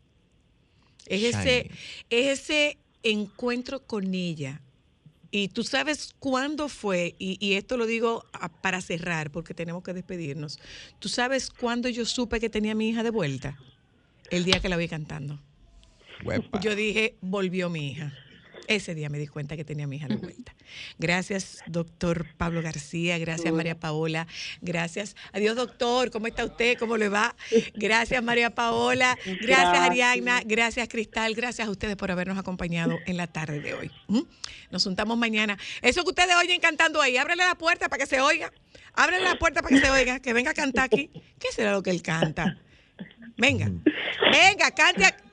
Es 1.05 1.23
ese, 1.23 1.69
es 2.09 2.39
ese 2.39 2.77
encuentro 3.03 3.79
con 3.81 4.13
ella. 4.13 4.61
Y 5.35 5.49
tú 5.49 5.63
sabes 5.65 6.15
cuándo 6.17 6.69
fue, 6.69 7.13
y, 7.19 7.37
y 7.45 7.55
esto 7.55 7.75
lo 7.75 7.85
digo 7.85 8.23
a- 8.31 8.47
para 8.47 8.79
cerrar, 8.79 9.31
porque 9.31 9.53
tenemos 9.53 9.83
que 9.83 9.91
despedirnos. 9.93 10.59
¿Tú 10.99 11.09
sabes 11.09 11.49
cuándo 11.49 11.89
yo 11.89 12.05
supe 12.05 12.39
que 12.39 12.49
tenía 12.49 12.71
a 12.71 12.75
mi 12.75 12.87
hija 12.87 13.03
de 13.03 13.09
vuelta? 13.09 13.59
El 14.31 14.45
día 14.45 14.61
que 14.61 14.69
la 14.69 14.77
vi 14.77 14.87
cantando. 14.87 15.41
Yo 16.61 16.73
dije, 16.73 17.17
volvió 17.19 17.69
mi 17.69 17.91
hija. 17.91 18.13
Ese 18.67 18.95
día 18.95 19.09
me 19.09 19.19
di 19.19 19.27
cuenta 19.27 19.55
que 19.55 19.63
tenía 19.63 19.85
a 19.85 19.87
mi 19.87 19.97
hija 19.97 20.07
de 20.07 20.15
vuelta. 20.15 20.55
Gracias, 20.97 21.63
doctor 21.67 22.25
Pablo 22.37 22.61
García. 22.61 23.17
Gracias, 23.17 23.53
María 23.53 23.79
Paola. 23.79 24.27
Gracias. 24.61 25.15
Adiós, 25.33 25.55
doctor. 25.55 26.11
¿Cómo 26.11 26.27
está 26.27 26.45
usted? 26.45 26.77
¿Cómo 26.77 26.97
le 26.97 27.09
va? 27.09 27.35
Gracias, 27.75 28.23
María 28.23 28.49
Paola. 28.49 29.17
Gracias. 29.41 29.79
Ariadna. 29.79 30.41
Gracias, 30.45 30.87
Cristal. 30.87 31.35
Gracias 31.35 31.67
a 31.67 31.71
ustedes 31.71 31.95
por 31.95 32.11
habernos 32.11 32.37
acompañado 32.37 32.97
en 33.05 33.17
la 33.17 33.27
tarde 33.27 33.59
de 33.59 33.73
hoy. 33.73 33.91
¿Mm? 34.07 34.21
Nos 34.71 34.83
juntamos 34.83 35.17
mañana. 35.17 35.57
Eso 35.81 36.03
que 36.03 36.09
ustedes 36.09 36.35
oyen 36.35 36.59
cantando 36.59 37.01
ahí, 37.01 37.17
ábrele 37.17 37.43
la 37.43 37.55
puerta 37.55 37.89
para 37.89 38.03
que 38.03 38.07
se 38.07 38.21
oiga. 38.21 38.51
Ábrele 38.93 39.23
la 39.23 39.35
puerta 39.35 39.61
para 39.61 39.75
que 39.75 39.81
se 39.81 39.89
oiga. 39.89 40.19
Que 40.19 40.33
venga 40.33 40.51
a 40.51 40.53
cantar 40.53 40.85
aquí. 40.85 41.09
¿Qué 41.39 41.51
será 41.51 41.71
lo 41.71 41.83
que 41.83 41.91
él 41.91 42.01
canta? 42.01 42.57
Venga. 43.37 43.69
Venga, 44.31 44.71
cante. 44.71 45.05
aquí. 45.05 45.24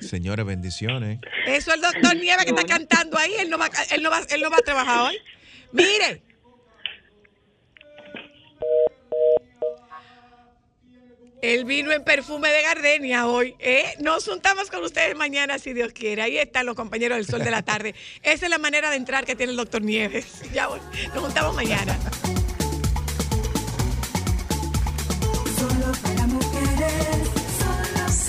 Señores, 0.00 0.44
bendiciones. 0.46 1.18
Eso 1.46 1.72
el 1.74 1.80
doctor 1.80 2.14
Nieve 2.16 2.44
que 2.44 2.50
está 2.50 2.64
cantando 2.64 3.18
ahí, 3.18 3.32
él 3.38 3.50
no 3.50 3.58
va, 3.58 3.66
a- 3.66 3.94
él 3.94 4.02
no 4.02 4.10
va, 4.10 4.20
él 4.30 4.40
no 4.40 4.50
va 4.50 4.56
a 4.58 4.60
trabajar 4.62 5.00
hoy. 5.10 5.18
Mire. 5.72 6.22
Él 11.40 11.64
vino 11.64 11.90
en 11.90 12.04
perfume 12.04 12.48
de 12.50 12.62
gardenia 12.62 13.26
hoy. 13.26 13.56
¿eh? 13.58 13.94
Nos 13.98 14.24
juntamos 14.28 14.70
con 14.70 14.84
ustedes 14.84 15.16
mañana, 15.16 15.58
si 15.58 15.72
Dios 15.72 15.92
quiere. 15.92 16.22
Ahí 16.22 16.38
están 16.38 16.66
los 16.66 16.76
compañeros 16.76 17.16
del 17.18 17.26
sol 17.26 17.42
de 17.42 17.50
la 17.50 17.62
tarde. 17.62 17.94
Esa 18.22 18.46
es 18.46 18.50
la 18.50 18.58
manera 18.58 18.90
de 18.90 18.96
entrar 18.96 19.24
que 19.24 19.34
tiene 19.34 19.50
el 19.50 19.56
doctor 19.56 19.82
Nieves. 19.82 20.42
Ya, 20.52 20.68
voy. 20.68 20.80
nos 21.14 21.24
juntamos 21.24 21.54
mañana. 21.56 21.98